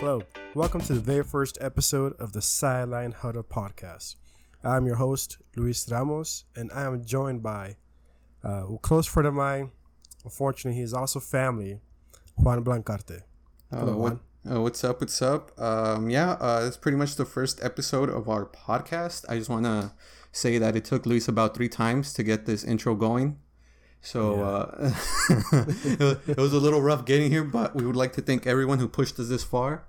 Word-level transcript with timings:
Hello, 0.00 0.22
welcome 0.54 0.80
to 0.80 0.94
the 0.94 1.00
very 1.00 1.22
first 1.22 1.58
episode 1.60 2.14
of 2.18 2.32
the 2.32 2.40
Sideline 2.40 3.12
Huddle 3.12 3.42
podcast. 3.42 4.16
I'm 4.64 4.86
your 4.86 4.96
host, 4.96 5.36
Luis 5.56 5.86
Ramos, 5.90 6.46
and 6.56 6.70
I 6.72 6.84
am 6.86 7.04
joined 7.04 7.42
by 7.42 7.76
uh, 8.42 8.66
a 8.66 8.78
close 8.78 9.06
friend 9.06 9.26
of 9.26 9.34
mine. 9.34 9.72
Unfortunately, 10.24 10.78
he 10.78 10.82
is 10.82 10.94
also 10.94 11.20
family, 11.20 11.80
Juan 12.36 12.64
Blancarte. 12.64 13.24
Hello, 13.70 13.92
uh, 13.92 13.96
what, 13.96 14.18
uh, 14.50 14.62
what's 14.62 14.82
up? 14.84 15.02
What's 15.02 15.20
up? 15.20 15.52
Um, 15.60 16.08
yeah, 16.08 16.30
uh, 16.30 16.64
it's 16.66 16.78
pretty 16.78 16.96
much 16.96 17.16
the 17.16 17.26
first 17.26 17.62
episode 17.62 18.08
of 18.08 18.26
our 18.26 18.46
podcast. 18.46 19.26
I 19.28 19.36
just 19.36 19.50
want 19.50 19.66
to 19.66 19.92
say 20.32 20.56
that 20.56 20.76
it 20.76 20.86
took 20.86 21.04
Luis 21.04 21.28
about 21.28 21.54
three 21.54 21.68
times 21.68 22.14
to 22.14 22.22
get 22.22 22.46
this 22.46 22.64
intro 22.64 22.94
going. 22.94 23.38
So 24.00 24.36
yeah. 24.36 24.86
uh, 24.86 26.14
it 26.26 26.38
was 26.38 26.54
a 26.54 26.58
little 26.58 26.80
rough 26.80 27.04
getting 27.04 27.30
here, 27.30 27.44
but 27.44 27.74
we 27.74 27.84
would 27.84 27.96
like 27.96 28.14
to 28.14 28.22
thank 28.22 28.46
everyone 28.46 28.78
who 28.78 28.88
pushed 28.88 29.20
us 29.20 29.28
this 29.28 29.44
far. 29.44 29.84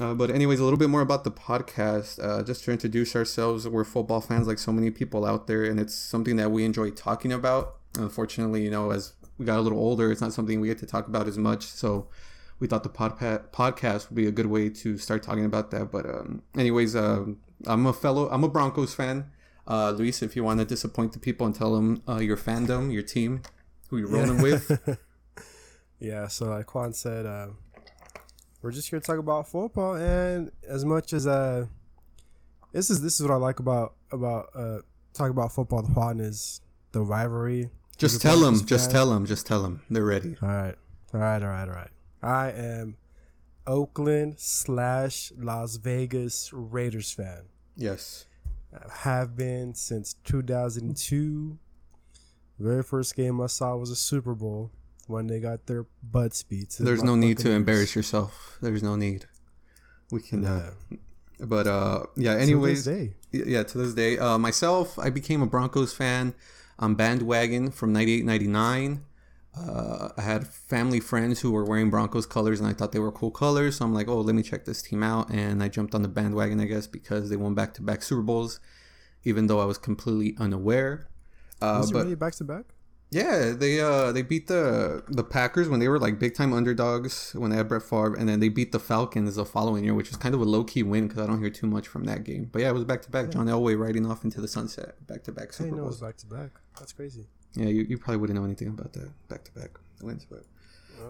Uh, 0.00 0.14
but 0.14 0.30
anyways, 0.30 0.58
a 0.58 0.64
little 0.64 0.78
bit 0.78 0.88
more 0.88 1.02
about 1.02 1.24
the 1.24 1.30
podcast. 1.30 2.22
Uh, 2.22 2.42
just 2.42 2.64
to 2.64 2.72
introduce 2.72 3.14
ourselves, 3.14 3.68
we're 3.68 3.84
football 3.84 4.20
fans 4.20 4.46
like 4.46 4.58
so 4.58 4.72
many 4.72 4.90
people 4.90 5.24
out 5.24 5.46
there, 5.46 5.64
and 5.64 5.78
it's 5.78 5.94
something 5.94 6.36
that 6.36 6.50
we 6.50 6.64
enjoy 6.64 6.90
talking 6.90 7.32
about. 7.32 7.76
Unfortunately, 7.98 8.62
you 8.62 8.70
know, 8.70 8.90
as 8.90 9.12
we 9.38 9.44
got 9.44 9.58
a 9.58 9.60
little 9.60 9.78
older, 9.78 10.10
it's 10.10 10.20
not 10.20 10.32
something 10.32 10.60
we 10.60 10.68
get 10.68 10.78
to 10.78 10.86
talk 10.86 11.08
about 11.08 11.28
as 11.28 11.36
much. 11.36 11.64
So 11.64 12.08
we 12.58 12.66
thought 12.66 12.84
the 12.84 12.88
pod- 12.88 13.18
podcast 13.52 14.08
would 14.08 14.16
be 14.16 14.26
a 14.26 14.30
good 14.30 14.46
way 14.46 14.70
to 14.70 14.96
start 14.96 15.22
talking 15.22 15.44
about 15.44 15.70
that. 15.72 15.90
But 15.90 16.06
um, 16.06 16.42
anyways, 16.56 16.96
uh, 16.96 17.24
I'm 17.66 17.86
a 17.86 17.92
fellow, 17.92 18.30
I'm 18.30 18.44
a 18.44 18.48
Broncos 18.48 18.94
fan. 18.94 19.30
Uh, 19.66 19.90
Luis, 19.90 20.22
if 20.22 20.34
you 20.36 20.42
want 20.42 20.60
to 20.60 20.64
disappoint 20.64 21.12
the 21.12 21.18
people 21.18 21.46
and 21.46 21.54
tell 21.54 21.74
them 21.74 22.02
uh, 22.08 22.18
your 22.18 22.36
fandom, 22.36 22.92
your 22.92 23.02
team, 23.02 23.42
who 23.88 23.98
you're 23.98 24.08
rolling 24.08 24.36
yeah. 24.36 24.42
with. 24.42 24.98
yeah, 26.00 26.28
so 26.28 26.46
like 26.46 26.74
Juan 26.74 26.92
said, 26.92 27.26
uh, 27.26 27.48
we're 28.62 28.70
just 28.70 28.88
here 28.88 29.00
to 29.00 29.04
talk 29.04 29.18
about 29.18 29.48
football, 29.48 29.94
and 29.94 30.50
as 30.66 30.84
much 30.84 31.12
as 31.12 31.26
uh, 31.26 31.66
this 32.72 32.90
is 32.90 33.02
this 33.02 33.20
is 33.20 33.26
what 33.26 33.34
I 33.34 33.36
like 33.36 33.58
about 33.58 33.94
about 34.10 34.48
uh 34.54 34.78
talk 35.12 35.30
about 35.30 35.52
football. 35.52 35.82
The 35.82 35.92
Juan 35.92 36.20
is 36.20 36.60
the 36.92 37.02
rivalry. 37.02 37.70
Just 37.98 38.22
tell 38.22 38.40
them. 38.40 38.64
Just 38.64 38.90
tell 38.90 39.10
them. 39.10 39.26
Just 39.26 39.46
tell 39.46 39.62
them. 39.62 39.82
They're 39.90 40.04
ready. 40.04 40.36
All 40.42 40.48
right. 40.48 40.74
All 41.12 41.20
right. 41.20 41.42
All 41.42 41.48
right. 41.48 41.68
All 41.68 41.74
right. 41.74 41.90
I 42.22 42.50
am 42.50 42.96
Oakland 43.66 44.36
slash 44.38 45.32
Las 45.36 45.76
Vegas 45.76 46.50
Raiders 46.52 47.12
fan. 47.12 47.42
Yes 47.76 48.26
I 48.74 49.08
have 49.08 49.36
been 49.36 49.74
since 49.74 50.14
2002. 50.24 51.58
The 52.58 52.64
very 52.64 52.82
first 52.82 53.14
game 53.16 53.40
I 53.40 53.46
saw 53.46 53.76
was 53.76 53.90
a 53.90 53.96
Super 53.96 54.34
Bowl 54.34 54.70
when 55.06 55.26
they 55.26 55.40
got 55.40 55.66
their 55.66 55.86
butts 56.02 56.42
beat. 56.42 56.76
There's 56.78 57.02
no 57.02 57.14
need 57.14 57.38
to 57.38 57.50
embarrass 57.50 57.94
yourself. 57.94 58.58
There's 58.60 58.82
no 58.82 58.96
need. 58.96 59.26
We 60.10 60.20
can. 60.20 60.44
Uh, 60.44 60.72
but 61.40 61.66
uh, 61.66 62.04
yeah. 62.16 62.34
Anyways, 62.34 62.84
to 62.84 63.12
yeah. 63.32 63.62
To 63.62 63.78
this 63.78 63.94
day, 63.94 64.18
uh, 64.18 64.38
myself, 64.38 64.98
I 64.98 65.10
became 65.10 65.42
a 65.42 65.46
Broncos 65.46 65.92
fan. 65.92 66.34
I'm 66.78 66.94
bandwagon 66.94 67.70
from 67.70 67.92
98, 67.92 68.24
99. 68.24 69.04
Uh, 69.54 70.08
I 70.16 70.22
had 70.22 70.46
family 70.46 70.98
friends 70.98 71.40
who 71.40 71.52
were 71.52 71.64
wearing 71.64 71.90
Broncos 71.90 72.26
colors, 72.26 72.58
and 72.58 72.68
I 72.68 72.72
thought 72.72 72.92
they 72.92 72.98
were 72.98 73.12
cool 73.12 73.30
colors. 73.30 73.76
So 73.76 73.84
I'm 73.84 73.92
like, 73.92 74.08
oh, 74.08 74.20
let 74.20 74.34
me 74.34 74.42
check 74.42 74.64
this 74.64 74.82
team 74.82 75.02
out, 75.02 75.30
and 75.30 75.62
I 75.62 75.68
jumped 75.68 75.94
on 75.94 76.02
the 76.02 76.08
bandwagon, 76.08 76.58
I 76.60 76.64
guess, 76.64 76.86
because 76.86 77.28
they 77.28 77.36
won 77.36 77.54
back-to-back 77.54 78.02
Super 78.02 78.22
Bowls, 78.22 78.60
even 79.24 79.46
though 79.46 79.60
I 79.60 79.66
was 79.66 79.76
completely 79.76 80.34
unaware. 80.38 81.08
Uh, 81.60 81.78
was 81.80 81.90
it 81.90 81.94
really 81.94 82.14
back 82.14 82.34
to 82.36 82.44
back? 82.44 82.64
Yeah, 83.12 83.52
they 83.54 83.78
uh 83.78 84.10
they 84.10 84.22
beat 84.22 84.46
the 84.46 85.04
the 85.06 85.22
Packers 85.22 85.68
when 85.68 85.80
they 85.80 85.88
were 85.88 85.98
like 85.98 86.18
big 86.18 86.34
time 86.34 86.54
underdogs 86.54 87.32
when 87.34 87.50
they 87.50 87.58
had 87.58 87.68
Brett 87.68 87.82
Favre, 87.82 88.14
and 88.14 88.26
then 88.26 88.40
they 88.40 88.48
beat 88.48 88.72
the 88.72 88.80
Falcons 88.80 89.36
the 89.36 89.44
following 89.44 89.84
year, 89.84 89.92
which 89.92 90.08
was 90.08 90.16
kind 90.16 90.34
of 90.34 90.40
a 90.40 90.44
low 90.44 90.64
key 90.64 90.82
win 90.82 91.08
because 91.08 91.22
I 91.22 91.26
don't 91.26 91.38
hear 91.38 91.50
too 91.50 91.66
much 91.66 91.86
from 91.86 92.04
that 92.04 92.24
game. 92.24 92.48
But 92.50 92.62
yeah, 92.62 92.70
it 92.70 92.72
was 92.72 92.84
back 92.84 93.02
to 93.02 93.10
back. 93.10 93.28
John 93.30 93.48
Elway 93.48 93.78
riding 93.78 94.10
off 94.10 94.24
into 94.24 94.40
the 94.40 94.48
sunset, 94.48 95.06
back 95.06 95.24
to 95.24 95.32
back 95.32 95.52
Super 95.52 95.64
I 95.64 95.66
didn't 95.66 95.76
know 95.76 95.84
it 95.84 95.88
was 95.88 96.00
back 96.00 96.16
to 96.16 96.26
back. 96.26 96.50
That's 96.78 96.94
crazy. 96.94 97.26
Yeah, 97.54 97.66
you, 97.66 97.82
you 97.82 97.98
probably 97.98 98.16
wouldn't 98.16 98.38
know 98.38 98.46
anything 98.46 98.68
about 98.68 98.94
that 98.94 99.10
back 99.28 99.44
to 99.44 99.52
back 99.52 99.78
wins, 100.00 100.24
but 100.24 100.44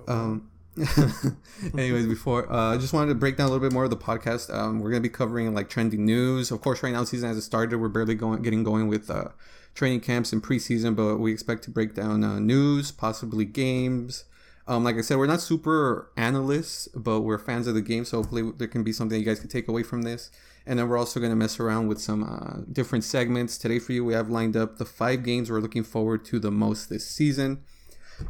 um, 0.09 0.51
anyways, 1.79 2.07
before 2.07 2.51
uh, 2.53 2.75
I 2.75 2.79
just 2.79 2.93
wanted 2.93 3.11
to 3.11 3.15
break 3.15 3.37
down 3.37 3.47
a 3.47 3.51
little 3.53 3.65
bit 3.65 3.73
more 3.73 3.85
of 3.85 3.91
the 3.91 3.97
podcast. 3.97 4.53
Um, 4.53 4.81
we're 4.81 4.91
gonna 4.91 5.03
be 5.03 5.09
covering 5.09 5.55
like 5.55 5.69
trending 5.69 6.05
news. 6.05 6.51
Of 6.51 6.63
course, 6.63 6.83
right 6.83 6.93
now 6.93 7.05
season 7.05 7.29
hasn't 7.29 7.45
started. 7.45 7.79
We're 7.79 7.89
barely 7.89 8.17
going 8.17 8.43
getting 8.43 8.65
going 8.65 8.89
with 8.89 9.09
uh, 9.09 9.29
training 9.75 10.01
camps 10.01 10.33
and 10.33 10.43
preseason, 10.43 10.95
but 10.95 11.17
we 11.17 11.33
expect 11.33 11.65
to 11.65 11.71
break 11.71 11.95
down 11.95 12.23
uh, 12.25 12.39
news, 12.39 12.93
possibly 12.93 13.45
games. 13.45 14.25
Um, 14.69 14.85
like 14.85 14.97
I 14.97 15.01
said, 15.01 15.19
we're 15.19 15.27
not 15.27 15.41
super 15.41 16.11
analysts, 16.17 16.89
but 16.95 17.21
we're 17.21 17.39
fans 17.39 17.67
of 17.67 17.75
the 17.75 17.83
game. 17.83 18.05
So 18.05 18.19
hopefully, 18.19 18.53
there 18.57 18.69
can 18.69 18.85
be 18.85 18.93
something 18.93 19.19
you 19.19 19.25
guys 19.25 19.41
can 19.41 19.49
take 19.49 19.69
away 19.69 19.83
from 19.83 20.03
this. 20.03 20.31
And 20.65 20.79
then 20.79 20.89
we're 20.89 20.99
also 20.99 21.19
going 21.19 21.31
to 21.31 21.37
mess 21.37 21.59
around 21.59 21.89
with 21.89 22.01
some 22.01 22.23
uh, 22.23 22.63
different 22.71 23.03
segments. 23.03 23.59
Today 23.59 23.81
for 23.81 23.93
you, 23.93 24.05
we 24.05 24.15
have 24.15 24.31
lined 24.31 24.57
up 24.57 24.79
the 24.79 24.85
five 24.85 25.25
games 25.25 25.51
we're 25.51 25.61
looking 25.61 25.83
forward 25.83 26.25
to 26.27 26.39
the 26.39 26.53
most 26.53 26.89
this 26.89 27.05
season. 27.05 27.65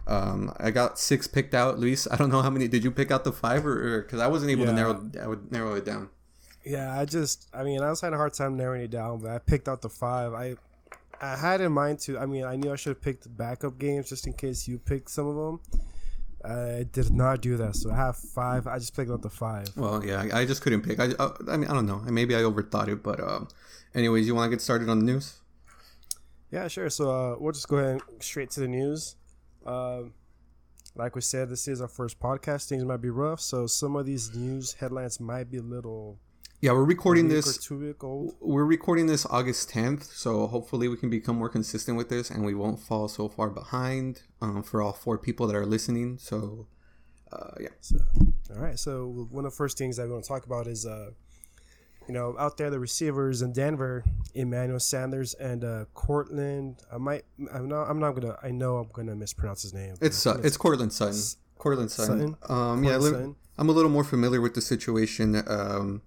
Um, 0.07 0.55
I 0.59 0.71
got 0.71 0.99
six 0.99 1.27
picked 1.27 1.55
out. 1.55 1.79
Luis, 1.79 2.09
I 2.11 2.17
don't 2.17 2.31
know 2.31 2.41
how 2.41 2.49
many. 2.49 2.69
Did 2.69 2.85
you 2.85 2.91
pick 2.91 3.11
out 3.11 3.25
the 3.25 3.33
five, 3.33 3.67
or 3.67 4.01
because 4.01 4.21
I 4.21 4.27
wasn't 4.29 4.51
able 4.51 4.65
yeah. 4.65 4.71
to 4.71 4.73
narrow, 4.73 5.11
I 5.21 5.27
would 5.27 5.53
narrow 5.53 5.75
it 5.75 5.85
down. 5.85 6.09
Yeah, 6.65 6.99
I 6.99 7.05
just, 7.05 7.49
I 7.53 7.65
mean, 7.65 7.83
I 7.83 7.91
was 7.91 8.01
having 8.01 8.15
a 8.15 8.19
hard 8.19 8.33
time 8.33 8.57
narrowing 8.57 8.83
it 8.83 8.91
down, 8.91 9.19
but 9.19 9.33
I 9.33 9.39
picked 9.39 9.69
out 9.69 9.83
the 9.83 9.91
five. 9.91 10.33
I, 10.33 10.55
I 11.23 11.37
had 11.37 11.61
in 11.61 11.71
mind 11.71 12.01
to. 12.01 12.19
I 12.19 12.27
mean, 12.27 12.45
I 12.45 12.57
knew 12.57 12.73
I 12.73 12.77
should 12.77 12.91
have 12.91 13.01
picked 13.01 13.35
backup 13.37 13.79
games 13.79 14.09
just 14.09 14.27
in 14.27 14.33
case 14.33 14.67
you 14.67 14.79
picked 14.79 15.11
some 15.11 15.29
of 15.29 15.37
them. 15.37 15.61
I 16.45 16.85
did 16.91 17.13
not 17.13 17.41
do 17.41 17.57
that, 17.57 17.77
so 17.77 17.93
I 17.93 17.97
have 17.97 18.17
five. 18.17 18.67
I 18.67 18.79
just 18.79 18.97
picked 18.97 19.11
out 19.11 19.23
the 19.23 19.31
five. 19.31 19.69
Well, 19.77 20.05
yeah, 20.05 20.27
I 20.35 20.45
just 20.45 20.63
couldn't 20.63 20.83
pick. 20.83 20.99
I, 20.99 21.05
I, 21.05 21.09
uh, 21.21 21.33
I 21.49 21.57
mean, 21.57 21.71
I 21.71 21.75
don't 21.75 21.87
know. 21.87 21.99
Maybe 21.99 22.35
I 22.35 22.41
overthought 22.41 22.89
it, 22.89 23.05
but 23.05 23.21
um, 23.21 23.47
anyways, 23.95 24.27
you 24.27 24.35
want 24.35 24.51
to 24.51 24.57
get 24.57 24.61
started 24.61 24.89
on 24.89 24.99
the 24.99 25.05
news? 25.05 25.39
Yeah, 26.51 26.67
sure. 26.67 26.91
So 26.91 27.11
uh, 27.11 27.37
we'll 27.39 27.53
just 27.53 27.69
go 27.69 27.77
ahead 27.77 28.03
and 28.11 28.23
straight 28.23 28.51
to 28.51 28.61
the 28.61 28.67
news. 28.67 29.15
Uh, 29.65 30.03
like 30.97 31.15
we 31.15 31.21
said, 31.21 31.49
this 31.49 31.69
is 31.69 31.81
our 31.81 31.89
first 31.89 32.19
podcast. 32.19 32.69
Things 32.69 32.85
might 32.85 33.01
be 33.01 33.11
rough, 33.11 33.41
so 33.41 33.69
some 33.69 33.95
of 33.95 34.05
these 34.05 34.35
news 34.35 34.73
headlines 34.75 35.21
might 35.21 35.49
be 35.49 35.59
a 35.59 35.63
little 35.63 36.19
yeah, 36.63 36.71
we're 36.71 36.85
recording 36.85 37.27
this. 37.27 37.59
Two 37.59 37.77
week 37.77 38.05
old. 38.05 38.37
We're 38.41 38.65
recording 38.65 39.09
this 39.09 39.27
August 39.27 39.69
10th, 39.71 40.05
so 40.05 40.47
hopefully 40.47 40.87
we 40.87 40.97
can 40.97 41.11
become 41.11 41.35
more 41.35 41.49
consistent 41.49 41.97
with 41.97 42.09
this, 42.09 42.31
and 42.31 42.45
we 42.45 42.55
won't 42.55 42.79
fall 42.79 43.09
so 43.09 43.29
far 43.29 43.51
behind 43.51 44.23
um, 44.41 44.63
for 44.63 44.81
all 44.81 44.93
four 44.93 45.19
people 45.19 45.49
that 45.49 45.57
are 45.57 45.67
listening. 45.67 46.19
So, 46.19 46.69
uh, 47.33 47.51
yeah. 47.59 47.71
So, 47.81 47.97
all 48.55 48.63
right. 48.63 48.79
So 48.79 49.27
one 49.33 49.45
of 49.45 49.51
the 49.51 49.57
first 49.57 49.77
things 49.77 49.99
I 49.99 50.07
want 50.07 50.23
to 50.23 50.29
talk 50.29 50.47
about 50.47 50.69
is, 50.69 50.87
uh, 50.87 51.11
you 52.07 52.15
know, 52.15 52.37
out 52.39 52.57
there 52.59 52.71
the 52.71 52.79
receivers 52.79 53.43
in 53.43 53.53
Denver, 53.53 54.05
Emmanuel 54.33 54.79
Sanders 54.79 55.35
and 55.35 55.65
uh, 55.65 55.87
Courtland. 55.95 56.77
I 56.93 56.99
might. 56.99 57.25
I'm 57.53 57.69
not. 57.69 57.91
I'm 57.91 57.99
not 57.99 58.13
gonna. 58.13 58.39
I 58.41 58.53
know 58.53 58.77
I'm 58.77 58.89
gonna 58.93 59.17
mispronounce 59.17 59.63
his 59.63 59.75
name. 59.75 59.97
It's 60.01 60.25
uh, 60.29 60.41
it's 60.45 60.57
Courtland 60.57 60.93
Sutton. 60.93 61.21
Courtland 61.59 61.91
Sutton. 61.91 62.37
Sutton? 62.41 62.57
Um, 62.57 62.85
yeah. 62.85 63.01
Sutton? 63.01 63.35
I'm 63.59 63.69
a 63.69 63.73
little 63.73 63.91
more 63.91 64.05
familiar 64.05 64.41
with 64.41 64.55
the 64.55 64.61
situation. 64.61 65.43
Um, 65.49 66.03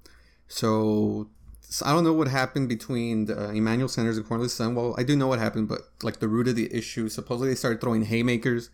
so, 0.47 1.29
so 1.61 1.85
I 1.85 1.91
don't 1.91 2.03
know 2.03 2.13
what 2.13 2.28
happened 2.28 2.69
between 2.69 3.29
uh, 3.29 3.50
Emmanuel 3.50 3.88
Sanders 3.88 4.17
and 4.17 4.28
Cornelius 4.28 4.53
Sutton. 4.53 4.75
Well, 4.75 4.95
I 4.97 5.03
do 5.03 5.16
know 5.16 5.28
what 5.28 5.39
happened, 5.39 5.67
but 5.67 5.81
like 6.03 6.19
the 6.19 6.28
root 6.28 6.47
of 6.47 6.56
the 6.56 6.73
issue, 6.73 7.09
supposedly 7.09 7.50
they 7.50 7.56
started 7.56 7.81
throwing 7.81 8.06
haymakers. 8.06 8.69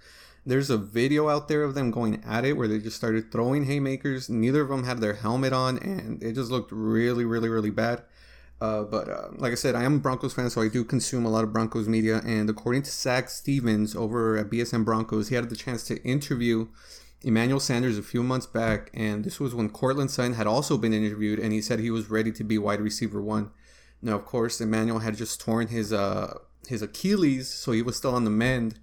There's 0.46 0.70
a 0.70 0.78
video 0.78 1.30
out 1.30 1.48
there 1.48 1.64
of 1.64 1.76
them 1.76 1.92
going 1.92 2.24
at 2.26 2.46
it 2.46 2.54
where 2.54 2.68
they 2.68 2.80
just 2.80 2.98
started 2.98 3.31
throwing 3.31 3.66
haymakers. 3.66 4.28
Neither 4.30 4.62
of 4.62 4.70
them 4.70 4.86
had 4.86 5.00
their 5.00 5.14
helmet 5.14 5.54
on, 5.54 5.78
and 5.78 6.22
it 6.24 6.34
just 6.34 6.50
looked 6.50 6.72
really, 6.72 7.26
really, 7.26 7.48
really 7.48 7.70
bad. 7.70 8.02
Uh, 8.60 8.84
but 8.84 9.10
uh, 9.10 9.30
like 9.38 9.52
I 9.52 9.56
said, 9.56 9.74
I 9.74 9.84
am 9.84 9.96
a 9.96 10.00
Broncos 10.00 10.34
fan, 10.34 10.50
so 10.52 10.62
I 10.62 10.68
do 10.68 10.84
consume 10.84 11.26
a 11.26 11.30
lot 11.30 11.44
of 11.44 11.52
Broncos 11.52 11.88
media. 11.88 12.22
And 12.26 12.50
according 12.50 12.84
to 12.84 12.92
Zac 12.92 13.30
Stevens 13.30 13.95
over 13.95 14.38
at 14.38 14.51
BSN 14.51 14.86
Broncos, 14.86 15.30
he 15.30 15.36
had 15.36 15.50
the 15.50 15.56
chance 15.56 15.84
to 15.86 16.01
interview 16.04 16.68
Emmanuel 17.23 17.59
Sanders 17.59 17.97
a 17.97 18.03
few 18.03 18.23
months 18.23 18.47
back, 18.47 18.89
and 18.94 19.23
this 19.23 19.39
was 19.39 19.53
when 19.53 19.69
Courtland 19.69 20.09
Sutton 20.09 20.33
had 20.33 20.47
also 20.47 20.77
been 20.77 20.94
interviewed, 20.94 21.39
and 21.39 21.53
he 21.53 21.62
said 21.62 21.79
he 21.79 21.91
was 21.91 22.09
ready 22.09 22.31
to 22.31 22.44
be 22.44 22.57
wide 22.57 22.81
receiver 22.81 23.21
one. 23.21 23.51
Now, 24.01 24.15
of 24.15 24.25
course, 24.25 24.59
Emmanuel 24.59 25.00
had 25.00 25.15
just 25.15 25.39
torn 25.39 25.68
his 25.68 25.94
uh 25.94 26.33
his 26.68 26.81
Achilles, 26.81 27.50
so 27.50 27.71
he 27.71 27.81
was 27.81 27.97
still 27.97 28.15
on 28.15 28.23
the 28.23 28.31
mend. 28.31 28.79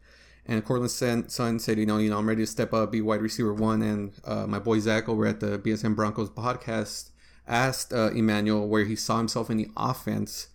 And 0.47 0.65
Courtland 0.65 0.91
Sutton 0.91 1.59
said, 1.59 1.79
you 1.79 1.85
know, 1.85 1.99
you 1.99 2.09
know, 2.09 2.19
I'm 2.19 2.29
ready 2.29 2.43
to 2.43 2.47
step 2.47 2.73
up, 2.73 2.91
be 2.91 3.03
wide 3.03 3.21
receiver 3.21 3.53
one. 3.53 3.83
And 3.83 4.13
uh, 4.25 4.47
my 4.47 4.59
boy 4.59 4.79
Zac 4.81 5.07
over 5.07 5.27
at 5.27 5.41
the 5.41 5.59
BSN 5.59 5.95
Broncos 5.95 6.31
podcast 6.31 7.11
asked 7.47 7.93
uh, 7.93 8.11
Emmanuel 8.13 8.67
where 8.67 8.85
he 8.85 8.97
saw 8.97 9.19
himself 9.19 9.51
in 9.51 9.59
the 9.59 9.69
offense, 9.77 10.49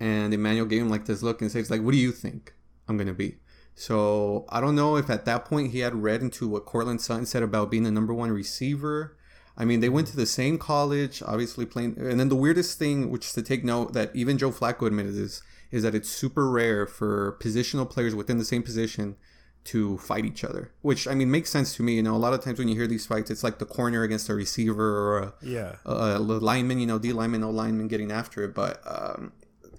and 0.00 0.32
Emmanuel 0.32 0.66
gave 0.66 0.82
him 0.82 0.88
like 0.88 1.04
this 1.04 1.22
look 1.22 1.42
and 1.42 1.50
says, 1.50 1.70
like, 1.70 1.82
what 1.82 1.92
do 1.92 1.98
you 1.98 2.12
think 2.12 2.54
I'm 2.88 2.96
gonna 2.96 3.12
be? 3.12 3.36
So 3.74 4.44
I 4.48 4.60
don't 4.60 4.76
know 4.76 4.96
if 4.96 5.10
at 5.10 5.24
that 5.24 5.44
point 5.44 5.72
he 5.72 5.80
had 5.80 5.94
read 5.94 6.22
into 6.22 6.48
what 6.48 6.64
Courtland 6.64 7.00
Sutton 7.00 7.26
said 7.26 7.42
about 7.42 7.70
being 7.70 7.82
the 7.82 7.90
number 7.90 8.14
one 8.14 8.30
receiver. 8.30 9.16
I 9.56 9.64
mean, 9.64 9.80
they 9.80 9.88
went 9.88 10.08
to 10.08 10.16
the 10.16 10.26
same 10.26 10.58
college, 10.58 11.22
obviously 11.24 11.66
playing. 11.66 11.96
And 11.98 12.18
then 12.18 12.28
the 12.28 12.36
weirdest 12.36 12.78
thing, 12.78 13.10
which 13.10 13.32
to 13.32 13.42
take 13.42 13.64
note 13.64 13.92
that 13.92 14.14
even 14.14 14.38
Joe 14.38 14.50
Flacco 14.50 14.86
admitted 14.86 15.14
this, 15.14 15.42
is 15.70 15.82
that 15.82 15.94
it's 15.94 16.08
super 16.08 16.50
rare 16.50 16.86
for 16.86 17.36
positional 17.40 17.88
players 17.88 18.14
within 18.14 18.38
the 18.38 18.44
same 18.44 18.62
position 18.62 19.16
to 19.64 19.96
fight 19.98 20.24
each 20.24 20.44
other, 20.44 20.72
which 20.82 21.08
I 21.08 21.14
mean 21.14 21.30
makes 21.30 21.50
sense 21.50 21.74
to 21.76 21.82
me. 21.82 21.94
You 21.94 22.02
know, 22.02 22.14
a 22.14 22.18
lot 22.18 22.34
of 22.34 22.42
times 22.44 22.58
when 22.58 22.68
you 22.68 22.74
hear 22.74 22.86
these 22.86 23.06
fights, 23.06 23.30
it's 23.30 23.42
like 23.42 23.58
the 23.58 23.64
corner 23.64 24.02
against 24.02 24.28
a 24.28 24.34
receiver 24.34 24.98
or 24.98 25.18
a, 25.18 25.34
yeah, 25.40 25.76
a, 25.86 26.16
a 26.16 26.18
lineman, 26.18 26.78
you 26.78 26.86
know, 26.86 26.98
D 26.98 27.12
lineman, 27.12 27.42
O 27.42 27.50
lineman 27.50 27.88
getting 27.88 28.12
after 28.12 28.44
it. 28.44 28.54
But 28.54 28.80
um, 28.86 29.32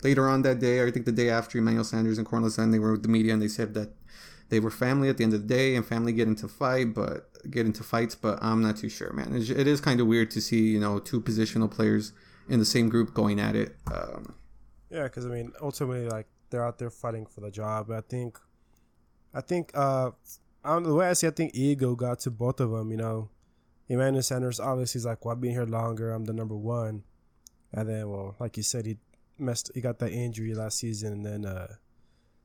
later 0.05 0.29
on 0.29 0.43
that 0.43 0.59
day, 0.59 0.85
I 0.85 0.91
think 0.91 1.05
the 1.05 1.11
day 1.11 1.29
after 1.29 1.57
Emmanuel 1.57 1.83
Sanders 1.83 2.17
and 2.19 2.27
Courtland 2.27 2.53
Sutton, 2.53 2.71
they 2.71 2.79
were 2.79 2.91
with 2.91 3.03
the 3.03 3.09
media 3.09 3.33
and 3.33 3.41
they 3.41 3.47
said 3.47 3.73
that 3.73 3.89
they 4.49 4.59
were 4.59 4.69
family 4.69 5.09
at 5.09 5.17
the 5.17 5.23
end 5.23 5.33
of 5.33 5.41
the 5.41 5.47
day 5.47 5.75
and 5.75 5.83
family 5.83 6.13
get 6.13 6.27
into 6.27 6.47
fight, 6.47 6.93
but 6.93 7.29
get 7.49 7.65
into 7.65 7.83
fights. 7.83 8.13
But 8.13 8.37
I'm 8.41 8.61
not 8.61 8.77
too 8.77 8.89
sure, 8.89 9.11
man. 9.11 9.35
It's, 9.35 9.49
it 9.49 9.67
is 9.67 9.81
kind 9.81 9.99
of 9.99 10.07
weird 10.07 10.29
to 10.31 10.41
see 10.41 10.67
you 10.67 10.79
know 10.79 10.99
two 10.99 11.19
positional 11.19 11.69
players 11.69 12.13
in 12.47 12.59
the 12.59 12.65
same 12.65 12.87
group 12.87 13.13
going 13.13 13.39
at 13.39 13.55
it. 13.55 13.75
Um, 13.91 14.35
yeah, 14.91 15.03
because 15.03 15.25
I 15.25 15.29
mean, 15.29 15.51
ultimately, 15.61 16.07
like 16.07 16.27
they're 16.51 16.65
out 16.65 16.77
there 16.77 16.91
fighting 16.91 17.25
for 17.25 17.41
the 17.41 17.49
job. 17.49 17.89
I 17.89 18.01
think 18.01 18.39
I 19.33 19.41
think 19.41 19.71
uh 19.73 20.11
I 20.63 20.69
don't 20.73 20.83
know 20.83 20.89
the 20.89 20.95
way 20.95 21.09
I 21.09 21.13
see. 21.13 21.27
I 21.27 21.31
think 21.31 21.55
ego 21.55 21.95
got 21.95 22.19
to 22.19 22.31
both 22.31 22.59
of 22.59 22.69
them. 22.71 22.91
You 22.91 22.97
know, 22.97 23.29
Emmanuel 23.89 24.23
Sanders 24.23 24.59
obviously 24.59 24.99
is 24.99 25.05
like, 25.05 25.25
"Well, 25.25 25.33
I've 25.33 25.41
been 25.41 25.51
here 25.51 25.65
longer. 25.65 26.11
I'm 26.11 26.25
the 26.25 26.33
number 26.33 26.55
one." 26.55 27.03
And 27.73 27.89
then, 27.89 28.09
well, 28.09 28.35
like 28.39 28.55
you 28.57 28.63
said, 28.63 28.85
he 28.85 28.97
messed. 29.37 29.71
He 29.73 29.81
got 29.81 29.99
that 29.99 30.11
injury 30.11 30.53
last 30.53 30.79
season, 30.79 31.13
and 31.13 31.25
then 31.25 31.45
uh 31.45 31.75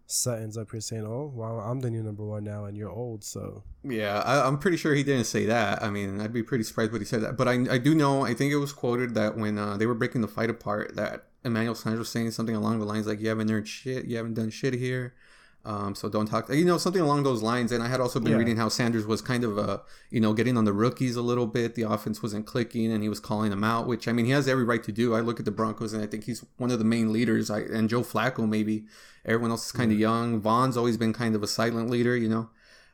Sutton's 0.06 0.58
up 0.58 0.72
here 0.72 0.81
saying, 0.81 1.06
"Oh, 1.06 1.31
well, 1.32 1.60
I'm 1.60 1.81
the 1.81 1.90
new 1.90 2.02
number 2.02 2.25
one 2.25 2.42
now, 2.42 2.64
and 2.64 2.76
you're 2.76 2.90
old." 2.90 3.22
So 3.22 3.62
yeah, 3.84 4.20
I, 4.20 4.46
am 4.48 4.58
pretty 4.58 4.76
sure 4.76 4.92
he 4.92 5.04
didn't 5.04 5.26
say 5.26 5.46
that. 5.46 5.82
I 5.82 5.90
mean, 5.90 6.20
I'd 6.20 6.32
be 6.32 6.42
pretty 6.42 6.64
surprised 6.64 6.90
when 6.90 7.00
he 7.00 7.04
said 7.04 7.22
that. 7.22 7.37
But 7.37 7.46
I, 7.46 7.52
I 7.70 7.78
do 7.78 7.94
know. 7.94 8.25
I 8.25 8.34
think 8.34 8.52
it 8.52 8.56
was 8.56 8.72
quoted 8.72 9.14
that 9.14 9.37
when 9.37 9.56
uh, 9.56 9.76
they 9.76 9.87
were 9.87 9.94
breaking 9.94 10.20
the 10.20 10.28
fight 10.28 10.50
apart, 10.50 10.96
that 10.96 11.28
Emmanuel 11.44 11.76
Sanders 11.76 12.00
was 12.00 12.08
saying 12.08 12.32
something 12.32 12.56
along 12.56 12.81
the 12.81 12.87
lines 12.87 13.06
like, 13.06 13.20
"You 13.20 13.28
haven't 13.28 13.50
earned 13.50 13.69
shit. 13.69 14.06
You 14.06 14.16
haven't 14.16 14.34
done 14.34 14.50
shit 14.50 14.75
here." 14.75 15.14
Um, 15.62 15.94
so 15.94 16.08
don't 16.08 16.26
talk, 16.26 16.48
you 16.48 16.64
know, 16.64 16.78
something 16.78 17.02
along 17.02 17.24
those 17.24 17.42
lines. 17.42 17.70
And 17.70 17.82
I 17.82 17.88
had 17.88 18.00
also 18.00 18.18
been 18.18 18.32
yeah. 18.32 18.38
reading 18.38 18.56
how 18.56 18.70
Sanders 18.70 19.06
was 19.06 19.20
kind 19.20 19.44
of, 19.44 19.58
uh, 19.58 19.78
you 20.10 20.20
know, 20.20 20.32
getting 20.32 20.56
on 20.56 20.64
the 20.64 20.72
rookies 20.72 21.16
a 21.16 21.22
little 21.22 21.46
bit. 21.46 21.74
The 21.74 21.82
offense 21.82 22.22
wasn't 22.22 22.46
clicking, 22.46 22.90
and 22.90 23.02
he 23.02 23.08
was 23.10 23.20
calling 23.20 23.50
them 23.50 23.62
out. 23.62 23.86
Which 23.86 24.08
I 24.08 24.12
mean, 24.12 24.24
he 24.24 24.30
has 24.32 24.48
every 24.48 24.64
right 24.64 24.82
to 24.82 24.92
do. 24.92 25.14
I 25.14 25.20
look 25.20 25.38
at 25.38 25.44
the 25.44 25.50
Broncos, 25.50 25.92
and 25.92 26.02
I 26.02 26.06
think 26.06 26.24
he's 26.24 26.44
one 26.56 26.70
of 26.70 26.78
the 26.78 26.84
main 26.84 27.12
leaders. 27.12 27.50
I, 27.50 27.60
and 27.60 27.90
Joe 27.90 28.00
Flacco, 28.00 28.48
maybe 28.48 28.86
everyone 29.26 29.50
else 29.50 29.66
is 29.66 29.72
kind 29.72 29.92
of 29.92 29.98
yeah. 29.98 30.08
young. 30.08 30.40
Von's 30.40 30.76
always 30.78 30.96
been 30.96 31.12
kind 31.12 31.34
of 31.34 31.42
a 31.42 31.46
silent 31.46 31.90
leader, 31.90 32.16
you 32.16 32.28
know. 32.28 32.48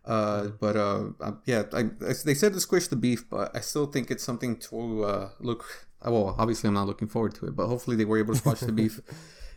Uh, 0.04 0.48
but 0.60 0.76
uh, 0.76 1.06
uh 1.20 1.32
yeah, 1.46 1.64
I, 1.72 1.80
I, 1.80 2.14
they 2.24 2.34
said 2.34 2.52
to 2.52 2.60
squish 2.60 2.88
the 2.88 2.96
beef, 2.96 3.28
but 3.28 3.54
I 3.54 3.60
still 3.60 3.86
think 3.86 4.10
it's 4.10 4.24
something 4.24 4.56
to 4.56 5.04
uh, 5.04 5.28
look. 5.38 5.88
Well, 6.04 6.34
obviously, 6.38 6.68
I'm 6.68 6.74
not 6.74 6.86
looking 6.86 7.08
forward 7.08 7.34
to 7.36 7.46
it, 7.46 7.56
but 7.56 7.68
hopefully, 7.68 7.96
they 7.96 8.04
were 8.04 8.18
able 8.18 8.34
to 8.34 8.40
squash 8.40 8.60
the 8.60 8.72
beef. 8.72 9.00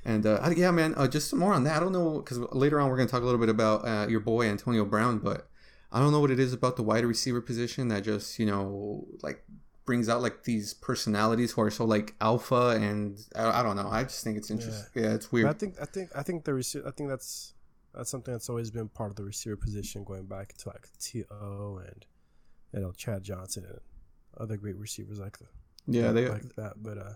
And 0.05 0.25
uh, 0.25 0.49
yeah, 0.55 0.71
man, 0.71 0.93
uh, 0.95 1.07
just 1.07 1.29
some 1.29 1.39
more 1.39 1.53
on 1.53 1.63
that. 1.65 1.77
I 1.77 1.79
don't 1.79 1.91
know 1.91 2.19
because 2.19 2.39
later 2.53 2.79
on 2.79 2.89
we're 2.89 2.97
gonna 2.97 3.09
talk 3.09 3.21
a 3.21 3.25
little 3.25 3.39
bit 3.39 3.49
about 3.49 3.87
uh, 3.87 4.07
your 4.07 4.21
boy 4.21 4.47
Antonio 4.47 4.85
Brown, 4.85 5.19
but 5.19 5.49
I 5.91 5.99
don't 5.99 6.11
know 6.11 6.19
what 6.19 6.31
it 6.31 6.39
is 6.39 6.53
about 6.53 6.75
the 6.75 6.83
wide 6.83 7.05
receiver 7.05 7.41
position 7.41 7.89
that 7.89 8.03
just 8.03 8.39
you 8.39 8.45
know 8.45 9.05
like 9.21 9.43
brings 9.85 10.07
out 10.07 10.21
like 10.21 10.43
these 10.43 10.73
personalities 10.73 11.51
who 11.53 11.61
are 11.61 11.71
so 11.71 11.83
like 11.83 12.13
alpha 12.21 12.77
and 12.79 13.19
I, 13.35 13.59
I 13.59 13.63
don't 13.63 13.75
know. 13.75 13.89
I 13.89 14.03
just 14.03 14.23
think 14.23 14.37
it's 14.37 14.51
interesting. 14.51 14.85
Yeah, 14.93 15.09
yeah 15.09 15.15
it's 15.15 15.31
weird. 15.31 15.47
But 15.47 15.55
I 15.55 15.59
think 15.59 15.75
I 15.81 15.85
think 15.85 16.09
I 16.15 16.23
think 16.23 16.45
the 16.45 16.51
rece- 16.51 16.85
I 16.87 16.91
think 16.91 17.09
that's 17.09 17.53
that's 17.93 18.09
something 18.09 18.33
that's 18.33 18.49
always 18.49 18.69
been 18.69 18.87
part 18.87 19.09
of 19.09 19.15
the 19.15 19.23
receiver 19.23 19.57
position 19.57 20.03
going 20.03 20.25
back 20.25 20.53
to 20.59 20.69
like 20.69 20.87
T.O. 20.99 21.81
and 21.85 22.05
you 22.71 22.81
know 22.81 22.91
Chad 22.91 23.23
Johnson 23.23 23.65
and 23.67 23.79
other 24.37 24.57
great 24.57 24.77
receivers 24.77 25.19
like 25.19 25.39
the 25.39 25.45
yeah 25.87 26.11
they 26.11 26.29
like 26.29 26.55
that. 26.55 26.83
But 26.83 26.97
uh, 26.99 27.13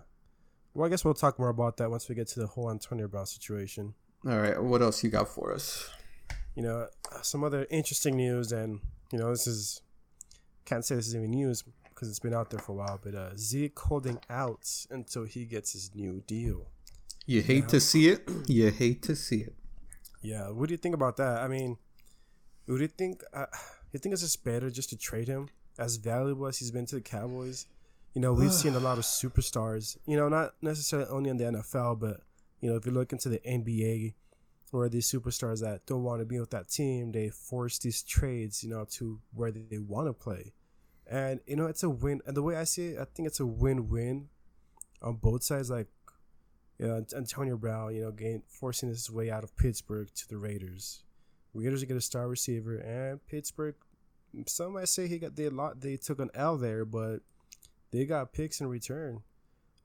well, 0.74 0.86
I 0.86 0.90
guess 0.90 1.04
we'll 1.04 1.14
talk 1.14 1.38
more 1.38 1.48
about 1.48 1.76
that 1.78 1.90
once 1.90 2.08
we 2.08 2.14
get 2.14 2.26
to 2.28 2.40
the 2.40 2.46
whole 2.46 2.70
Antonio 2.70 3.08
Brown 3.08 3.26
situation. 3.26 3.94
All 4.26 4.38
right, 4.38 4.60
what 4.60 4.82
else 4.82 5.04
you 5.04 5.10
got 5.10 5.28
for 5.28 5.52
us? 5.52 5.88
You 6.56 6.62
know, 6.62 6.88
some 7.22 7.44
other 7.44 7.66
interesting 7.70 8.16
news, 8.16 8.52
and 8.52 8.80
you 9.12 9.18
know, 9.18 9.30
this 9.30 9.46
is 9.46 9.82
can't 10.64 10.84
say 10.84 10.94
this 10.94 11.06
is 11.06 11.14
even 11.14 11.30
news 11.30 11.62
because 11.88 12.08
it's 12.08 12.18
been 12.18 12.34
out 12.34 12.50
there 12.50 12.60
for 12.60 12.72
a 12.72 12.74
while, 12.74 13.00
but 13.02 13.14
uh, 13.14 13.36
Zeke 13.36 13.78
holding 13.78 14.18
out 14.28 14.68
until 14.90 15.24
he 15.24 15.44
gets 15.44 15.72
his 15.72 15.94
new 15.94 16.22
deal. 16.26 16.66
You 17.26 17.42
hate 17.42 17.68
to 17.68 17.80
see 17.80 18.08
it. 18.08 18.28
You 18.46 18.70
hate 18.70 19.02
to 19.02 19.16
see 19.16 19.40
it. 19.40 19.54
Yeah. 20.20 20.50
What 20.50 20.68
do 20.68 20.74
you 20.74 20.78
think 20.78 20.94
about 20.94 21.16
that? 21.18 21.42
I 21.42 21.48
mean, 21.48 21.78
would 22.66 22.80
you 22.80 22.88
think? 22.88 23.22
Uh, 23.32 23.46
you 23.92 23.98
think 23.98 24.12
it's 24.12 24.22
just 24.22 24.44
better 24.44 24.70
just 24.70 24.90
to 24.90 24.96
trade 24.96 25.28
him 25.28 25.48
as 25.78 25.96
valuable 25.96 26.46
as 26.46 26.58
he's 26.58 26.70
been 26.70 26.86
to 26.86 26.96
the 26.96 27.00
Cowboys? 27.00 27.66
You 28.14 28.20
know, 28.20 28.32
we've 28.32 28.52
seen 28.52 28.74
a 28.74 28.80
lot 28.80 28.98
of 28.98 29.04
superstars. 29.04 29.96
You 30.06 30.16
know, 30.16 30.28
not 30.28 30.54
necessarily 30.62 31.08
only 31.10 31.30
in 31.30 31.36
the 31.36 31.44
NFL, 31.44 32.00
but 32.00 32.20
you 32.60 32.70
know, 32.70 32.76
if 32.76 32.86
you 32.86 32.92
look 32.92 33.12
into 33.12 33.28
the 33.28 33.40
NBA, 33.40 34.14
where 34.70 34.88
these 34.88 35.10
superstars 35.10 35.60
that 35.60 35.86
don't 35.86 36.02
want 36.02 36.20
to 36.20 36.24
be 36.24 36.40
with 36.40 36.50
that 36.50 36.68
team, 36.68 37.12
they 37.12 37.30
force 37.30 37.78
these 37.78 38.02
trades, 38.02 38.64
you 38.64 38.70
know, 38.70 38.84
to 38.90 39.20
where 39.32 39.52
they 39.52 39.78
want 39.78 40.08
to 40.08 40.12
play. 40.12 40.52
And 41.06 41.40
you 41.46 41.56
know, 41.56 41.66
it's 41.66 41.82
a 41.82 41.90
win. 41.90 42.20
And 42.26 42.36
the 42.36 42.42
way 42.42 42.56
I 42.56 42.64
see 42.64 42.88
it, 42.88 42.98
I 42.98 43.04
think 43.04 43.28
it's 43.28 43.40
a 43.40 43.46
win-win 43.46 44.28
on 45.02 45.16
both 45.16 45.44
sides. 45.44 45.70
Like, 45.70 45.88
you 46.78 46.88
know, 46.88 47.04
Antonio 47.16 47.56
Brown, 47.56 47.94
you 47.94 48.02
know, 48.02 48.10
gain, 48.10 48.42
forcing 48.48 48.88
his 48.88 49.10
way 49.10 49.30
out 49.30 49.44
of 49.44 49.56
Pittsburgh 49.56 50.08
to 50.14 50.28
the 50.28 50.38
Raiders. 50.38 51.04
Raiders 51.52 51.84
get 51.84 51.96
a 51.96 52.00
star 52.00 52.26
receiver, 52.26 52.76
and 52.76 53.24
Pittsburgh. 53.26 53.76
Some 54.46 54.72
might 54.72 54.88
say 54.88 55.06
he 55.06 55.18
got 55.18 55.36
they 55.36 55.48
lot. 55.48 55.80
They 55.80 55.96
took 55.96 56.18
an 56.18 56.30
L 56.34 56.56
there, 56.56 56.84
but 56.84 57.20
they 57.94 58.04
got 58.04 58.32
picks 58.32 58.60
in 58.60 58.66
return. 58.66 59.22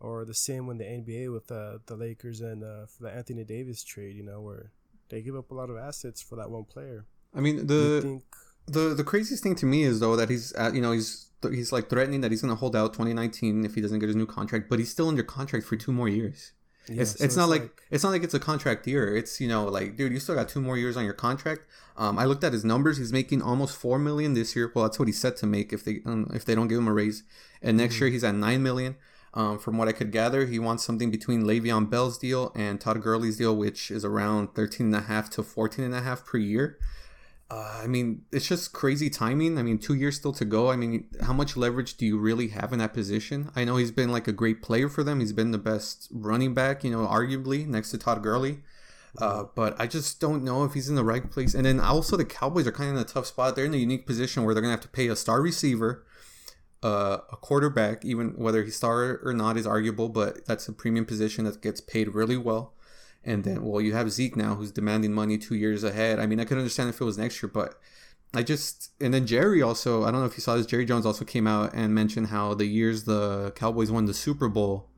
Or 0.02 0.24
the 0.24 0.34
same 0.34 0.66
when 0.66 0.78
the 0.78 0.86
NBA 0.86 1.32
with 1.32 1.52
uh, 1.52 1.80
the 1.86 1.96
Lakers 1.96 2.40
and 2.40 2.64
uh, 2.64 2.86
for 2.86 3.04
the 3.04 3.12
Anthony 3.12 3.44
Davis 3.44 3.84
trade, 3.84 4.16
you 4.16 4.24
know, 4.24 4.40
where 4.40 4.72
they 5.10 5.22
give 5.22 5.36
up 5.36 5.52
a 5.52 5.54
lot 5.54 5.70
of 5.70 5.78
assets 5.78 6.22
for 6.22 6.38
that 6.38 6.50
one 6.50 6.64
player. 6.64 7.06
I 7.36 7.42
mean, 7.42 7.68
the 7.68 8.22
the 8.66 8.94
the 8.96 9.04
craziest 9.04 9.44
thing 9.44 9.56
to 9.56 9.66
me 9.66 9.84
is 9.84 10.00
though 10.00 10.16
that 10.16 10.30
he's 10.30 10.54
at, 10.54 10.74
you 10.74 10.82
know 10.82 10.94
he's 10.94 11.32
he's 11.42 11.74
like 11.74 11.90
threatening 11.90 12.22
that 12.22 12.32
he's 12.32 12.42
going 12.42 12.54
to 12.54 12.60
hold 12.60 12.76
out 12.78 12.94
2019 12.94 13.66
if 13.66 13.76
he 13.76 13.82
doesn't 13.82 14.00
get 14.00 14.08
his 14.08 14.16
new 14.16 14.26
contract, 14.26 14.70
but 14.70 14.80
he's 14.80 14.90
still 14.90 15.10
under 15.10 15.24
contract 15.24 15.66
for 15.66 15.76
two 15.76 15.92
more 15.92 16.08
years. 16.08 16.54
Yeah, 16.88 17.02
it's, 17.02 17.20
so 17.20 17.24
it's, 17.24 17.36
not 17.36 17.50
like, 17.50 17.62
like, 17.62 17.82
it's 17.92 18.04
not 18.04 18.10
like 18.10 18.24
it's 18.24 18.34
a 18.34 18.40
contract 18.40 18.88
year. 18.88 19.16
It's 19.16 19.40
you 19.40 19.48
know 19.48 19.66
like 19.66 19.96
dude, 19.96 20.12
you 20.12 20.20
still 20.20 20.36
got 20.36 20.50
two 20.50 20.62
more 20.62 20.78
years 20.78 20.98
on 20.98 21.06
your 21.06 21.14
contract. 21.14 21.62
Um, 21.98 22.18
I 22.18 22.26
looked 22.26 22.44
at 22.44 22.54
his 22.54 22.64
numbers. 22.64 22.98
He's 22.98 23.14
making 23.14 23.42
almost 23.42 23.76
four 23.76 24.00
million 24.00 24.34
this 24.34 24.56
year. 24.56 24.72
Well, 24.74 24.86
that's 24.86 24.98
what 24.98 25.08
he's 25.08 25.20
set 25.20 25.38
to 25.38 25.46
make 25.46 25.74
if 25.74 25.84
they 25.84 26.02
um, 26.06 26.32
if 26.34 26.46
they 26.46 26.56
don't 26.56 26.68
give 26.68 26.80
him 26.80 26.88
a 26.88 26.94
raise. 26.94 27.24
And 27.62 27.78
next 27.78 27.96
mm-hmm. 27.96 28.06
year 28.06 28.12
he's 28.12 28.24
at 28.24 28.36
nine 28.36 28.64
million. 28.64 28.96
Um, 29.34 29.60
from 29.60 29.78
what 29.78 29.88
I 29.88 29.92
could 29.92 30.12
gather, 30.12 30.48
he 30.48 30.58
wants 30.58 30.84
something 30.84 31.12
between 31.12 31.44
Le'Veon 31.44 31.88
Bell's 31.88 32.18
deal 32.18 32.52
and 32.56 32.82
Todd 32.82 33.02
Gurley's 33.02 33.38
deal, 33.38 33.56
which 33.56 33.92
is 33.92 34.04
around 34.04 34.56
13 34.56 34.88
and 34.88 34.96
a 34.96 35.02
half 35.02 35.30
to 35.32 35.44
14 35.44 35.86
and 35.86 35.94
a 35.94 36.02
half 36.02 36.26
per 36.26 36.40
year. 36.40 36.80
Uh, 37.52 37.82
I 37.84 37.88
mean, 37.88 38.26
it's 38.32 38.48
just 38.48 38.74
crazy 38.74 39.10
timing. 39.10 39.58
I 39.58 39.64
mean, 39.64 39.80
two 39.80 39.96
years 39.96 40.18
still 40.18 40.34
to 40.34 40.46
go. 40.46 40.70
I 40.70 40.76
mean, 40.76 41.06
how 41.22 41.34
much 41.34 41.58
leverage 41.58 41.98
do 41.98 42.06
you 42.06 42.20
really 42.20 42.50
have 42.50 42.72
in 42.72 42.80
that 42.80 42.94
position? 42.94 43.50
I 43.56 43.64
know 43.64 43.78
he's 43.78 43.92
been 43.92 44.12
like 44.12 44.28
a 44.28 44.32
great 44.32 44.62
player 44.62 44.88
for 44.88 45.04
them. 45.04 45.20
He's 45.20 45.34
been 45.34 45.52
the 45.52 45.58
best 45.58 46.10
running 46.12 46.54
back, 46.54 46.84
you 46.84 46.92
know, 46.92 47.08
arguably 47.08 47.66
next 47.66 47.90
to 47.92 47.98
Todd 47.98 48.22
Gurley. 48.22 48.60
Uh, 49.18 49.46
but 49.56 49.80
I 49.82 49.88
just 49.88 50.20
don't 50.20 50.44
know 50.44 50.64
if 50.64 50.74
he's 50.74 50.90
in 50.90 50.96
the 50.96 51.04
right 51.04 51.30
place. 51.30 51.56
And 51.56 51.66
then 51.66 51.80
also 51.80 52.16
the 52.16 52.26
Cowboys 52.26 52.68
are 52.68 52.72
kind 52.72 52.92
of 52.92 52.96
in 52.98 53.02
a 53.02 53.06
tough 53.06 53.26
spot. 53.26 53.56
They're 53.56 53.66
in 53.66 53.74
a 53.74 53.78
unique 53.78 54.06
position 54.06 54.44
where 54.44 54.54
they're 54.54 54.62
gonna 54.62 54.74
have 54.74 54.82
to 54.82 54.88
pay 54.88 55.08
a 55.08 55.16
star 55.16 55.42
receiver, 55.42 56.06
uh, 56.84 57.18
a 57.32 57.36
quarterback, 57.38 58.06
even 58.06 58.30
whether 58.38 58.64
he's 58.64 58.76
star 58.76 59.20
or 59.24 59.34
not 59.34 59.58
is 59.58 59.66
arguable, 59.66 60.10
but 60.10 60.46
that's 60.46 60.68
a 60.68 60.74
premium 60.74 61.06
position 61.06 61.46
that 61.46 61.62
gets 61.62 61.82
paid 61.82 62.14
really 62.14 62.38
well. 62.38 62.74
And 63.24 63.44
then, 63.44 63.64
well, 63.64 63.82
you 63.82 63.94
have 63.94 64.12
Zeke 64.12 64.38
now 64.38 64.56
who's 64.56 64.72
demanding 64.72 65.14
money 65.14 65.38
two 65.38 65.56
years 65.56 65.84
ahead. 65.84 66.20
I 66.20 66.26
mean, 66.26 66.40
I 66.40 66.46
could 66.46 66.58
understand 66.58 66.90
if 66.90 67.02
it 67.02 67.04
was 67.04 67.18
next 67.18 67.44
year, 67.44 67.52
but 67.54 67.76
I 68.34 68.44
just 68.44 68.92
and 69.02 69.14
then 69.14 69.26
Jerry 69.26 69.62
also. 69.62 70.04
I 70.04 70.12
don't 70.12 70.22
know 70.22 70.26
if 70.26 70.38
you 70.38 70.42
saw 70.42 70.56
this. 70.56 70.66
Jerry 70.66 70.86
Jones 70.86 71.06
also 71.06 71.26
came 71.26 71.48
out 71.48 71.74
and 71.74 71.94
mentioned 71.94 72.28
how 72.28 72.54
the 72.54 72.66
years 72.66 73.04
the 73.04 73.52
Cowboys 73.56 73.92
won 73.92 74.06
the 74.06 74.14
Super 74.14 74.48
Bowl, 74.48 74.90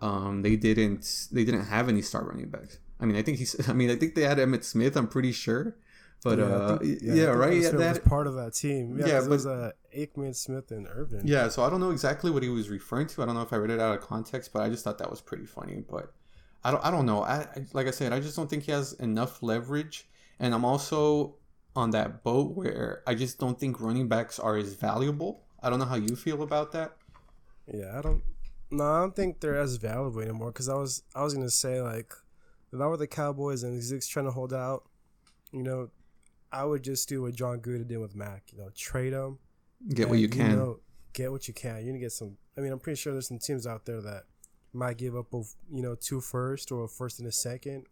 um, 0.00 0.42
they 0.42 0.56
didn't 0.56 1.28
they 1.30 1.44
didn't 1.44 1.66
have 1.66 1.88
any 1.88 2.02
star 2.02 2.24
running 2.24 2.48
backs. 2.48 2.78
I 3.00 3.06
mean, 3.06 3.16
I 3.16 3.22
think 3.22 3.38
he's. 3.38 3.68
I 3.68 3.72
mean, 3.72 3.90
I 3.90 3.96
think 3.96 4.14
they 4.14 4.22
had 4.22 4.38
Emmitt 4.38 4.64
Smith. 4.64 4.96
I'm 4.96 5.06
pretty 5.06 5.32
sure, 5.32 5.76
but 6.24 6.38
yeah, 6.38 6.44
uh, 6.44 6.78
think, 6.78 6.98
yeah, 7.02 7.14
yeah 7.14 7.24
right. 7.26 7.56
Yeah, 7.56 7.70
that 7.70 7.90
was 7.90 7.98
part 8.00 8.26
of 8.26 8.34
that 8.34 8.54
team. 8.54 8.98
Yeah, 8.98 9.06
yeah 9.06 9.18
but, 9.20 9.26
it 9.26 9.30
was 9.30 9.46
uh, 9.46 9.70
Aikman, 9.96 10.34
Smith, 10.34 10.72
and 10.72 10.88
Irvin. 10.88 11.22
Yeah, 11.24 11.48
so 11.48 11.62
I 11.62 11.70
don't 11.70 11.80
know 11.80 11.90
exactly 11.90 12.32
what 12.32 12.42
he 12.42 12.48
was 12.48 12.68
referring 12.68 13.06
to. 13.08 13.22
I 13.22 13.26
don't 13.26 13.36
know 13.36 13.42
if 13.42 13.52
I 13.52 13.56
read 13.56 13.70
it 13.70 13.78
out 13.78 13.94
of 13.96 14.00
context, 14.02 14.52
but 14.52 14.62
I 14.62 14.68
just 14.68 14.82
thought 14.82 14.98
that 14.98 15.10
was 15.10 15.20
pretty 15.20 15.46
funny. 15.46 15.84
But 15.88 16.12
I 16.64 16.70
don't. 16.70 16.84
I 16.84 16.90
don't 16.90 17.06
know. 17.06 17.22
I, 17.22 17.40
I 17.40 17.66
like 17.72 17.86
I 17.86 17.90
said, 17.90 18.12
I 18.12 18.20
just 18.20 18.36
don't 18.36 18.48
think 18.48 18.64
he 18.64 18.72
has 18.72 18.92
enough 18.94 19.42
leverage, 19.42 20.08
and 20.38 20.54
I'm 20.54 20.64
also 20.64 21.36
on 21.74 21.90
that 21.90 22.22
boat 22.22 22.54
where 22.54 23.02
I 23.06 23.14
just 23.14 23.38
don't 23.38 23.58
think 23.58 23.80
running 23.80 24.08
backs 24.08 24.38
are 24.38 24.56
as 24.56 24.74
valuable. 24.74 25.44
I 25.62 25.70
don't 25.70 25.78
know 25.78 25.86
how 25.86 25.96
you 25.96 26.16
feel 26.16 26.42
about 26.42 26.72
that. 26.72 26.96
Yeah, 27.72 27.98
I 27.98 28.02
don't. 28.02 28.22
No, 28.70 28.84
I 28.84 29.00
don't 29.00 29.14
think 29.14 29.40
they're 29.40 29.58
as 29.58 29.76
valuable 29.76 30.20
anymore. 30.20 30.50
Because 30.50 30.68
I 30.68 30.74
was, 30.74 31.02
I 31.14 31.22
was 31.22 31.34
gonna 31.34 31.50
say 31.50 31.80
like 31.80 32.12
if 32.72 32.80
I 32.80 32.86
were 32.86 32.96
the 32.96 33.06
Cowboys 33.06 33.62
and 33.62 33.80
Zeke's 33.82 34.08
trying 34.08 34.26
to 34.26 34.32
hold 34.32 34.52
out, 34.52 34.84
you 35.52 35.62
know, 35.62 35.90
I 36.50 36.64
would 36.64 36.82
just 36.82 37.08
do 37.08 37.22
what 37.22 37.34
Jon 37.34 37.60
Gruden 37.60 37.86
did 37.86 37.98
with 37.98 38.16
Mack. 38.16 38.44
You 38.52 38.58
know, 38.58 38.70
trade 38.74 39.12
him, 39.12 39.38
get 39.94 40.08
what 40.08 40.18
you, 40.18 40.22
you 40.22 40.28
can, 40.28 40.56
know, 40.56 40.80
get 41.12 41.30
what 41.30 41.48
you 41.48 41.54
can. 41.54 41.78
You 41.78 41.92
need 41.92 41.98
to 41.98 41.98
get 41.98 42.12
some. 42.12 42.36
I 42.56 42.60
mean, 42.60 42.72
I'm 42.72 42.78
pretty 42.78 43.00
sure 43.00 43.12
there's 43.12 43.28
some 43.28 43.38
teams 43.38 43.66
out 43.66 43.84
there 43.86 44.00
that 44.02 44.24
might 44.72 44.96
give 44.96 45.16
up, 45.16 45.30
both, 45.30 45.54
you 45.70 45.82
know, 45.82 45.94
two 45.94 46.20
first 46.20 46.72
or 46.72 46.84
a 46.84 46.88
first 46.88 47.18
and 47.18 47.28
a 47.28 47.32
second. 47.32 47.86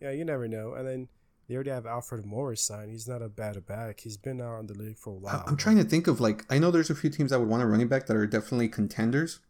Yeah, 0.00 0.10
you 0.10 0.24
never 0.24 0.48
know. 0.48 0.74
And 0.74 0.86
then 0.86 1.08
they 1.48 1.54
already 1.54 1.70
have 1.70 1.86
Alfred 1.86 2.24
Morris 2.24 2.62
signed. 2.62 2.90
He's 2.90 3.08
not 3.08 3.22
a 3.22 3.28
bad 3.28 3.66
back. 3.66 4.00
He's 4.00 4.16
been 4.16 4.40
out 4.40 4.60
in 4.60 4.66
the 4.66 4.74
league 4.74 4.98
for 4.98 5.10
a 5.10 5.18
while. 5.18 5.44
I'm 5.46 5.56
trying 5.56 5.76
to 5.76 5.84
think 5.84 6.06
of 6.06 6.20
like 6.20 6.44
I 6.50 6.58
know 6.58 6.70
there's 6.70 6.90
a 6.90 6.94
few 6.94 7.10
teams 7.10 7.30
that 7.30 7.38
would 7.38 7.48
want 7.48 7.62
a 7.62 7.66
running 7.66 7.88
back 7.88 8.06
that 8.06 8.16
are 8.16 8.26
definitely 8.26 8.68
contenders, 8.68 9.40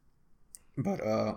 but 0.77 1.05
uh, 1.05 1.35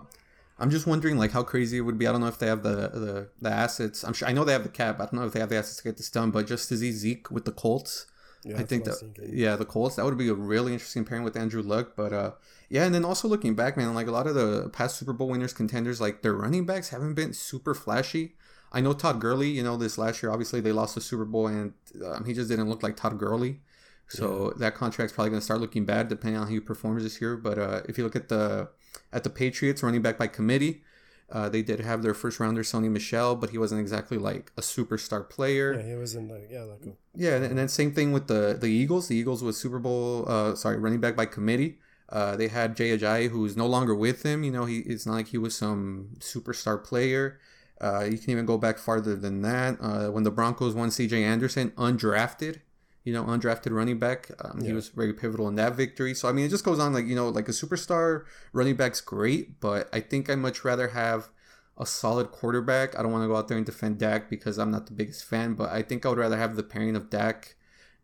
I'm 0.58 0.70
just 0.70 0.86
wondering 0.86 1.16
like 1.16 1.30
how 1.30 1.44
crazy 1.44 1.78
it 1.78 1.82
would 1.82 1.98
be. 1.98 2.06
I 2.06 2.12
don't 2.12 2.20
know 2.20 2.26
if 2.26 2.38
they 2.38 2.48
have 2.48 2.62
the 2.62 2.88
the, 2.88 3.28
the 3.40 3.50
assets. 3.50 4.02
I'm 4.04 4.12
sure 4.12 4.28
I 4.28 4.32
know 4.32 4.44
they 4.44 4.52
have 4.52 4.64
the 4.64 4.68
cap. 4.68 5.00
I 5.00 5.04
don't 5.04 5.14
know 5.14 5.26
if 5.26 5.32
they 5.32 5.40
have 5.40 5.48
the 5.48 5.56
assets 5.56 5.76
to 5.76 5.84
get 5.84 5.96
this 5.96 6.10
done. 6.10 6.30
But 6.30 6.46
just 6.46 6.68
to 6.70 6.76
see 6.76 6.90
Zeke 6.90 7.30
with 7.30 7.44
the 7.44 7.52
Colts, 7.52 8.06
yeah, 8.44 8.58
I 8.58 8.62
think 8.62 8.84
that 8.84 9.28
yeah, 9.32 9.56
the 9.56 9.64
Colts 9.64 9.96
that 9.96 10.04
would 10.04 10.16
be 10.16 10.28
a 10.28 10.34
really 10.34 10.72
interesting 10.72 11.04
pairing 11.04 11.24
with 11.24 11.36
Andrew 11.36 11.62
Luck. 11.62 11.92
But 11.96 12.12
uh, 12.12 12.32
yeah, 12.68 12.84
and 12.84 12.94
then 12.94 13.04
also 13.04 13.28
looking 13.28 13.54
back, 13.54 13.76
man, 13.76 13.94
like 13.94 14.06
a 14.06 14.12
lot 14.12 14.26
of 14.26 14.34
the 14.34 14.70
past 14.70 14.96
Super 14.96 15.12
Bowl 15.12 15.28
winners, 15.28 15.52
contenders, 15.52 16.00
like 16.00 16.22
their 16.22 16.34
running 16.34 16.64
backs 16.64 16.90
haven't 16.90 17.14
been 17.14 17.32
super 17.32 17.74
flashy. 17.74 18.34
I 18.70 18.80
know 18.80 18.92
Todd 18.92 19.20
Gurley. 19.20 19.48
You 19.48 19.62
know, 19.62 19.76
this 19.76 19.98
last 19.98 20.22
year, 20.22 20.30
obviously 20.30 20.60
they 20.60 20.72
lost 20.72 20.94
the 20.94 21.00
Super 21.00 21.24
Bowl, 21.24 21.46
and 21.46 21.72
um, 22.06 22.24
he 22.24 22.32
just 22.32 22.48
didn't 22.48 22.68
look 22.68 22.82
like 22.82 22.96
Todd 22.96 23.18
Gurley. 23.18 23.60
So 24.08 24.52
yeah. 24.54 24.60
that 24.60 24.74
contract's 24.74 25.12
probably 25.12 25.30
going 25.30 25.40
to 25.40 25.44
start 25.44 25.60
looking 25.60 25.84
bad 25.84 26.08
depending 26.08 26.40
on 26.40 26.46
how 26.46 26.52
he 26.52 26.60
performs 26.60 27.02
this 27.02 27.20
year. 27.20 27.36
But 27.36 27.58
uh, 27.58 27.82
if 27.88 27.98
you 27.98 28.04
look 28.04 28.16
at 28.16 28.28
the 28.28 28.68
at 29.12 29.24
the 29.24 29.30
Patriots 29.30 29.82
running 29.82 30.02
back 30.02 30.18
by 30.18 30.26
committee, 30.26 30.82
uh, 31.30 31.48
they 31.48 31.62
did 31.62 31.80
have 31.80 32.02
their 32.02 32.14
first 32.14 32.40
rounder 32.40 32.62
Sony 32.62 32.90
Michel, 32.90 33.36
but 33.36 33.50
he 33.50 33.58
wasn't 33.58 33.80
exactly 33.80 34.16
like 34.16 34.50
a 34.56 34.62
superstar 34.62 35.28
player. 35.28 35.74
Yeah, 35.74 35.86
he 35.86 35.94
wasn't 35.94 36.30
like 36.30 36.48
yeah, 36.50 36.62
like 36.62 36.86
a, 36.86 36.92
yeah, 37.14 37.36
and 37.36 37.58
then 37.58 37.68
same 37.68 37.92
thing 37.92 38.12
with 38.12 38.28
the 38.28 38.56
the 38.58 38.68
Eagles. 38.68 39.08
The 39.08 39.16
Eagles 39.16 39.42
was 39.42 39.58
Super 39.58 39.78
Bowl, 39.78 40.24
uh, 40.26 40.54
sorry, 40.54 40.78
running 40.78 41.00
back 41.00 41.16
by 41.16 41.26
committee. 41.26 41.78
Uh, 42.08 42.36
they 42.36 42.48
had 42.48 42.74
Jay 42.74 42.96
Ajayi, 42.96 43.28
who's 43.28 43.56
no 43.56 43.66
longer 43.66 43.94
with 43.94 44.22
them. 44.22 44.42
You 44.42 44.50
know, 44.50 44.64
he 44.64 44.78
it's 44.78 45.04
not 45.04 45.14
like 45.14 45.28
he 45.28 45.38
was 45.38 45.54
some 45.54 46.16
superstar 46.20 46.82
player. 46.82 47.38
Uh, 47.80 48.04
you 48.04 48.18
can 48.18 48.30
even 48.30 48.46
go 48.46 48.56
back 48.58 48.78
farther 48.78 49.14
than 49.14 49.42
that. 49.42 49.76
Uh, 49.80 50.10
when 50.10 50.24
the 50.24 50.30
Broncos 50.30 50.74
won 50.74 50.90
C.J. 50.90 51.22
Anderson, 51.22 51.70
undrafted, 51.72 52.60
you 53.08 53.14
know, 53.14 53.24
undrafted 53.24 53.74
running 53.74 53.98
back. 53.98 54.30
Um, 54.44 54.60
yeah. 54.60 54.66
He 54.66 54.72
was 54.74 54.90
very 54.90 55.14
pivotal 55.14 55.48
in 55.48 55.54
that 55.54 55.74
victory. 55.74 56.12
So 56.12 56.28
I 56.28 56.32
mean, 56.32 56.44
it 56.44 56.50
just 56.50 56.62
goes 56.62 56.78
on 56.78 56.92
like 56.92 57.06
you 57.06 57.16
know, 57.16 57.30
like 57.30 57.48
a 57.48 57.52
superstar 57.52 58.26
running 58.52 58.76
back's 58.76 59.00
great, 59.00 59.60
but 59.60 59.88
I 59.94 60.00
think 60.00 60.28
I'd 60.28 60.38
much 60.38 60.62
rather 60.62 60.88
have 60.88 61.30
a 61.78 61.86
solid 61.86 62.30
quarterback. 62.30 62.98
I 62.98 63.02
don't 63.02 63.10
want 63.10 63.24
to 63.24 63.28
go 63.28 63.36
out 63.36 63.48
there 63.48 63.56
and 63.56 63.64
defend 63.64 63.96
Dak 63.96 64.28
because 64.28 64.58
I'm 64.58 64.70
not 64.70 64.84
the 64.88 64.92
biggest 64.92 65.24
fan, 65.24 65.54
but 65.54 65.70
I 65.70 65.80
think 65.80 66.04
I 66.04 66.10
would 66.10 66.18
rather 66.18 66.36
have 66.36 66.56
the 66.56 66.62
pairing 66.62 66.96
of 66.96 67.08
Dak 67.08 67.56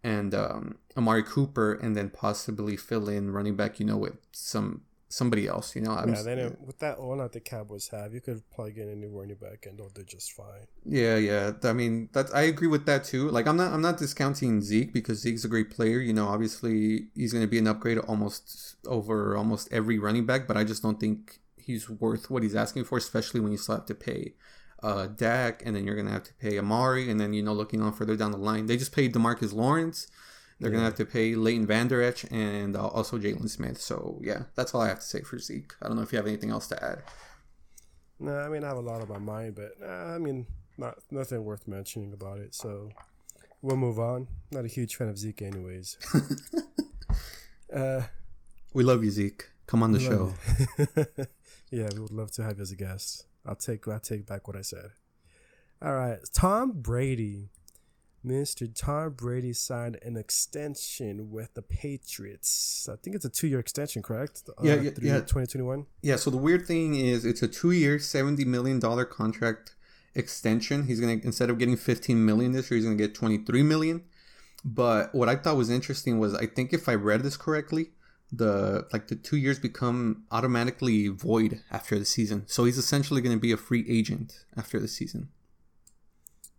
and 0.03 0.35
um, 0.35 0.79
Amari 0.97 1.23
Cooper, 1.23 1.75
and 1.75 1.95
then 1.95 2.09
possibly 2.09 2.77
fill 2.77 3.07
in 3.07 3.31
running 3.31 3.57
back, 3.57 3.79
you 3.79 3.85
know, 3.85 3.99
with 3.99 4.17
some 4.33 4.83
somebody 5.09 5.47
else. 5.47 5.75
You 5.75 5.83
know, 5.83 5.93
I'm, 5.93 6.15
yeah. 6.15 6.23
Then 6.23 6.57
with 6.65 6.79
that 6.81 7.01
one 7.01 7.19
that 7.19 7.33
the 7.33 7.41
Cowboys 7.41 7.89
have, 7.89 8.15
you 8.15 8.21
could 8.21 8.49
plug 8.51 8.77
in 8.79 8.89
a 8.89 8.95
new 8.95 9.09
running 9.09 9.37
back 9.37 9.67
and 9.67 9.79
they'll 9.79 9.89
do 9.89 10.03
just 10.05 10.33
fine. 10.33 10.67
Yeah, 10.85 11.17
yeah. 11.17 11.53
I 11.63 11.73
mean, 11.73 12.09
that 12.13 12.35
I 12.35 12.43
agree 12.43 12.69
with 12.69 12.87
that 12.87 13.05
too. 13.05 13.29
Like, 13.31 13.47
I'm 13.47 13.57
not 13.57 13.73
I'm 13.73 13.83
not 13.83 13.99
discounting 13.99 14.61
Zeke 14.63 14.93
because 14.93 15.21
Zeke's 15.21 15.45
a 15.45 15.49
great 15.49 15.71
player. 15.71 16.01
You 16.01 16.13
know, 16.13 16.29
obviously 16.29 17.09
he's 17.15 17.33
going 17.33 17.45
to 17.45 17.51
be 17.51 17.59
an 17.59 17.67
upgrade 17.67 17.99
almost 17.99 18.77
over 18.87 19.37
almost 19.37 19.69
every 19.73 19.99
running 19.99 20.27
back, 20.27 20.47
but 20.47 20.57
I 20.57 20.65
just 20.65 20.83
don't 20.83 21.01
think 21.01 21.41
he's 21.57 21.89
worth 21.89 22.31
what 22.31 22.43
he's 22.43 22.55
asking 22.55 22.85
for, 22.85 22.99
especially 22.99 23.41
when 23.41 23.53
you 23.53 23.59
still 23.59 23.77
have 23.77 23.87
to 23.87 23.95
pay. 23.95 24.35
Uh, 24.83 25.07
Dak, 25.07 25.63
and 25.65 25.75
then 25.75 25.87
you're 25.87 25.97
gonna 25.97 26.11
have 26.11 26.25
to 26.25 26.35
pay 26.35 26.59
Amari, 26.59 27.11
and 27.11 27.19
then 27.19 27.33
you 27.33 27.43
know 27.43 27.55
looking 27.55 27.81
on 27.81 27.95
further 27.95 28.17
down 28.17 28.33
the 28.33 28.37
line, 28.37 28.67
they 28.67 28.77
just 28.77 28.93
paid 28.93 29.15
Demarcus 29.15 29.55
Lawrence, 29.55 30.09
they're 30.65 30.73
yeah. 30.73 30.79
gonna 30.79 30.87
have 30.87 30.97
to 30.97 31.05
pay 31.05 31.35
Leighton 31.35 31.67
Vander 31.67 32.03
Esch 32.03 32.25
and 32.31 32.75
uh, 32.75 32.87
also 32.87 33.19
Jaylon 33.19 33.51
Smith. 33.51 33.79
So 33.79 34.19
yeah, 34.23 34.45
that's 34.55 34.75
all 34.75 34.81
I 34.81 34.89
have 34.89 35.01
to 35.01 35.07
say 35.07 35.21
for 35.21 35.39
Zeke. 35.39 35.75
I 35.83 35.89
don't 35.89 35.97
know 35.97 36.03
if 36.03 36.11
you 36.11 36.17
have 36.17 36.27
anything 36.27 36.51
else 36.51 36.67
to 36.69 36.83
add. 36.83 37.03
No, 38.19 38.35
I 38.39 38.49
mean 38.49 38.65
I 38.65 38.69
have 38.69 38.79
a 38.79 38.81
lot 38.81 39.03
on 39.03 39.09
my 39.09 39.19
mind, 39.19 39.57
but 39.57 39.73
uh, 39.87 40.15
I 40.15 40.17
mean 40.17 40.47
not 40.79 40.97
nothing 41.11 41.45
worth 41.45 41.69
mentioning 41.69 42.15
about 42.15 42.39
it. 42.39 42.55
So 42.55 42.89
we'll 43.61 43.77
move 43.77 43.99
on. 43.99 44.27
Not 44.51 44.65
a 44.65 44.69
huge 44.69 44.97
fan 44.97 45.09
of 45.09 45.19
Zeke, 45.19 45.43
anyways. 45.43 45.99
uh, 47.77 48.05
we 48.73 48.85
love 48.85 49.05
you, 49.05 49.11
Zeke. 49.11 49.51
Come 49.67 49.83
on 49.83 49.93
the 49.93 50.01
show. 50.01 50.33
yeah, 51.71 51.91
we 51.93 52.01
would 52.01 52.11
love 52.11 52.31
to 52.33 52.43
have 52.43 52.57
you 52.57 52.63
as 52.63 52.71
a 52.71 52.77
guest. 52.77 53.27
I'll 53.45 53.55
take 53.55 53.87
I 53.87 53.99
take 53.99 54.27
back 54.27 54.49
what 54.49 54.57
I 54.57 54.63
said. 54.63 54.93
All 55.83 55.95
right, 55.95 56.21
Tom 56.33 56.73
Brady 56.73 57.51
Mr. 58.25 58.69
Tom 58.75 59.13
Brady 59.13 59.53
signed 59.53 59.99
an 60.03 60.17
extension 60.17 61.31
with 61.31 61.55
the 61.55 61.63
Patriots. 61.63 62.89
I 62.91 62.97
think 62.97 63.17
it's 63.17 63.25
a 63.25 63.31
two-year 63.31 63.59
extension, 63.59 64.03
correct? 64.03 64.43
Yeah, 64.63 64.75
uh, 64.75 64.77
yeah, 64.77 64.91
yeah. 65.01 65.15
2021. 65.21 65.87
Yeah. 66.03 66.17
So 66.17 66.31
the 66.31 66.37
weird 66.37 66.67
thing 66.67 66.95
is, 66.95 67.25
it's 67.25 67.43
a 67.43 67.49
two-year, 67.49 67.99
seventy 67.99 68.45
million 68.45 68.79
dollar 68.79 69.05
contract 69.05 69.75
extension. 70.15 70.87
He's 70.87 71.01
gonna 71.01 71.21
instead 71.23 71.51
of 71.51 71.59
getting 71.59 71.77
fifteen 71.77 72.25
million 72.25 72.53
this 72.53 72.71
year, 72.71 72.77
he's 72.77 72.85
gonna 72.85 72.97
get 72.97 73.15
twenty-three 73.15 73.63
million. 73.63 74.05
But 74.65 75.15
what 75.15 75.29
I 75.29 75.37
thought 75.37 75.57
was 75.57 75.69
interesting 75.69 76.19
was, 76.19 76.35
I 76.35 76.47
think 76.47 76.73
if 76.73 76.89
I 76.89 76.95
read 76.95 77.23
this 77.23 77.37
correctly, 77.37 77.91
the 78.33 78.87
like 78.93 79.09
the 79.09 79.17
two 79.17 79.37
years 79.37 79.59
become 79.59 80.25
automatically 80.31 81.09
void 81.09 81.61
after 81.71 81.99
the 81.99 82.05
season. 82.05 82.45
So 82.47 82.65
he's 82.65 82.79
essentially 82.79 83.21
going 83.21 83.37
to 83.37 83.41
be 83.41 83.53
a 83.53 83.57
free 83.57 83.85
agent 83.89 84.45
after 84.57 84.81
the 84.81 84.89
season. 84.89 85.29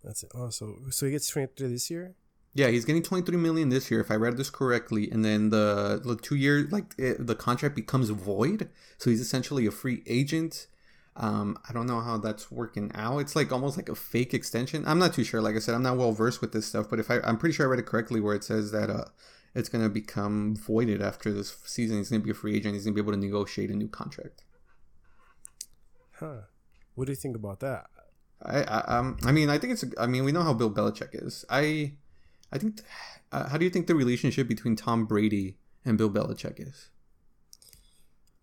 That's 0.05 0.23
it. 0.23 0.31
Oh, 0.35 0.49
so 0.49 0.77
so 0.91 1.07
he 1.07 1.11
gets 1.11 1.27
twenty 1.27 1.47
three 1.57 1.67
this 1.67 1.89
year. 1.89 2.15
Yeah, 2.53 2.69
he's 2.69 2.85
getting 2.85 3.03
23 3.03 3.35
million 3.35 3.67
this 3.67 3.91
year 3.91 3.99
if 3.99 4.09
I 4.09 4.15
read 4.15 4.37
this 4.37 4.49
correctly, 4.49 5.11
and 5.11 5.25
then 5.25 5.49
the 5.49 5.99
the 6.01 6.15
two 6.15 6.37
year 6.37 6.67
like 6.71 6.93
it, 6.97 7.27
the 7.27 7.35
contract 7.35 7.75
becomes 7.75 8.09
void, 8.11 8.69
so 8.97 9.09
he's 9.09 9.19
essentially 9.19 9.65
a 9.65 9.71
free 9.71 10.03
agent. 10.07 10.67
Um, 11.17 11.57
I 11.67 11.73
don't 11.73 11.85
know 11.85 11.99
how 12.01 12.17
that's 12.17 12.51
working 12.51 12.91
out. 12.93 13.19
It's 13.19 13.35
like 13.35 13.51
almost 13.51 13.77
like 13.77 13.89
a 13.89 13.95
fake 13.95 14.33
extension. 14.33 14.85
I'm 14.85 14.99
not 14.99 15.13
too 15.13 15.23
sure. 15.23 15.41
Like 15.41 15.55
I 15.55 15.59
said, 15.59 15.75
I'm 15.75 15.83
not 15.83 15.97
well 15.97 16.13
versed 16.13 16.39
with 16.39 16.53
this 16.53 16.65
stuff, 16.65 16.89
but 16.89 16.99
if 16.99 17.11
I, 17.11 17.19
I'm 17.23 17.37
pretty 17.37 17.53
sure 17.53 17.65
I 17.65 17.69
read 17.69 17.79
it 17.79 17.85
correctly 17.85 18.21
where 18.21 18.35
it 18.35 18.43
says 18.43 18.71
that 18.71 18.89
uh, 18.89 19.05
it's 19.53 19.69
gonna 19.69 19.89
become 19.89 20.55
voided 20.55 21.01
after 21.01 21.33
this 21.33 21.57
season. 21.65 21.97
He's 21.97 22.09
gonna 22.09 22.23
be 22.23 22.31
a 22.31 22.35
free 22.35 22.55
agent. 22.55 22.75
He's 22.75 22.85
gonna 22.85 22.95
be 22.95 23.01
able 23.01 23.13
to 23.13 23.19
negotiate 23.19 23.69
a 23.69 23.75
new 23.75 23.89
contract. 23.89 24.43
Huh. 26.19 26.41
What 26.93 27.05
do 27.07 27.11
you 27.11 27.17
think 27.17 27.35
about 27.35 27.59
that? 27.59 27.87
I, 28.41 28.61
I 28.63 28.97
um 28.97 29.17
I 29.23 29.31
mean 29.31 29.49
I 29.49 29.57
think 29.57 29.73
it's 29.73 29.85
I 29.97 30.07
mean 30.07 30.23
we 30.23 30.31
know 30.31 30.43
how 30.43 30.53
Bill 30.53 30.71
Belichick 30.71 31.09
is. 31.13 31.45
I 31.49 31.93
I 32.51 32.57
think 32.57 32.81
uh, 33.31 33.49
how 33.49 33.57
do 33.57 33.65
you 33.65 33.71
think 33.71 33.87
the 33.87 33.95
relationship 33.95 34.47
between 34.47 34.75
Tom 34.75 35.05
Brady 35.05 35.57
and 35.83 35.97
Bill 35.97 36.09
Belichick 36.09 36.59
is? 36.59 36.89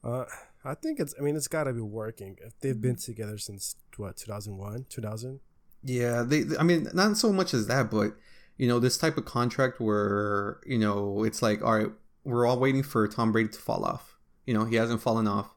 Uh, 0.04 0.24
I 0.64 0.74
think 0.74 1.00
it's. 1.00 1.14
I 1.18 1.22
mean, 1.22 1.36
it's 1.36 1.48
got 1.48 1.64
to 1.64 1.72
be 1.72 1.80
working. 1.80 2.38
If 2.44 2.58
they've 2.60 2.80
been 2.80 2.96
together 2.96 3.38
since 3.38 3.76
what 3.96 4.16
2001, 4.16 4.86
2000. 4.88 5.40
Yeah, 5.84 6.22
they. 6.22 6.44
I 6.58 6.62
mean, 6.62 6.88
not 6.92 7.16
so 7.16 7.32
much 7.32 7.54
as 7.54 7.66
that, 7.68 7.90
but 7.90 8.16
you 8.58 8.68
know, 8.68 8.78
this 8.78 8.98
type 8.98 9.16
of 9.16 9.24
contract 9.24 9.80
where 9.80 10.60
you 10.66 10.78
know 10.78 11.24
it's 11.24 11.42
like, 11.42 11.62
all 11.62 11.78
right, 11.78 11.90
we're 12.24 12.46
all 12.46 12.58
waiting 12.58 12.82
for 12.82 13.06
Tom 13.08 13.32
Brady 13.32 13.48
to 13.50 13.58
fall 13.58 13.84
off. 13.84 14.16
You 14.46 14.54
know, 14.54 14.64
he 14.64 14.76
hasn't 14.76 15.00
fallen 15.00 15.26
off 15.26 15.54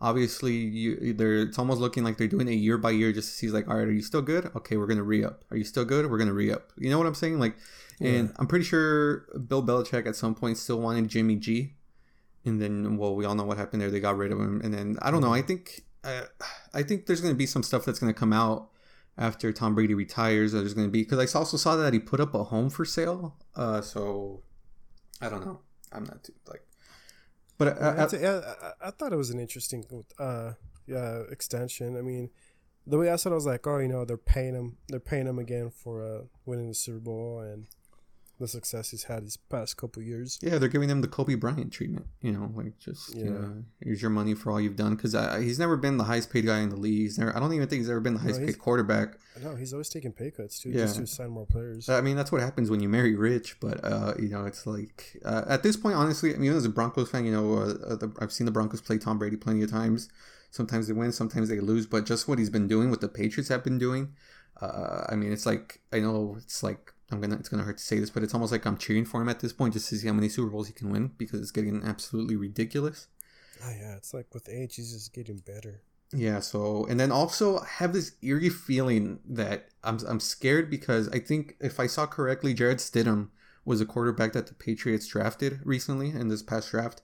obviously 0.00 0.54
you 0.54 1.12
they're 1.14 1.38
it's 1.42 1.58
almost 1.58 1.80
looking 1.80 2.04
like 2.04 2.16
they're 2.16 2.28
doing 2.28 2.48
it 2.48 2.52
year 2.52 2.78
by 2.78 2.90
year 2.90 3.12
just 3.12 3.30
to 3.30 3.34
see 3.34 3.48
like 3.48 3.68
all 3.68 3.76
right 3.76 3.88
are 3.88 3.92
you 3.92 4.02
still 4.02 4.22
good? 4.22 4.50
Okay 4.56 4.76
we're 4.76 4.86
gonna 4.86 5.02
re-up. 5.02 5.44
Are 5.50 5.56
you 5.56 5.64
still 5.64 5.84
good? 5.84 6.10
We're 6.10 6.18
gonna 6.18 6.32
re-up. 6.32 6.72
You 6.76 6.90
know 6.90 6.98
what 6.98 7.06
i'm 7.06 7.14
saying? 7.14 7.38
Like 7.38 7.56
and 8.00 8.28
yeah. 8.28 8.34
i'm 8.38 8.46
pretty 8.46 8.64
sure 8.64 9.26
bill 9.48 9.62
belichick 9.62 10.06
at 10.06 10.16
some 10.16 10.34
point 10.34 10.56
still 10.56 10.80
wanted 10.80 11.08
jimmy 11.08 11.36
g. 11.36 11.74
And 12.44 12.60
then 12.60 12.96
well 12.96 13.14
we 13.14 13.24
all 13.24 13.34
know 13.34 13.44
what 13.44 13.58
happened 13.58 13.82
there. 13.82 13.90
They 13.90 14.00
got 14.00 14.16
rid 14.16 14.32
of 14.32 14.38
him. 14.38 14.60
And 14.62 14.72
then 14.72 14.98
i 15.02 15.10
don't 15.10 15.20
know. 15.20 15.32
I 15.32 15.42
think 15.42 15.84
uh, 16.04 16.22
i 16.72 16.82
think 16.82 17.06
there's 17.06 17.20
gonna 17.20 17.34
be 17.34 17.46
some 17.46 17.62
stuff 17.62 17.84
that's 17.84 17.98
gonna 17.98 18.14
come 18.14 18.32
out 18.32 18.70
after 19.16 19.52
tom 19.52 19.74
brady 19.74 19.94
retires 19.94 20.52
there's 20.52 20.74
gonna 20.74 20.86
be 20.86 21.02
because 21.02 21.18
i 21.18 21.38
also 21.38 21.56
saw 21.56 21.74
that 21.74 21.92
he 21.92 21.98
put 21.98 22.20
up 22.20 22.34
a 22.34 22.44
home 22.44 22.70
for 22.70 22.84
sale. 22.84 23.36
Uh 23.56 23.80
so 23.80 24.42
i 25.20 25.28
don't 25.28 25.44
know. 25.44 25.58
I'm 25.90 26.04
not 26.04 26.22
too 26.22 26.34
like 26.46 26.62
but 27.58 27.80
I, 27.82 28.04
I, 28.04 28.88
I, 28.88 28.90
thought 28.90 29.12
it 29.12 29.16
was 29.16 29.30
an 29.30 29.40
interesting 29.40 29.84
uh, 30.18 30.52
yeah, 30.86 31.22
extension. 31.30 31.96
I 31.96 32.02
mean, 32.02 32.30
the 32.86 32.98
way 32.98 33.10
I 33.10 33.16
said 33.16 33.32
it 33.32 33.32
I 33.32 33.34
was 33.34 33.46
like, 33.46 33.66
oh, 33.66 33.78
you 33.78 33.88
know, 33.88 34.04
they're 34.04 34.16
paying 34.16 34.54
him, 34.54 34.78
they're 34.88 35.00
paying 35.00 35.26
him 35.26 35.38
again 35.38 35.70
for 35.70 36.02
uh, 36.02 36.22
winning 36.46 36.68
the 36.68 36.74
Super 36.74 37.00
Bowl, 37.00 37.40
and 37.40 37.66
the 38.38 38.46
success 38.46 38.90
he's 38.90 39.04
had 39.04 39.24
these 39.24 39.36
past 39.36 39.76
couple 39.76 40.02
years. 40.02 40.38
Yeah, 40.40 40.58
they're 40.58 40.68
giving 40.68 40.88
him 40.88 41.00
the 41.00 41.08
Kobe 41.08 41.34
Bryant 41.34 41.72
treatment. 41.72 42.06
You 42.20 42.32
know, 42.32 42.50
like 42.54 42.78
just 42.78 43.14
yeah. 43.14 43.24
you 43.24 43.30
know, 43.30 43.64
here's 43.82 44.00
your 44.00 44.10
money 44.10 44.34
for 44.34 44.52
all 44.52 44.60
you've 44.60 44.76
done. 44.76 44.94
Because 44.94 45.12
he's 45.42 45.58
never 45.58 45.76
been 45.76 45.96
the 45.96 46.04
highest 46.04 46.32
paid 46.32 46.46
guy 46.46 46.60
in 46.60 46.68
the 46.68 46.76
league. 46.76 46.98
He's 46.98 47.18
never, 47.18 47.36
I 47.36 47.40
don't 47.40 47.52
even 47.52 47.68
think 47.68 47.80
he's 47.80 47.90
ever 47.90 48.00
been 48.00 48.14
the 48.14 48.20
highest 48.20 48.40
no, 48.40 48.46
paid 48.46 48.58
quarterback. 48.58 49.16
No, 49.42 49.56
he's 49.56 49.72
always 49.72 49.88
taking 49.88 50.12
pay 50.12 50.30
cuts 50.30 50.60
too, 50.60 50.70
yeah. 50.70 50.82
just 50.82 50.96
to 50.96 51.06
sign 51.06 51.30
more 51.30 51.46
players. 51.46 51.88
I 51.88 52.00
mean, 52.00 52.16
that's 52.16 52.30
what 52.30 52.40
happens 52.40 52.70
when 52.70 52.80
you 52.80 52.88
marry 52.88 53.14
rich. 53.14 53.58
But 53.60 53.84
uh, 53.84 54.14
you 54.18 54.28
know, 54.28 54.44
it's 54.44 54.66
like 54.66 55.20
uh, 55.24 55.44
at 55.48 55.62
this 55.62 55.76
point, 55.76 55.96
honestly, 55.96 56.34
I 56.34 56.38
mean, 56.38 56.52
as 56.52 56.64
a 56.64 56.70
Broncos 56.70 57.10
fan, 57.10 57.24
you 57.24 57.32
know, 57.32 57.54
uh, 57.54 57.96
the, 57.96 58.12
I've 58.20 58.32
seen 58.32 58.44
the 58.44 58.52
Broncos 58.52 58.80
play 58.80 58.98
Tom 58.98 59.18
Brady 59.18 59.36
plenty 59.36 59.62
of 59.62 59.70
times. 59.70 60.08
Sometimes 60.50 60.86
they 60.86 60.94
win, 60.94 61.12
sometimes 61.12 61.48
they 61.48 61.60
lose. 61.60 61.86
But 61.86 62.06
just 62.06 62.28
what 62.28 62.38
he's 62.38 62.50
been 62.50 62.68
doing, 62.68 62.90
what 62.90 63.00
the 63.00 63.08
Patriots 63.08 63.48
have 63.48 63.64
been 63.64 63.78
doing. 63.78 64.14
Uh, 64.60 65.04
I 65.08 65.14
mean, 65.14 65.32
it's 65.32 65.46
like 65.46 65.80
I 65.92 65.98
know 65.98 66.36
it's 66.38 66.62
like 66.62 66.92
I'm 67.10 67.20
gonna 67.20 67.36
it's 67.36 67.48
gonna 67.48 67.62
hurt 67.62 67.78
to 67.78 67.84
say 67.84 67.98
this, 67.98 68.10
but 68.10 68.22
it's 68.22 68.34
almost 68.34 68.52
like 68.52 68.66
I'm 68.66 68.76
cheering 68.76 69.04
for 69.04 69.20
him 69.20 69.28
at 69.28 69.40
this 69.40 69.52
point 69.52 69.74
just 69.74 69.88
to 69.88 69.96
see 69.96 70.06
how 70.06 70.12
many 70.12 70.28
Super 70.28 70.50
Bowls 70.50 70.66
he 70.66 70.72
can 70.72 70.90
win 70.90 71.12
because 71.16 71.40
it's 71.40 71.50
getting 71.50 71.82
absolutely 71.82 72.36
ridiculous. 72.36 73.08
Oh 73.64 73.70
yeah, 73.70 73.96
it's 73.96 74.12
like 74.12 74.32
with 74.34 74.48
age, 74.48 74.76
he's 74.76 74.92
just 74.92 75.14
getting 75.14 75.38
better. 75.38 75.82
Yeah. 76.12 76.40
So, 76.40 76.86
and 76.86 76.98
then 76.98 77.12
also 77.12 77.58
I 77.58 77.66
have 77.78 77.92
this 77.92 78.12
eerie 78.22 78.50
feeling 78.50 79.20
that 79.28 79.68
I'm 79.84 79.98
I'm 80.06 80.20
scared 80.20 80.70
because 80.70 81.08
I 81.10 81.18
think 81.18 81.56
if 81.60 81.80
I 81.80 81.86
saw 81.86 82.06
correctly, 82.06 82.54
Jarrett 82.54 82.78
Stidham 82.78 83.28
was 83.64 83.80
a 83.80 83.86
quarterback 83.86 84.32
that 84.32 84.46
the 84.46 84.54
Patriots 84.54 85.06
drafted 85.06 85.60
recently 85.64 86.10
in 86.10 86.28
this 86.28 86.42
past 86.42 86.70
draft, 86.70 87.02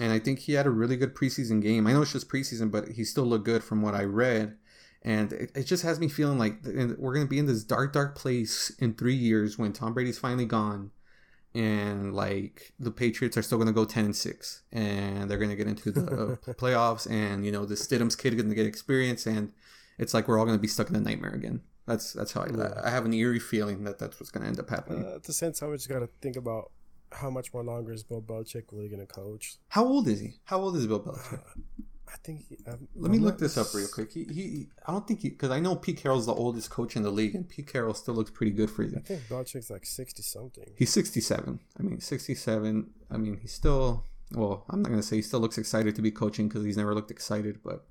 and 0.00 0.12
I 0.12 0.18
think 0.18 0.40
he 0.40 0.54
had 0.54 0.66
a 0.66 0.70
really 0.70 0.96
good 0.96 1.14
preseason 1.14 1.62
game. 1.62 1.86
I 1.86 1.92
know 1.92 2.02
it's 2.02 2.12
just 2.12 2.28
preseason, 2.28 2.70
but 2.70 2.88
he 2.88 3.04
still 3.04 3.24
looked 3.24 3.46
good 3.46 3.64
from 3.64 3.82
what 3.82 3.94
I 3.94 4.04
read. 4.04 4.56
And 5.04 5.32
it, 5.32 5.50
it 5.54 5.64
just 5.64 5.82
has 5.82 5.98
me 5.98 6.08
feeling 6.08 6.38
like 6.38 6.58
we're 6.64 7.14
going 7.14 7.26
to 7.26 7.30
be 7.30 7.38
in 7.38 7.46
this 7.46 7.64
dark, 7.64 7.92
dark 7.92 8.16
place 8.16 8.70
in 8.78 8.94
three 8.94 9.14
years 9.14 9.58
when 9.58 9.72
Tom 9.72 9.94
Brady's 9.94 10.18
finally 10.18 10.44
gone 10.44 10.92
and 11.54 12.14
like 12.14 12.72
the 12.78 12.90
Patriots 12.90 13.36
are 13.36 13.42
still 13.42 13.58
going 13.58 13.68
to 13.68 13.74
go 13.74 13.84
10 13.84 14.06
and 14.06 14.16
6 14.16 14.62
and 14.72 15.30
they're 15.30 15.38
going 15.38 15.50
to 15.50 15.56
get 15.56 15.66
into 15.66 15.90
the 15.90 16.00
uh, 16.00 16.36
playoffs 16.54 17.10
and 17.10 17.44
you 17.44 17.52
know 17.52 17.66
the 17.66 17.74
Stidham's 17.74 18.16
kid 18.16 18.32
is 18.32 18.40
going 18.40 18.48
to 18.48 18.54
get 18.54 18.64
experience 18.64 19.26
and 19.26 19.52
it's 19.98 20.14
like 20.14 20.28
we're 20.28 20.38
all 20.38 20.46
going 20.46 20.56
to 20.56 20.62
be 20.62 20.68
stuck 20.68 20.88
in 20.88 20.96
a 20.96 21.00
nightmare 21.00 21.34
again. 21.34 21.60
That's 21.86 22.12
that's 22.12 22.32
how 22.32 22.42
I, 22.42 22.48
yeah. 22.56 22.80
I 22.82 22.90
have 22.90 23.04
an 23.04 23.12
eerie 23.12 23.40
feeling 23.40 23.84
that 23.84 23.98
that's 23.98 24.18
what's 24.18 24.30
going 24.30 24.42
to 24.42 24.48
end 24.48 24.60
up 24.60 24.70
happening. 24.70 25.04
Uh, 25.04 25.16
at 25.16 25.24
the 25.24 25.32
sense, 25.32 25.62
I 25.62 25.70
just 25.72 25.88
got 25.88 25.98
to 25.98 26.08
think 26.20 26.36
about 26.36 26.70
how 27.10 27.28
much 27.28 27.52
more 27.52 27.64
longer 27.64 27.92
is 27.92 28.02
Bill 28.02 28.22
Belichick 28.22 28.64
really 28.72 28.88
going 28.88 29.06
to 29.06 29.12
coach? 29.12 29.56
How 29.68 29.84
old 29.84 30.08
is 30.08 30.20
he? 30.20 30.34
How 30.44 30.60
old 30.60 30.76
is 30.76 30.86
Bill 30.86 31.00
Belichick? 31.00 31.40
Uh, 32.12 32.14
I 32.14 32.16
think. 32.24 32.48
He, 32.48 32.56
um, 32.66 32.88
Let 32.94 33.10
me 33.10 33.18
look 33.18 33.38
this 33.38 33.56
up 33.56 33.72
real 33.74 33.88
quick. 33.88 34.12
He, 34.12 34.24
he 34.24 34.66
I 34.86 34.92
don't 34.92 35.06
think 35.06 35.20
he, 35.20 35.30
because 35.30 35.50
I 35.50 35.60
know 35.60 35.76
Pete 35.76 35.98
Carroll's 35.98 36.26
the 36.26 36.34
oldest 36.34 36.70
coach 36.70 36.96
in 36.96 37.02
the 37.02 37.10
league, 37.10 37.34
and 37.34 37.48
Pete 37.48 37.66
Carroll 37.66 37.94
still 37.94 38.14
looks 38.14 38.30
pretty 38.30 38.52
good 38.52 38.70
for 38.70 38.82
you. 38.82 38.96
I 38.96 39.00
think 39.00 39.22
Belichick's 39.28 39.70
like 39.70 39.86
sixty 39.86 40.22
something. 40.22 40.72
He's 40.76 40.90
sixty-seven. 40.90 41.60
I 41.78 41.82
mean, 41.82 42.00
sixty-seven. 42.00 42.90
I 43.10 43.16
mean, 43.16 43.38
he's 43.40 43.52
still. 43.52 44.04
Well, 44.32 44.64
I'm 44.70 44.82
not 44.82 44.88
gonna 44.90 45.02
say 45.02 45.16
he 45.16 45.22
still 45.22 45.40
looks 45.40 45.58
excited 45.58 45.94
to 45.96 46.02
be 46.02 46.10
coaching 46.10 46.48
because 46.48 46.64
he's 46.64 46.76
never 46.76 46.94
looked 46.94 47.10
excited, 47.10 47.58
but 47.62 47.84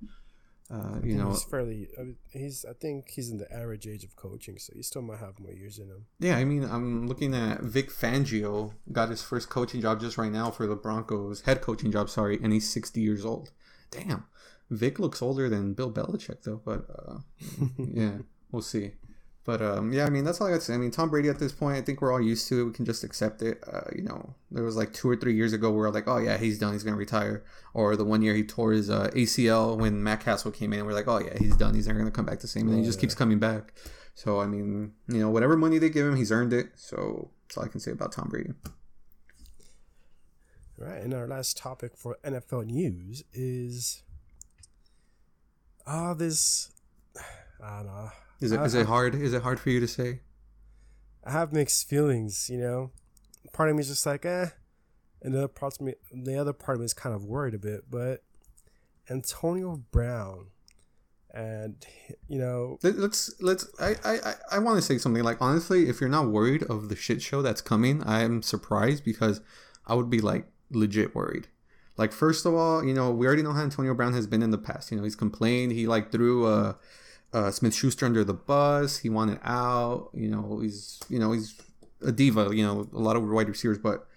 uh, 0.71 0.99
you 1.03 1.15
know, 1.15 1.31
he's 1.31 1.43
fairly. 1.43 1.89
I 1.99 2.03
mean, 2.03 2.15
he's. 2.31 2.63
I 2.63 2.73
think 2.73 3.09
he's 3.09 3.29
in 3.29 3.37
the 3.37 3.51
average 3.53 3.87
age 3.87 4.05
of 4.05 4.15
coaching, 4.15 4.57
so 4.57 4.71
he 4.73 4.81
still 4.83 5.01
might 5.01 5.19
have 5.19 5.37
more 5.37 5.51
years 5.51 5.79
in 5.79 5.89
him. 5.89 6.05
Yeah, 6.19 6.37
I 6.37 6.45
mean, 6.45 6.63
I'm 6.63 7.07
looking 7.07 7.35
at 7.35 7.61
Vic 7.61 7.91
Fangio 7.91 8.73
got 8.89 9.09
his 9.09 9.21
first 9.21 9.49
coaching 9.49 9.81
job 9.81 9.99
just 9.99 10.17
right 10.17 10.31
now 10.31 10.49
for 10.49 10.67
the 10.67 10.75
Broncos, 10.75 11.41
head 11.41 11.61
coaching 11.61 11.91
job, 11.91 12.09
sorry, 12.09 12.39
and 12.41 12.53
he's 12.53 12.69
60 12.69 13.01
years 13.01 13.25
old. 13.25 13.51
Damn, 13.91 14.25
Vic 14.69 14.99
looks 14.99 15.21
older 15.21 15.49
than 15.49 15.73
Bill 15.73 15.91
Belichick 15.91 16.43
though, 16.43 16.61
but 16.63 16.85
uh, 16.89 17.19
yeah, 17.77 18.19
we'll 18.51 18.61
see. 18.61 18.91
But 19.43 19.61
um, 19.61 19.91
yeah, 19.91 20.05
I 20.05 20.09
mean 20.09 20.23
that's 20.23 20.39
all 20.39 20.47
I 20.47 20.51
got 20.51 20.57
to 20.57 20.61
say. 20.61 20.75
I 20.75 20.77
mean 20.77 20.91
Tom 20.91 21.09
Brady 21.09 21.27
at 21.27 21.39
this 21.39 21.51
point, 21.51 21.77
I 21.77 21.81
think 21.81 22.01
we're 22.01 22.13
all 22.13 22.21
used 22.21 22.47
to 22.49 22.61
it. 22.61 22.63
We 22.65 22.73
can 22.73 22.85
just 22.85 23.03
accept 23.03 23.41
it. 23.41 23.63
Uh, 23.71 23.89
you 23.95 24.03
know, 24.03 24.35
there 24.51 24.63
was 24.63 24.75
like 24.75 24.93
two 24.93 25.09
or 25.09 25.15
three 25.15 25.35
years 25.35 25.51
ago 25.51 25.71
where 25.71 25.89
like, 25.89 26.07
oh 26.07 26.17
yeah, 26.17 26.37
he's 26.37 26.59
done. 26.59 26.73
He's 26.73 26.83
gonna 26.83 26.95
retire. 26.95 27.43
Or 27.73 27.95
the 27.95 28.05
one 28.05 28.21
year 28.21 28.35
he 28.35 28.43
tore 28.43 28.71
his 28.71 28.89
uh, 28.89 29.09
ACL 29.15 29.77
when 29.77 30.03
Matt 30.03 30.21
Cassel 30.21 30.51
came 30.51 30.73
in, 30.73 30.85
we're 30.85 30.93
like, 30.93 31.07
oh 31.07 31.19
yeah, 31.19 31.37
he's 31.39 31.55
done. 31.55 31.73
He's 31.73 31.87
never 31.87 31.99
gonna 31.99 32.11
come 32.11 32.25
back 32.25 32.39
the 32.39 32.47
same. 32.47 32.67
And 32.67 32.77
he 32.77 32.85
just 32.85 32.99
keeps 32.99 33.15
coming 33.15 33.39
back. 33.39 33.73
So 34.13 34.39
I 34.39 34.45
mean, 34.45 34.93
you 35.07 35.19
know, 35.19 35.31
whatever 35.31 35.57
money 35.57 35.79
they 35.79 35.89
give 35.89 36.05
him, 36.05 36.15
he's 36.15 36.31
earned 36.31 36.53
it. 36.53 36.67
So 36.75 37.31
that's 37.47 37.57
all 37.57 37.65
I 37.65 37.67
can 37.67 37.79
say 37.79 37.91
about 37.91 38.11
Tom 38.11 38.29
Brady. 38.29 38.51
Right, 40.81 41.03
and 41.03 41.13
our 41.13 41.27
last 41.27 41.57
topic 41.57 41.91
for 41.95 42.17
NFL 42.23 42.65
news 42.65 43.23
is 43.33 44.01
ah, 45.85 46.09
uh, 46.09 46.13
this. 46.15 46.71
I 47.63 47.77
don't 47.77 47.85
know 47.85 48.09
is 48.41 48.51
it 48.51 48.59
I, 48.59 48.65
is 48.65 48.73
it 48.73 48.87
hard? 48.87 49.15
Is 49.15 49.33
it 49.33 49.43
hard 49.43 49.59
for 49.59 49.69
you 49.69 49.79
to 49.79 49.87
say? 49.87 50.21
I 51.23 51.31
have 51.31 51.53
mixed 51.53 51.87
feelings. 51.87 52.49
You 52.49 52.59
know, 52.59 52.91
part 53.53 53.69
of 53.69 53.75
me 53.75 53.81
is 53.81 53.87
just 53.87 54.05
like, 54.05 54.25
eh, 54.25 54.47
and 55.21 55.33
the 55.33 55.39
other 55.39 55.47
part 55.47 55.75
of 55.75 55.81
me, 55.81 55.93
the 56.11 56.37
other 56.37 56.53
part 56.53 56.75
of 56.75 56.79
me 56.79 56.85
is 56.85 56.93
kind 56.93 57.15
of 57.15 57.23
worried 57.23 57.53
a 57.53 57.59
bit. 57.59 57.85
But 57.89 58.23
Antonio 59.09 59.83
Brown, 59.91 60.47
and 61.31 61.85
you 62.27 62.39
know, 62.39 62.79
let's 62.81 63.31
let's. 63.39 63.67
I 63.79 63.95
I 64.03 64.33
I 64.53 64.59
want 64.59 64.77
to 64.77 64.81
say 64.81 64.97
something. 64.97 65.23
Like 65.23 65.37
honestly, 65.39 65.87
if 65.87 66.01
you're 66.01 66.09
not 66.09 66.27
worried 66.27 66.63
of 66.63 66.89
the 66.89 66.95
shit 66.95 67.21
show 67.21 67.43
that's 67.43 67.61
coming, 67.61 68.03
I 68.03 68.23
am 68.23 68.41
surprised 68.41 69.05
because 69.05 69.39
I 69.85 69.93
would 69.93 70.09
be 70.09 70.19
like 70.19 70.47
legit 70.71 71.15
worried. 71.15 71.47
Like 71.97 72.11
first 72.11 72.45
of 72.45 72.53
all, 72.53 72.83
you 72.83 72.93
know, 72.93 73.11
we 73.11 73.27
already 73.27 73.43
know 73.43 73.53
how 73.53 73.61
Antonio 73.61 73.93
Brown 73.93 74.13
has 74.13 74.27
been 74.27 74.41
in 74.41 74.51
the 74.51 74.57
past. 74.57 74.91
You 74.91 74.97
know, 74.97 75.03
he's 75.03 75.15
complained. 75.15 75.71
He 75.71 75.87
like 75.87 76.11
threw 76.11 76.47
a 76.47 76.77
uh, 77.33 77.51
Smith 77.51 77.75
Schuster 77.75 78.05
under 78.05 78.23
the 78.23 78.33
bus. 78.33 78.99
He 78.99 79.09
wanted 79.09 79.39
out. 79.43 80.09
You 80.13 80.29
know, 80.29 80.59
he's 80.59 80.99
you 81.09 81.19
know 81.19 81.31
he's 81.31 81.59
a 82.01 82.11
diva. 82.11 82.51
You 82.53 82.65
know, 82.65 82.89
a 82.93 82.99
lot 82.99 83.15
of 83.15 83.27
wide 83.27 83.49
receivers, 83.49 83.77
but 83.77 84.07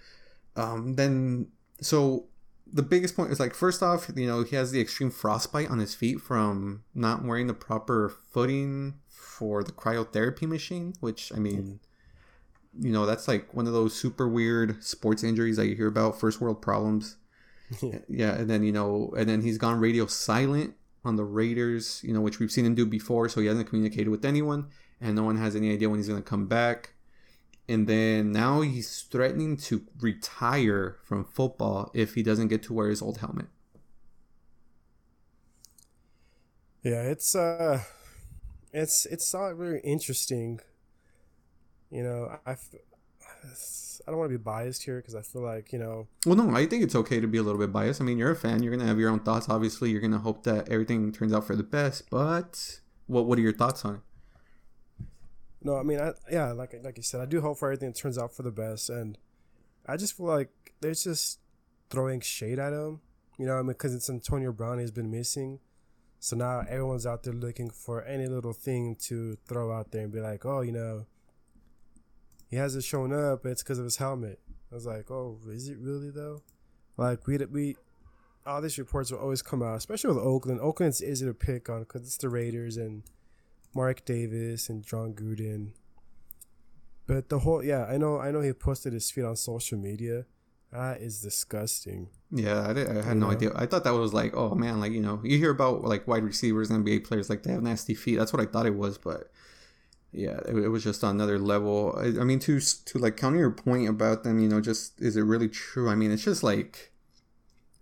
um, 0.57 0.95
then 0.95 1.49
so 1.81 2.27
the 2.73 2.83
biggest 2.83 3.15
point 3.15 3.31
is 3.31 3.39
like 3.39 3.55
first 3.55 3.83
off, 3.83 4.11
you 4.15 4.27
know, 4.27 4.43
he 4.43 4.57
has 4.57 4.73
the 4.73 4.81
extreme 4.81 5.11
frostbite 5.11 5.71
on 5.71 5.79
his 5.79 5.95
feet 5.95 6.21
from 6.21 6.83
not 6.95 7.25
wearing 7.25 7.47
the 7.47 7.55
proper 7.55 8.13
footing 8.31 8.95
for 9.09 9.63
the 9.63 9.73
cryotherapy 9.73 10.49
machine, 10.49 10.95
which 11.01 11.33
I 11.35 11.39
mean, 11.39 11.81
you 12.81 12.91
know, 12.91 13.07
that's 13.07 13.29
like 13.29 13.53
one 13.55 13.67
of 13.67 13.73
those 13.73 13.95
super 13.95 14.29
weird 14.29 14.83
sports 14.83 15.23
injuries 15.23 15.57
that 15.57 15.67
you 15.67 15.77
hear 15.77 15.87
about, 15.87 16.19
first 16.19 16.41
world 16.41 16.61
problems. 16.61 17.17
yeah, 18.09 18.35
and 18.35 18.49
then 18.49 18.63
you 18.63 18.73
know, 18.73 19.13
and 19.17 19.29
then 19.29 19.43
he's 19.43 19.59
gone 19.59 19.81
radio 19.81 20.07
silent 20.07 20.75
on 21.05 21.17
the 21.17 21.25
Raiders, 21.25 22.01
you 22.03 22.13
know, 22.13 22.21
which 22.21 22.39
we've 22.39 22.51
seen 22.51 22.67
him 22.67 22.75
do 22.75 22.87
before. 22.87 23.29
So 23.29 23.41
he 23.41 23.47
hasn't 23.47 23.69
communicated 23.69 24.09
with 24.09 24.25
anyone, 24.25 24.69
and 25.01 25.15
no 25.15 25.23
one 25.25 25.37
has 25.37 25.57
any 25.57 25.73
idea 25.73 25.89
when 25.89 25.99
he's 25.99 26.09
going 26.09 26.23
to 26.23 26.29
come 26.29 26.47
back. 26.47 26.95
And 27.69 27.87
then 27.87 28.33
now 28.33 28.61
he's 28.61 29.03
threatening 29.03 29.57
to 29.57 29.87
retire 29.99 30.99
from 31.03 31.25
football 31.25 31.91
if 31.95 32.15
he 32.15 32.23
doesn't 32.23 32.49
get 32.49 32.63
to 32.65 32.75
wear 32.75 32.91
his 32.91 33.01
old 33.01 33.19
helmet. 33.19 33.47
Yeah, 36.83 37.03
it's 37.03 37.35
uh, 37.35 37.81
it's 38.75 39.07
it's 39.07 39.33
not 39.33 39.55
very 39.55 39.81
interesting. 39.81 40.61
You 41.95 42.03
know, 42.03 42.39
I 42.45 42.51
I 42.51 44.11
don't 44.11 44.19
want 44.19 44.33
to 44.33 44.37
be 44.37 44.43
biased 44.43 44.83
here 44.83 44.97
because 44.97 45.15
I 45.15 45.23
feel 45.23 45.43
like 45.43 45.73
you 45.73 45.79
know. 45.79 46.09
Well, 46.27 46.35
no, 46.35 46.55
I 46.55 46.67
think 46.67 46.83
it's 46.83 46.97
okay 46.97 47.21
to 47.21 47.29
be 47.29 47.39
a 47.39 47.43
little 47.43 47.61
bit 47.61 47.73
biased. 47.73 48.01
I 48.01 48.05
mean, 48.05 48.19
you're 48.19 48.33
a 48.33 48.37
fan. 48.37 48.65
You're 48.65 48.75
gonna 48.77 48.89
have 48.89 48.99
your 48.99 49.11
own 49.11 49.21
thoughts. 49.21 49.49
Obviously, 49.49 49.91
you're 49.91 50.01
gonna 50.01 50.19
hope 50.19 50.43
that 50.43 50.69
everything 50.69 51.13
turns 51.13 51.33
out 51.33 51.47
for 51.47 51.55
the 51.55 51.63
best. 51.63 52.11
But 52.11 52.81
what 53.07 53.27
what 53.27 53.39
are 53.39 53.43
your 53.43 53.53
thoughts 53.53 53.85
on 53.85 53.95
it? 53.95 54.01
No, 55.63 55.77
I 55.77 55.85
mean, 55.85 56.01
I 56.01 56.15
yeah, 56.29 56.51
like 56.51 56.75
like 56.83 56.97
you 56.97 57.05
said, 57.05 57.21
I 57.21 57.27
do 57.27 57.41
hope 57.41 57.59
for 57.59 57.69
everything 57.69 57.93
turns 57.93 58.19
out 58.19 58.35
for 58.35 58.43
the 58.43 58.51
best, 58.51 58.91
and 58.91 59.17
I 59.87 59.97
just 59.97 60.17
feel 60.17 60.27
like 60.27 60.51
there's 60.81 61.05
just 61.05 61.39
throwing 61.91 62.21
shade 62.21 62.59
at 62.59 62.73
him. 62.73 63.03
You 63.39 63.47
know, 63.47 63.55
I 63.55 63.63
mean, 63.63 63.69
because 63.69 63.95
it's 63.95 64.11
Antonio 64.11 64.51
Brown 64.51 64.81
has 64.81 64.91
been 64.91 65.13
missing. 65.13 65.61
So 66.19 66.35
now 66.35 66.65
everyone's 66.69 67.07
out 67.07 67.23
there 67.23 67.35
looking 67.35 67.71
for 67.71 68.03
any 68.03 68.27
little 68.27 68.55
thing 68.55 68.97
to 69.03 69.37
throw 69.47 69.71
out 69.71 69.93
there 69.93 70.03
and 70.03 70.13
be 70.13 70.21
like, 70.21 70.45
oh, 70.45 70.63
you 70.63 70.73
know, 70.73 71.07
he 72.49 72.57
hasn't 72.57 72.85
shown 72.85 73.13
up. 73.13 73.47
It's 73.47 73.63
because 73.63 73.79
of 73.79 73.85
his 73.85 73.97
helmet. 73.97 74.41
I 74.71 74.75
was 74.75 74.87
like, 74.87 75.11
oh, 75.11 75.39
is 75.49 75.69
it 75.69 75.79
really 75.79 76.11
though? 76.11 76.43
Like 76.97 77.27
we 77.27 77.39
we 77.39 77.77
all 78.47 78.61
these 78.61 78.79
reports 78.79 79.11
will 79.11 79.19
always 79.19 79.43
come 79.43 79.63
out, 79.63 79.77
especially 79.77 80.15
with 80.15 80.25
Oakland. 80.25 80.61
Oakland's 80.61 81.03
easy 81.03 81.27
to 81.27 81.35
pick 81.35 81.69
on 81.69 81.81
because 81.81 82.03
it's 82.03 82.17
the 82.17 82.29
Raiders 82.29 82.77
and 82.77 83.03
Mark 83.75 84.05
Davis 84.05 84.69
and 84.69 84.85
Jon 84.85 85.15
Gruden. 85.15 85.71
But 87.07 87.29
the 87.29 87.41
whole 87.41 87.63
yeah, 87.63 87.85
I 87.85 87.97
know 87.97 88.19
I 88.19 88.31
know 88.31 88.41
he 88.41 88.53
posted 88.53 88.93
his 88.93 89.11
feet 89.11 89.25
on 89.25 89.37
social 89.37 89.79
media. 89.79 90.27
That 90.73 91.01
is 91.01 91.21
disgusting. 91.21 92.09
Yeah, 92.33 92.69
I, 92.69 92.73
did, 92.73 92.89
I 92.89 92.95
had 92.95 93.15
you 93.15 93.21
no 93.21 93.27
know? 93.27 93.33
idea. 93.33 93.53
I 93.55 93.67
thought 93.67 93.85
that 93.85 93.95
was 93.95 94.13
like, 94.13 94.37
oh 94.37 94.57
man, 94.57 94.81
like 94.81 94.93
you 94.93 95.01
know, 95.01 95.21
you 95.23 95.39
hear 95.39 95.51
about 95.51 95.85
like 95.85 96.09
wide 96.09 96.25
receivers 96.25 96.71
and 96.71 96.85
NBA 96.85 97.05
players 97.05 97.31
like 97.31 97.45
they 97.45 97.53
have 97.53 97.63
nasty 97.63 97.95
feet. 97.95 98.17
That's 98.17 98.33
what 98.33 98.43
I 98.43 98.47
thought 98.47 98.67
it 98.67 98.75
was, 98.75 98.99
but 98.99 99.31
yeah, 100.15 100.39
it, 100.49 100.57
it, 100.57 100.69
was 100.69 100.85
just 100.85 101.03
on 101.03 101.17
another 101.17 101.39
level. 101.39 101.95
I, 101.99 102.21
I, 102.21 102.25
mean, 102.25 102.39
to 102.41 102.61
to 102.61 102.99
like 102.99 103.17
counter 103.17 103.39
your 103.39 103.51
point 103.51 103.89
about 103.89 104.23
them, 104.23 104.39
you 104.39 104.49
know, 104.49 104.61
just 104.61 105.01
is 105.01 105.17
it 105.17 105.23
really 105.23 105.49
true? 105.49 105.91
I 105.91 105.95
mean, 105.97 106.11
it's 106.11 106.25
just 106.25 106.43
like, 106.43 106.93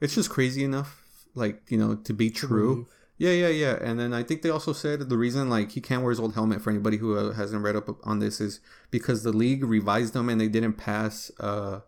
it's 0.00 0.14
just 0.14 0.30
crazy 0.30 0.64
enough, 0.64 1.04
like 1.34 1.62
you 1.68 1.76
know, 1.76 1.94
to 1.94 2.12
be 2.12 2.30
true. 2.30 2.88
Yeah, 3.18 3.32
yeah, 3.32 3.48
yeah. 3.48 3.78
And 3.80 4.00
then 4.00 4.12
I 4.12 4.22
think 4.22 4.42
they 4.42 4.50
also 4.50 4.72
said 4.72 5.08
the 5.08 5.18
reason 5.18 5.48
like 5.48 5.72
he 5.72 5.80
can't 5.80 6.02
wear 6.02 6.10
his 6.10 6.18
old 6.18 6.34
helmet 6.34 6.60
for 6.62 6.70
anybody 6.70 6.96
who 6.96 7.16
uh, 7.16 7.32
hasn't 7.34 7.62
read 7.62 7.76
up 7.76 7.88
on 8.04 8.18
this 8.18 8.40
is 8.40 8.60
because 8.90 9.22
the 9.22 9.32
league 9.32 9.62
revised 9.62 10.12
them 10.14 10.28
and 10.28 10.40
they 10.40 10.48
didn't 10.48 10.72
pass, 10.72 11.30
uh, 11.38 11.80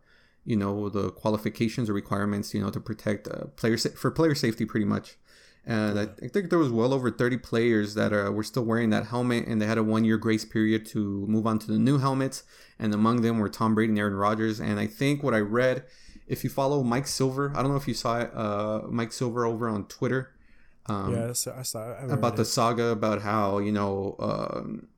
you 0.45 0.57
know, 0.57 0.89
the 0.89 1.11
qualifications 1.11 1.91
or 1.91 1.95
requirements, 1.95 2.55
you 2.55 2.61
know, 2.61 2.71
to 2.71 2.79
protect 2.79 3.27
uh, 3.27 3.47
player 3.57 3.77
sa- 3.77 3.89
for 3.97 4.11
player 4.11 4.35
safety, 4.35 4.65
pretty 4.65 4.87
much 4.87 5.17
and 5.67 5.99
I 5.99 6.07
think 6.29 6.51
there 6.51 6.59
was 6.59 6.71
well 6.71 6.93
over 6.93 7.11
30 7.11 7.39
players 7.39 7.95
that 7.95 8.13
uh, 8.13 8.31
were 8.31 8.43
still 8.43 8.65
wearing 8.65 8.91
that 8.91 9.07
helmet, 9.07 9.47
and 9.47 9.61
they 9.63 9.67
had 9.67 9.79
a 9.79 9.83
one 9.83 10.05
year 10.05 10.19
grace 10.19 10.45
period 10.45 10.85
to 10.87 11.27
move 11.27 11.47
on 11.47 11.59
to 11.61 11.67
the 11.67 11.79
new 11.79 11.99
helmets. 11.99 12.43
And 12.79 12.93
among 12.93 13.23
them 13.23 13.39
were 13.39 13.49
Tom 13.49 13.75
Brady 13.75 13.91
and 13.91 13.99
Aaron 13.99 14.15
Rodgers. 14.15 14.61
And 14.61 14.79
I 14.79 14.87
think 14.87 15.23
what 15.23 15.33
I 15.33 15.39
read, 15.39 15.85
if 16.27 16.45
you 16.45 16.51
follow 16.51 16.83
Mike 16.83 17.07
Silver, 17.07 17.53
I 17.55 17.63
don't 17.63 17.71
know 17.71 17.77
if 17.77 17.89
you 17.89 17.95
saw 17.95 18.17
uh, 18.17 18.83
Mike 18.89 19.13
Silver 19.13 19.47
over 19.47 19.69
on 19.69 19.87
Twitter. 19.87 20.33
Um, 20.87 21.15
yeah, 21.15 21.29
I 21.31 21.33
saw, 21.33 21.59
I 21.59 21.63
saw 21.63 21.95
about 22.09 22.37
the 22.37 22.45
saga 22.45 22.89
about 22.89 23.23
how 23.23 23.59
you 23.59 23.73
know 23.73 24.17
um, 24.19 24.89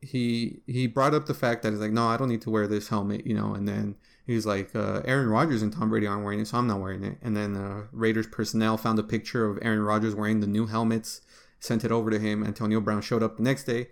he 0.00 0.60
he 0.66 0.86
brought 0.86 1.14
up 1.14 1.26
the 1.26 1.34
fact 1.34 1.62
that 1.62 1.72
he's 1.72 1.80
like, 1.80 1.92
no, 1.92 2.06
I 2.06 2.16
don't 2.16 2.28
need 2.28 2.42
to 2.42 2.50
wear 2.50 2.66
this 2.66 2.88
helmet, 2.88 3.26
you 3.26 3.34
know, 3.34 3.54
and 3.54 3.66
then 3.66 3.96
he's 4.26 4.46
like, 4.46 4.74
uh, 4.74 5.02
Aaron 5.04 5.28
Rodgers 5.28 5.62
and 5.62 5.72
Tom 5.72 5.90
Brady 5.90 6.06
aren't 6.06 6.24
wearing 6.24 6.40
it, 6.40 6.48
so 6.48 6.58
I'm 6.58 6.66
not 6.66 6.80
wearing 6.80 7.04
it. 7.04 7.18
And 7.22 7.36
then 7.36 7.56
uh, 7.56 7.84
Raiders 7.92 8.26
personnel 8.26 8.76
found 8.76 8.98
a 8.98 9.02
picture 9.02 9.46
of 9.48 9.58
Aaron 9.62 9.80
Rodgers 9.80 10.14
wearing 10.14 10.40
the 10.40 10.46
new 10.46 10.66
helmets, 10.66 11.20
sent 11.60 11.84
it 11.84 11.92
over 11.92 12.10
to 12.10 12.18
him. 12.18 12.44
Antonio 12.44 12.80
Brown 12.80 13.02
showed 13.02 13.22
up 13.22 13.36
the 13.36 13.42
next 13.42 13.64
day, 13.64 13.88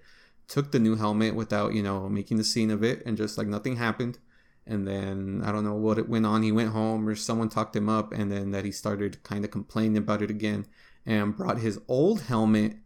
took 0.48 0.72
the 0.72 0.78
new 0.78 0.96
helmet 0.96 1.34
without, 1.34 1.74
you 1.74 1.82
know, 1.82 2.08
making 2.08 2.36
the 2.36 2.44
scene 2.44 2.70
of 2.70 2.82
it, 2.82 3.02
and 3.06 3.16
just 3.16 3.38
like 3.38 3.46
nothing 3.46 3.76
happened. 3.76 4.18
And 4.66 4.88
then 4.88 5.42
I 5.44 5.52
don't 5.52 5.64
know 5.64 5.74
what 5.74 5.98
it 5.98 6.08
went 6.08 6.24
on. 6.24 6.42
He 6.42 6.50
went 6.50 6.70
home 6.70 7.06
or 7.06 7.14
someone 7.14 7.48
talked 7.48 7.76
him 7.76 7.88
up, 7.88 8.12
and 8.12 8.30
then 8.30 8.50
that 8.52 8.64
he 8.64 8.72
started 8.72 9.22
kind 9.22 9.44
of 9.44 9.50
complaining 9.50 9.98
about 9.98 10.22
it 10.22 10.30
again 10.30 10.66
and 11.06 11.36
brought 11.36 11.58
his 11.58 11.78
old 11.86 12.22
helmet 12.22 12.76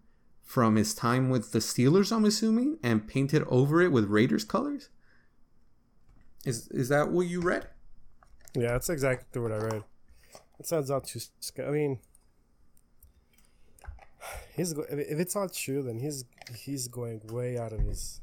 from 0.49 0.77
his 0.77 0.95
time 0.95 1.29
with 1.29 1.53
the 1.53 1.59
Steelers, 1.59 2.11
I'm 2.11 2.25
assuming, 2.25 2.79
and 2.83 3.07
painted 3.07 3.45
over 3.49 3.83
it 3.83 3.93
with 3.93 4.07
Raiders 4.07 4.45
colors. 4.45 4.89
Is 6.47 6.69
is 6.69 6.89
that 6.89 7.11
what 7.11 7.27
you 7.27 7.43
read? 7.43 7.67
Yeah, 8.55 8.73
that's 8.73 8.89
exactly 8.89 9.43
what 9.43 9.53
I 9.53 9.59
read. 9.59 9.85
It 10.59 10.67
sounds 10.67 10.91
all 10.91 11.03
too. 11.03 11.21
I 11.59 11.71
mean, 11.71 11.99
he's 14.57 14.73
if 14.73 15.19
it's 15.21 15.37
all 15.37 15.51
true, 15.51 15.83
then 15.83 15.99
he's 15.99 16.25
he's 16.57 16.89
going 16.89 17.21
way 17.27 17.59
out 17.59 17.75
of 17.75 17.81
his. 17.81 18.23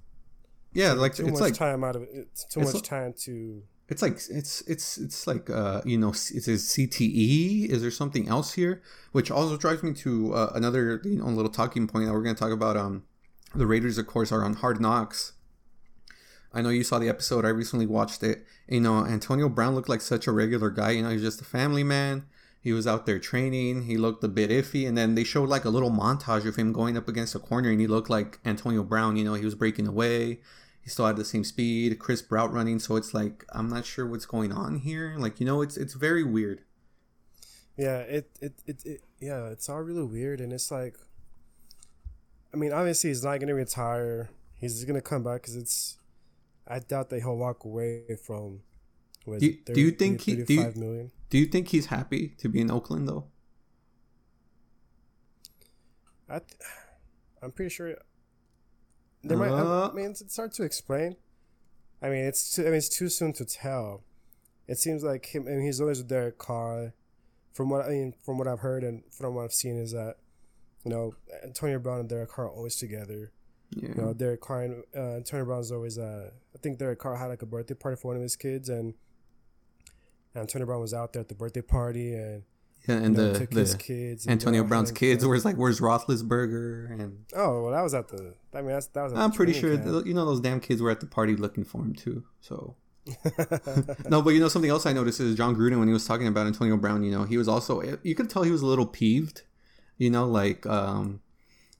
Yeah, 0.73 0.93
like 0.93 1.13
too 1.13 1.27
it's 1.27 1.33
much 1.33 1.41
like 1.41 1.53
time 1.53 1.83
out 1.83 1.95
of 1.95 2.01
it. 2.01 2.09
It's 2.11 2.43
too 2.45 2.61
much 2.61 2.73
like- 2.73 2.83
time 2.83 3.13
to. 3.25 3.61
It's 3.87 4.01
like 4.01 4.13
it's 4.29 4.61
it's 4.61 4.97
it's 4.97 5.27
like 5.27 5.49
uh 5.49 5.81
you 5.85 5.97
know 5.97 6.09
it 6.09 6.13
CTE? 6.13 7.69
Is 7.69 7.81
there 7.81 7.91
something 7.91 8.27
else 8.27 8.53
here? 8.53 8.81
Which 9.11 9.29
also 9.29 9.57
drives 9.57 9.83
me 9.83 9.93
to 9.93 10.33
uh, 10.33 10.51
another 10.55 11.01
you 11.03 11.17
know 11.17 11.25
little 11.25 11.51
talking 11.51 11.87
point 11.87 12.05
that 12.05 12.13
we're 12.13 12.23
going 12.23 12.35
to 12.35 12.39
talk 12.39 12.51
about. 12.51 12.77
Um, 12.77 13.03
the 13.53 13.65
Raiders, 13.65 13.97
of 13.97 14.07
course, 14.07 14.31
are 14.31 14.43
on 14.43 14.55
Hard 14.55 14.81
Knocks. 14.81 15.33
I 16.53 16.61
know 16.61 16.69
you 16.69 16.83
saw 16.83 16.99
the 16.99 17.09
episode. 17.09 17.45
I 17.45 17.49
recently 17.49 17.85
watched 17.85 18.23
it. 18.23 18.45
You 18.67 18.81
know, 18.81 19.05
Antonio 19.05 19.49
Brown 19.49 19.75
looked 19.75 19.89
like 19.89 20.01
such 20.01 20.25
a 20.25 20.31
regular 20.31 20.69
guy. 20.69 20.91
You 20.91 21.03
know, 21.03 21.09
he's 21.09 21.21
just 21.21 21.41
a 21.41 21.45
family 21.45 21.83
man. 21.83 22.25
He 22.61 22.71
was 22.71 22.87
out 22.87 23.05
there 23.05 23.19
training. 23.19 23.83
He 23.83 23.97
looked 23.97 24.23
a 24.23 24.27
bit 24.27 24.49
iffy, 24.49 24.87
and 24.87 24.97
then 24.97 25.15
they 25.15 25.23
showed 25.23 25.49
like 25.49 25.65
a 25.65 25.69
little 25.69 25.91
montage 25.91 26.47
of 26.47 26.55
him 26.55 26.73
going 26.73 26.97
up 26.97 27.07
against 27.07 27.35
a 27.35 27.39
corner, 27.39 27.69
and 27.69 27.79
he 27.79 27.87
looked 27.87 28.09
like 28.09 28.39
Antonio 28.43 28.83
Brown. 28.83 29.17
You 29.17 29.25
know, 29.25 29.35
he 29.35 29.45
was 29.45 29.53
breaking 29.53 29.87
away. 29.87 30.39
He 30.85 30.89
still 30.91 31.07
had 31.07 31.17
the 31.17 31.25
same 31.25 31.43
speed, 31.43 31.97
crisp 31.99 32.31
route 32.31 32.53
running. 32.53 32.77
So 32.79 32.95
it's 32.95 33.11
like 33.11 33.43
I'm 33.49 33.67
not 33.69 33.85
sure 33.85 34.05
what's 34.05 34.27
going 34.27 34.51
on 34.53 34.77
here. 34.77 35.15
Like 35.17 35.39
you 35.39 35.45
know, 35.45 35.61
it's 35.63 35.75
it's 35.77 35.95
very 35.95 36.23
weird. 36.23 36.61
Yeah, 37.75 37.97
it, 38.01 38.29
it 38.39 38.53
it 38.67 38.85
it 38.85 39.01
yeah, 39.19 39.47
it's 39.47 39.67
all 39.67 39.81
really 39.81 40.03
weird, 40.05 40.39
and 40.39 40.53
it's 40.53 40.69
like. 40.71 40.95
I 42.53 42.57
mean, 42.57 42.71
obviously, 42.71 43.09
he's 43.09 43.23
not 43.23 43.39
gonna 43.41 43.55
retire. 43.55 44.29
He's 44.53 44.85
gonna 44.85 45.01
come 45.01 45.23
back 45.23 45.41
because 45.41 45.55
it's. 45.57 45.97
I 46.67 46.79
doubt 46.79 47.09
that 47.09 47.19
he'll 47.21 47.35
walk 47.35 47.65
away 47.65 48.03
from. 48.23 48.61
what 49.25 49.39
Do 49.39 49.47
you- 49.47 49.57
it, 49.67 49.73
do 49.73 49.81
you 49.81 49.91
think 49.91 50.21
he- 50.21 50.35
do 50.35 50.53
you- 50.53 50.61
35 50.61 50.77
million? 50.77 51.11
Do 51.31 51.37
you 51.39 51.47
think 51.47 51.69
he's 51.69 51.87
happy 51.87 52.29
to 52.37 52.47
be 52.47 52.61
in 52.61 52.69
Oakland 52.69 53.09
though? 53.09 53.25
I, 56.29 56.39
th- 56.39 56.51
I'm 57.41 57.51
pretty 57.51 57.69
sure. 57.73 57.95
There 59.27 59.37
might. 59.37 59.49
I'm- 59.51 59.67
Uh. 59.67 59.89
I 59.89 59.93
mean, 59.93 60.11
it's, 60.11 60.21
it's 60.21 60.35
hard 60.37 60.51
to 60.53 60.63
explain. 60.63 61.15
I 62.01 62.09
mean, 62.09 62.25
it's 62.25 62.53
too. 62.53 62.61
I 62.63 62.65
mean, 62.65 62.75
it's 62.75 62.89
too 62.89 63.09
soon 63.09 63.33
to 63.33 63.45
tell. 63.45 64.03
It 64.67 64.77
seems 64.79 65.03
like 65.03 65.25
him. 65.27 65.47
I 65.47 65.51
mean, 65.51 65.65
he's 65.65 65.81
always 65.81 65.99
with 65.99 66.07
Derek 66.07 66.37
Carr. 66.37 66.93
From 67.53 67.69
what 67.69 67.85
I 67.85 67.89
mean, 67.89 68.13
from 68.23 68.37
what 68.37 68.47
I've 68.47 68.59
heard 68.59 68.83
and 68.83 69.03
from 69.11 69.33
what 69.35 69.43
I've 69.45 69.53
seen, 69.53 69.77
is 69.77 69.91
that, 69.93 70.15
you 70.83 70.91
know, 70.91 71.15
Antonio 71.43 71.79
Brown 71.79 72.01
and 72.01 72.09
Derek 72.09 72.29
Carr 72.29 72.45
are 72.45 72.49
always 72.51 72.75
together. 72.75 73.31
Yeah. 73.71 73.89
You 73.89 73.95
know, 73.95 74.13
Derek 74.13 74.41
Carr 74.41 74.63
and 74.63 74.83
uh, 74.95 75.15
Antonio 75.15 75.45
Brown's 75.45 75.71
always. 75.71 75.97
Uh, 75.97 76.31
I 76.53 76.57
think 76.59 76.77
Derek 76.79 76.99
Carr 76.99 77.15
had 77.15 77.27
like 77.27 77.41
a 77.41 77.45
birthday 77.45 77.73
party 77.73 77.95
for 77.99 78.09
one 78.09 78.17
of 78.17 78.21
his 78.23 78.35
kids, 78.35 78.67
and, 78.69 78.93
and 80.33 80.41
Antonio 80.41 80.65
Brown 80.65 80.81
was 80.81 80.93
out 80.93 81.13
there 81.13 81.21
at 81.21 81.29
the 81.29 81.35
birthday 81.35 81.61
party, 81.61 82.13
and 82.13 82.43
Yeah, 82.87 82.97
you 82.99 83.03
and 83.05 83.15
know, 83.17 83.33
the, 83.33 83.39
the 83.47 83.77
kids. 83.77 84.27
Antonio 84.27 84.61
you 84.61 84.67
Brown's 84.67 84.91
kids. 84.91 85.25
Where's 85.25 85.45
like 85.45 85.55
where's 85.55 85.79
Roethlisberger 85.79 86.91
and 86.91 87.25
Oh 87.35 87.63
well, 87.63 87.71
that 87.71 87.81
was 87.81 87.93
at 87.93 88.07
the. 88.09 88.35
I 88.53 88.61
mean, 88.61 88.69
that's 88.71 88.87
that 88.87 89.03
was. 89.03 89.13
At 89.13 89.19
I'm 89.19 89.31
pretty 89.31 89.53
sure 89.53 89.75
th- 89.77 90.05
you 90.05 90.13
know 90.13 90.25
those 90.25 90.39
damn 90.39 90.59
kids 90.59 90.81
were 90.81 90.91
at 90.91 90.99
the 90.99 91.07
party 91.07 91.35
looking 91.35 91.63
for 91.63 91.81
him 91.81 91.93
too. 91.95 92.23
So 92.41 92.75
no, 94.09 94.21
but 94.21 94.31
you 94.31 94.39
know 94.39 94.47
something 94.47 94.69
else 94.71 94.85
I 94.85 94.93
noticed 94.93 95.19
is 95.19 95.35
Jon 95.35 95.55
Gruden 95.55 95.79
when 95.79 95.87
he 95.87 95.93
was 95.93 96.05
talking 96.05 96.27
about 96.27 96.47
Antonio 96.47 96.77
Brown. 96.77 97.03
You 97.03 97.11
know 97.11 97.23
he 97.23 97.37
was 97.37 97.47
also 97.47 97.81
you 98.03 98.15
could 98.15 98.29
tell 98.29 98.43
he 98.43 98.51
was 98.51 98.61
a 98.61 98.65
little 98.65 98.85
peeved. 98.87 99.43
You 99.97 100.09
know, 100.09 100.25
like 100.25 100.65
um, 100.65 101.21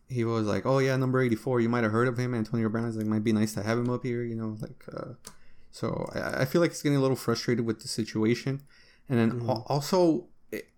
he 0.07 0.23
was 0.23 0.45
like, 0.47 0.65
"Oh 0.65 0.79
yeah, 0.79 0.95
number 0.95 1.21
84. 1.21 1.61
You 1.61 1.69
might 1.69 1.83
have 1.83 1.91
heard 1.91 2.07
of 2.07 2.17
him, 2.17 2.33
Antonio 2.33 2.69
Brown. 2.69 2.87
It's 2.87 2.97
like 2.97 3.05
might 3.07 3.23
be 3.23 3.33
nice 3.33 3.53
to 3.55 3.63
have 3.63 3.77
him 3.77 3.89
up 3.89 4.03
here." 4.03 4.23
You 4.23 4.35
know, 4.35 4.57
like 4.61 4.83
uh, 4.95 5.13
so 5.71 6.09
I, 6.15 6.41
I 6.41 6.45
feel 6.45 6.61
like 6.61 6.71
he's 6.71 6.81
getting 6.81 6.97
a 6.97 7.01
little 7.01 7.17
frustrated 7.17 7.65
with 7.65 7.81
the 7.81 7.87
situation, 7.87 8.61
and 9.09 9.19
then 9.19 9.41
Mhm. 9.41 9.63
also 9.67 10.27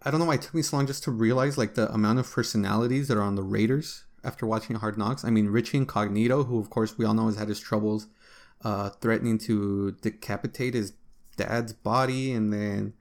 I 0.01 0.11
don't 0.11 0.19
know 0.19 0.25
why 0.25 0.35
it 0.35 0.41
took 0.41 0.53
me 0.53 0.61
so 0.61 0.77
long 0.77 0.87
just 0.87 1.03
to 1.03 1.11
realize 1.11 1.57
like 1.57 1.75
the 1.75 1.91
amount 1.91 2.19
of 2.19 2.31
personalities 2.31 3.07
that 3.07 3.17
are 3.17 3.23
on 3.23 3.35
the 3.35 3.43
Raiders 3.43 4.05
after 4.23 4.45
watching 4.45 4.75
Hard 4.75 4.97
Knocks. 4.97 5.23
I 5.23 5.29
mean, 5.29 5.47
Richie 5.47 5.77
Incognito, 5.77 6.43
who 6.43 6.59
of 6.59 6.69
course 6.69 6.97
we 6.97 7.05
all 7.05 7.13
know 7.13 7.27
has 7.27 7.37
had 7.37 7.49
his 7.49 7.59
troubles, 7.59 8.07
uh, 8.63 8.89
threatening 8.89 9.37
to 9.39 9.91
decapitate 10.01 10.73
his 10.73 10.93
dad's 11.35 11.73
body, 11.73 12.31
and 12.31 12.51
then 12.51 12.93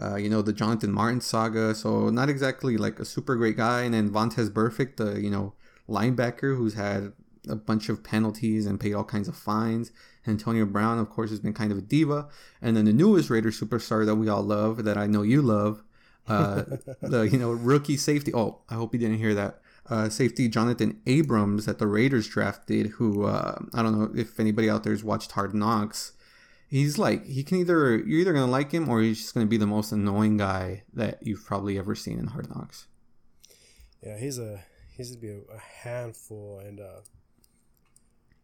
uh, 0.00 0.16
you 0.16 0.28
know 0.28 0.42
the 0.42 0.52
Jonathan 0.52 0.92
Martin 0.92 1.20
saga. 1.20 1.74
So 1.74 2.10
not 2.10 2.28
exactly 2.28 2.76
like 2.76 2.98
a 2.98 3.04
super 3.04 3.36
great 3.36 3.56
guy. 3.56 3.82
And 3.82 3.94
then 3.94 4.10
Vontaze 4.10 4.50
Burfict, 4.50 4.96
the 4.96 5.20
you 5.20 5.30
know 5.30 5.54
linebacker 5.88 6.56
who's 6.56 6.74
had 6.74 7.12
a 7.48 7.56
bunch 7.56 7.88
of 7.88 8.04
penalties 8.04 8.66
and 8.66 8.80
paid 8.80 8.94
all 8.94 9.04
kinds 9.04 9.28
of 9.28 9.36
fines. 9.36 9.90
Antonio 10.26 10.64
Brown, 10.64 10.98
of 10.98 11.10
course, 11.10 11.30
has 11.30 11.40
been 11.40 11.52
kind 11.52 11.72
of 11.72 11.78
a 11.78 11.82
diva. 11.82 12.28
And 12.60 12.76
then 12.76 12.84
the 12.84 12.92
newest 12.92 13.30
Raider 13.30 13.50
superstar 13.50 14.06
that 14.06 14.14
we 14.14 14.28
all 14.28 14.42
love, 14.42 14.84
that 14.84 14.96
I 14.96 15.06
know 15.06 15.22
you 15.22 15.42
love, 15.42 15.82
uh, 16.28 16.62
the 17.02 17.28
you 17.30 17.38
know 17.38 17.50
rookie 17.52 17.96
safety. 17.96 18.32
Oh, 18.34 18.60
I 18.68 18.74
hope 18.74 18.92
you 18.94 19.00
didn't 19.00 19.18
hear 19.18 19.34
that. 19.34 19.60
Uh, 19.90 20.08
safety 20.08 20.48
Jonathan 20.48 21.00
Abrams 21.06 21.66
that 21.66 21.78
the 21.78 21.86
Raiders 21.88 22.28
drafted, 22.28 22.86
who 22.86 23.24
uh, 23.24 23.58
I 23.74 23.82
don't 23.82 23.98
know 23.98 24.10
if 24.20 24.38
anybody 24.38 24.70
out 24.70 24.84
there 24.84 24.92
has 24.92 25.02
watched 25.02 25.32
Hard 25.32 25.54
Knocks. 25.54 26.12
He's 26.68 26.96
like 26.98 27.26
he 27.26 27.42
can 27.42 27.58
either 27.58 27.98
you're 27.98 28.20
either 28.20 28.32
gonna 28.32 28.50
like 28.50 28.72
him 28.72 28.88
or 28.88 29.02
he's 29.02 29.18
just 29.20 29.34
gonna 29.34 29.46
be 29.46 29.56
the 29.58 29.66
most 29.66 29.92
annoying 29.92 30.36
guy 30.38 30.84
that 30.94 31.18
you've 31.22 31.44
probably 31.44 31.76
ever 31.78 31.94
seen 31.94 32.18
in 32.18 32.28
Hard 32.28 32.48
Knocks. 32.48 32.86
yeah, 34.02 34.16
he's 34.18 34.38
a 34.38 34.64
he's 34.96 35.10
gonna 35.10 35.20
be 35.20 35.28
a, 35.30 35.54
a 35.54 35.58
handful, 35.82 36.60
and 36.60 36.80
uh, 36.80 37.00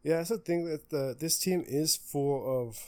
yeah, 0.02 0.16
that's 0.18 0.30
the 0.30 0.38
thing 0.38 0.64
that 0.66 0.90
the 0.90 1.16
this 1.18 1.38
team 1.38 1.64
is 1.66 1.96
full 1.96 2.68
of, 2.68 2.78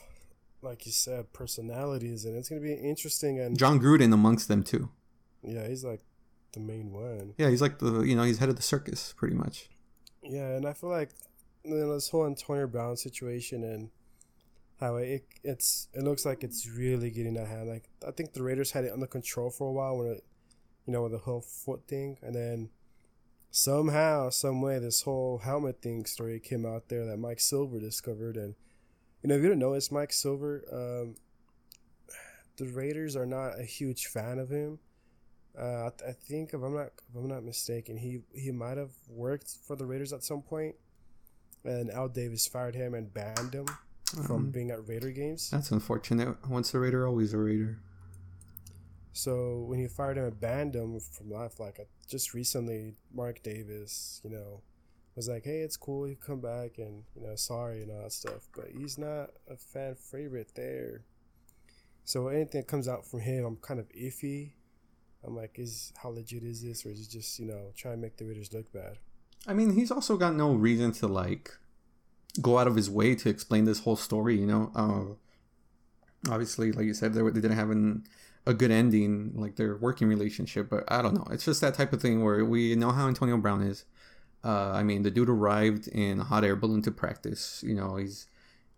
like 0.62 0.86
you 0.86 0.92
said, 0.92 1.32
personalities, 1.32 2.24
and 2.24 2.36
it's 2.36 2.48
gonna 2.48 2.60
be 2.60 2.74
interesting. 2.74 3.40
And 3.40 3.58
Jon 3.58 3.80
Gruden 3.80 4.12
amongst 4.12 4.48
them 4.48 4.62
too. 4.62 4.90
yeah, 5.42 5.66
he's 5.66 5.84
like 5.84 6.00
the 6.52 6.60
main 6.60 6.92
one. 6.92 7.34
Yeah, 7.38 7.48
he's 7.50 7.62
like 7.62 7.78
the 7.78 8.02
you 8.02 8.16
know 8.16 8.22
he's 8.22 8.38
head 8.38 8.48
of 8.48 8.56
the 8.56 8.62
circus 8.62 9.14
pretty 9.16 9.34
much. 9.36 9.68
Yeah, 10.22 10.48
and 10.56 10.66
I 10.66 10.72
feel 10.72 10.90
like 10.90 11.10
you 11.64 11.74
know, 11.74 11.94
this 11.94 12.08
whole 12.08 12.26
Antonio 12.26 12.66
Brown 12.66 12.96
situation 12.96 13.64
and 13.64 13.90
how 14.80 14.96
it 14.96 15.24
it's 15.44 15.88
it 15.92 16.02
looks 16.02 16.24
like 16.24 16.42
it's 16.42 16.68
really 16.68 17.10
getting 17.10 17.36
out 17.36 17.44
of 17.44 17.48
hand. 17.48 17.68
Like 17.68 17.88
I 18.06 18.10
think 18.10 18.32
the 18.32 18.42
Raiders 18.42 18.72
had 18.72 18.84
it 18.84 18.92
under 18.92 19.06
control 19.06 19.50
for 19.50 19.68
a 19.68 19.72
while 19.72 19.98
when 19.98 20.08
it, 20.08 20.24
you 20.86 20.92
know, 20.92 21.02
with 21.02 21.12
the 21.12 21.18
whole 21.18 21.42
foot 21.42 21.86
thing, 21.86 22.16
and 22.22 22.34
then 22.34 22.70
somehow, 23.50 24.30
some 24.30 24.62
way, 24.62 24.78
this 24.78 25.02
whole 25.02 25.38
helmet 25.38 25.82
thing 25.82 26.06
story 26.06 26.40
came 26.40 26.64
out 26.64 26.88
there 26.88 27.04
that 27.04 27.18
Mike 27.18 27.40
Silver 27.40 27.78
discovered, 27.78 28.36
and 28.36 28.54
you 29.22 29.28
know, 29.28 29.34
if 29.36 29.42
you 29.42 29.48
don't 29.48 29.58
know, 29.58 29.74
it's 29.74 29.90
Mike 29.92 30.12
Silver. 30.12 30.64
Um, 30.72 31.16
the 32.56 32.66
Raiders 32.66 33.16
are 33.16 33.26
not 33.26 33.58
a 33.58 33.64
huge 33.64 34.06
fan 34.06 34.38
of 34.38 34.50
him. 34.50 34.78
Uh, 35.58 35.86
I, 35.86 35.90
th- 35.98 36.10
I 36.10 36.12
think 36.12 36.54
if 36.54 36.62
I'm 36.62 36.74
not 36.74 36.86
if 37.10 37.16
I'm 37.16 37.28
not 37.28 37.42
mistaken, 37.44 37.96
he 37.96 38.20
he 38.34 38.50
might 38.52 38.76
have 38.76 38.92
worked 39.08 39.50
for 39.66 39.76
the 39.76 39.84
Raiders 39.84 40.12
at 40.12 40.22
some 40.22 40.42
point, 40.42 40.76
and 41.64 41.90
Al 41.90 42.08
Davis 42.08 42.46
fired 42.46 42.74
him 42.74 42.94
and 42.94 43.12
banned 43.12 43.54
him 43.54 43.66
from 44.26 44.36
Um, 44.36 44.50
being 44.50 44.70
at 44.70 44.86
Raider 44.88 45.10
games. 45.10 45.50
that's 45.50 45.70
unfortunate. 45.70 46.36
Once 46.48 46.72
a 46.74 46.78
Raider, 46.78 47.06
always 47.06 47.32
a 47.32 47.38
Raider. 47.38 47.78
So 49.12 49.64
when 49.68 49.78
he 49.80 49.88
fired 49.88 50.16
him 50.18 50.24
and 50.24 50.40
banned 50.40 50.74
him 50.76 50.98
from 51.00 51.30
life, 51.30 51.58
like 51.58 51.78
just 52.08 52.32
recently, 52.32 52.94
Mark 53.12 53.42
Davis, 53.42 54.20
you 54.24 54.30
know, 54.30 54.62
was 55.16 55.28
like, 55.28 55.44
"Hey, 55.44 55.60
it's 55.60 55.76
cool, 55.76 56.08
you 56.08 56.16
come 56.16 56.40
back, 56.40 56.78
and 56.78 57.04
you 57.14 57.26
know, 57.26 57.34
sorry 57.36 57.82
and 57.82 57.90
all 57.90 58.02
that 58.02 58.12
stuff." 58.12 58.48
But 58.54 58.68
he's 58.76 58.98
not 58.98 59.30
a 59.48 59.56
fan 59.56 59.94
favorite 59.94 60.52
there. 60.54 61.04
So 62.04 62.28
anything 62.28 62.60
that 62.60 62.68
comes 62.68 62.88
out 62.88 63.06
from 63.06 63.20
him, 63.20 63.44
I'm 63.44 63.56
kind 63.56 63.80
of 63.80 63.88
iffy. 63.90 64.52
I'm 65.24 65.36
like, 65.36 65.58
is 65.58 65.92
how 66.02 66.08
legit 66.08 66.42
is 66.42 66.62
this, 66.62 66.86
or 66.86 66.90
is 66.90 67.00
he 67.00 67.18
just 67.18 67.38
you 67.38 67.46
know 67.46 67.72
trying 67.76 67.96
to 67.96 68.00
make 68.00 68.16
the 68.16 68.24
Raiders 68.24 68.52
look 68.52 68.72
bad? 68.72 68.98
I 69.46 69.54
mean, 69.54 69.74
he's 69.74 69.90
also 69.90 70.16
got 70.16 70.34
no 70.34 70.52
reason 70.52 70.92
to 70.92 71.06
like 71.06 71.50
go 72.40 72.58
out 72.58 72.66
of 72.66 72.76
his 72.76 72.90
way 72.90 73.14
to 73.14 73.28
explain 73.28 73.64
this 73.64 73.80
whole 73.80 73.96
story. 73.96 74.38
You 74.38 74.46
know, 74.46 74.72
uh, 74.74 76.30
obviously, 76.32 76.72
like 76.72 76.86
you 76.86 76.94
said, 76.94 77.14
they, 77.14 77.22
they 77.22 77.40
didn't 77.40 77.56
have 77.56 77.70
an, 77.70 78.04
a 78.46 78.54
good 78.54 78.70
ending, 78.70 79.32
like 79.34 79.56
their 79.56 79.76
working 79.76 80.08
relationship. 80.08 80.68
But 80.70 80.84
I 80.88 81.02
don't 81.02 81.14
know. 81.14 81.26
It's 81.30 81.44
just 81.44 81.60
that 81.62 81.74
type 81.74 81.92
of 81.92 82.02
thing 82.02 82.22
where 82.22 82.44
we 82.44 82.74
know 82.76 82.90
how 82.90 83.08
Antonio 83.08 83.36
Brown 83.36 83.62
is. 83.62 83.84
Uh, 84.42 84.70
I 84.70 84.82
mean, 84.82 85.02
the 85.02 85.10
dude 85.10 85.28
arrived 85.28 85.88
in 85.88 86.20
a 86.20 86.24
hot 86.24 86.44
air 86.44 86.56
balloon 86.56 86.82
to 86.82 86.90
practice. 86.90 87.62
You 87.66 87.74
know, 87.74 87.96
he's 87.96 88.26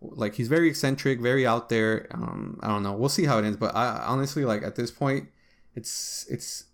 like 0.01 0.35
he's 0.35 0.47
very 0.47 0.69
eccentric, 0.69 1.21
very 1.21 1.47
out 1.47 1.69
there. 1.69 2.07
Um, 2.11 2.59
I 2.61 2.67
don't 2.67 2.83
know. 2.83 2.93
We'll 2.93 3.09
see 3.09 3.25
how 3.25 3.37
it 3.39 3.45
ends, 3.45 3.57
but 3.57 3.75
I 3.75 4.03
honestly 4.05 4.45
like 4.45 4.63
at 4.63 4.75
this 4.75 4.91
point, 4.91 5.29
it's 5.75 6.25
it's 6.29 6.65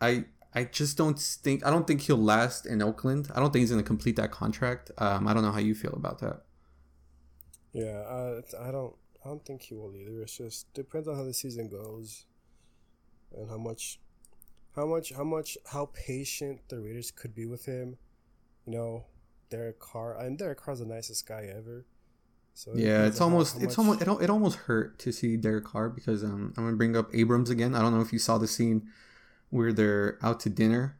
I 0.00 0.24
I 0.54 0.64
just 0.64 0.96
don't 0.98 1.18
think 1.18 1.64
I 1.64 1.70
don't 1.70 1.86
think 1.86 2.02
he'll 2.02 2.16
last 2.16 2.66
in 2.66 2.82
Oakland. 2.82 3.30
I 3.34 3.40
don't 3.40 3.52
think 3.52 3.62
he's 3.62 3.76
to 3.76 3.82
complete 3.82 4.16
that 4.16 4.30
contract. 4.30 4.90
Um, 4.98 5.26
I 5.26 5.32
don't 5.32 5.42
know 5.42 5.52
how 5.52 5.58
you 5.60 5.74
feel 5.74 5.94
about 5.94 6.18
that. 6.20 6.42
Yeah, 7.72 8.00
uh, 8.00 8.42
I 8.60 8.70
don't 8.70 8.94
I 9.24 9.28
don't 9.28 9.44
think 9.44 9.62
he 9.62 9.74
will 9.74 9.94
either. 9.94 10.22
It's 10.22 10.36
just 10.36 10.72
depends 10.74 11.08
on 11.08 11.16
how 11.16 11.24
the 11.24 11.32
season 11.32 11.68
goes, 11.68 12.26
and 13.34 13.48
how 13.48 13.58
much, 13.58 14.00
how 14.74 14.86
much, 14.86 15.12
how 15.12 15.24
much, 15.24 15.58
how 15.72 15.90
patient 15.92 16.60
the 16.68 16.80
Raiders 16.80 17.10
could 17.10 17.34
be 17.34 17.46
with 17.46 17.66
him. 17.66 17.96
You 18.66 18.72
know, 18.72 19.04
Derek 19.50 19.78
Carr, 19.78 20.18
and 20.18 20.38
Derek 20.38 20.60
Carr's 20.60 20.78
the 20.78 20.86
nicest 20.86 21.26
guy 21.26 21.48
ever. 21.54 21.86
So 22.54 22.72
yeah, 22.74 23.06
it's 23.06 23.20
almost 23.20 23.58
how, 23.58 23.64
it's 23.64 23.78
almost 23.78 24.02
it, 24.02 24.08
it 24.08 24.30
almost 24.30 24.56
hurt 24.58 24.98
to 25.00 25.12
see 25.12 25.36
Derek 25.36 25.64
Carr 25.64 25.88
because 25.88 26.22
um 26.22 26.52
I'm 26.56 26.64
gonna 26.64 26.76
bring 26.76 26.96
up 26.96 27.08
Abrams 27.14 27.50
again. 27.50 27.74
I 27.74 27.80
don't 27.80 27.94
know 27.94 28.02
if 28.02 28.12
you 28.12 28.18
saw 28.18 28.38
the 28.38 28.46
scene 28.46 28.88
where 29.50 29.72
they're 29.72 30.18
out 30.22 30.40
to 30.40 30.50
dinner 30.50 30.98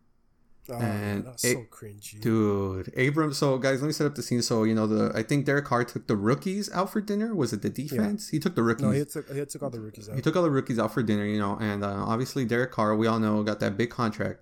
Oh, 0.71 0.75
and 0.75 1.27
that's 1.27 1.43
so 1.43 1.65
cringy, 1.71 2.21
dude. 2.21 2.93
Abrams. 2.97 3.37
So, 3.37 3.59
guys, 3.59 3.83
let 3.83 3.89
me 3.89 3.93
set 3.93 4.07
up 4.07 4.15
the 4.15 4.23
scene. 4.23 4.43
So, 4.43 4.63
you 4.63 4.75
know, 4.75 4.87
the 4.87 5.11
I 5.13 5.25
think 5.25 5.45
Derek 5.45 5.65
Carr 5.65 5.85
took 5.85 6.07
the 6.07 6.15
rookies 6.15 6.71
out 6.73 6.93
for 6.93 7.01
dinner. 7.01 7.35
Was 7.35 7.53
it 7.53 7.63
the 7.63 7.71
defense? 7.71 8.29
Yeah. 8.31 8.37
He 8.37 8.41
took 8.41 8.55
the 8.55 8.63
rookies. 8.63 8.83
No, 8.83 8.91
he 8.93 9.05
took 9.05 9.29
he 9.29 9.45
took 9.45 9.63
all 9.63 9.71
the 9.71 9.81
rookies 9.81 10.09
out. 10.09 10.15
He 10.15 10.23
took 10.23 10.37
all 10.37 10.43
the 10.45 10.51
rookies 10.51 10.79
out 10.79 10.95
for 10.95 11.03
dinner. 11.03 11.25
You 11.25 11.41
know, 11.41 11.59
and 11.61 11.83
uh, 11.83 12.05
obviously 12.07 12.45
Derek 12.45 12.71
Carr, 12.71 12.95
we 12.95 13.09
all 13.09 13.19
know, 13.19 13.43
got 13.43 13.59
that 13.61 13.77
big 13.77 13.91
contract. 13.91 14.41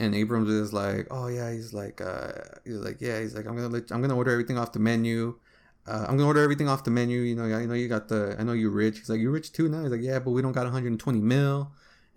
And 0.00 0.14
Abrams 0.14 0.48
is 0.48 0.72
like, 0.72 1.06
oh 1.10 1.28
yeah, 1.28 1.52
he's 1.52 1.72
like, 1.72 2.00
uh, 2.00 2.32
he's 2.64 2.76
like, 2.76 3.00
yeah, 3.00 3.20
he's 3.20 3.34
like, 3.34 3.46
I'm 3.46 3.54
gonna 3.54 3.68
let, 3.68 3.92
I'm 3.92 4.00
gonna 4.00 4.16
order 4.16 4.32
everything 4.32 4.58
off 4.58 4.72
the 4.72 4.78
menu. 4.78 5.38
Uh, 5.86 6.06
I'm 6.08 6.16
gonna 6.16 6.26
order 6.26 6.42
everything 6.42 6.68
off 6.68 6.84
the 6.84 6.90
menu. 6.90 7.20
You 7.20 7.36
know, 7.36 7.44
I 7.44 7.66
know 7.66 7.74
you 7.74 7.86
got 7.86 8.08
the, 8.08 8.34
I 8.38 8.42
know 8.42 8.52
you're 8.52 8.70
rich. 8.70 8.98
He's 8.98 9.10
like, 9.10 9.20
you're 9.20 9.30
rich 9.30 9.52
too 9.52 9.68
now. 9.68 9.82
He's 9.82 9.90
like, 9.90 10.02
yeah, 10.02 10.18
but 10.18 10.30
we 10.30 10.40
don't 10.42 10.52
got 10.52 10.64
120 10.64 11.20
mil 11.20 11.70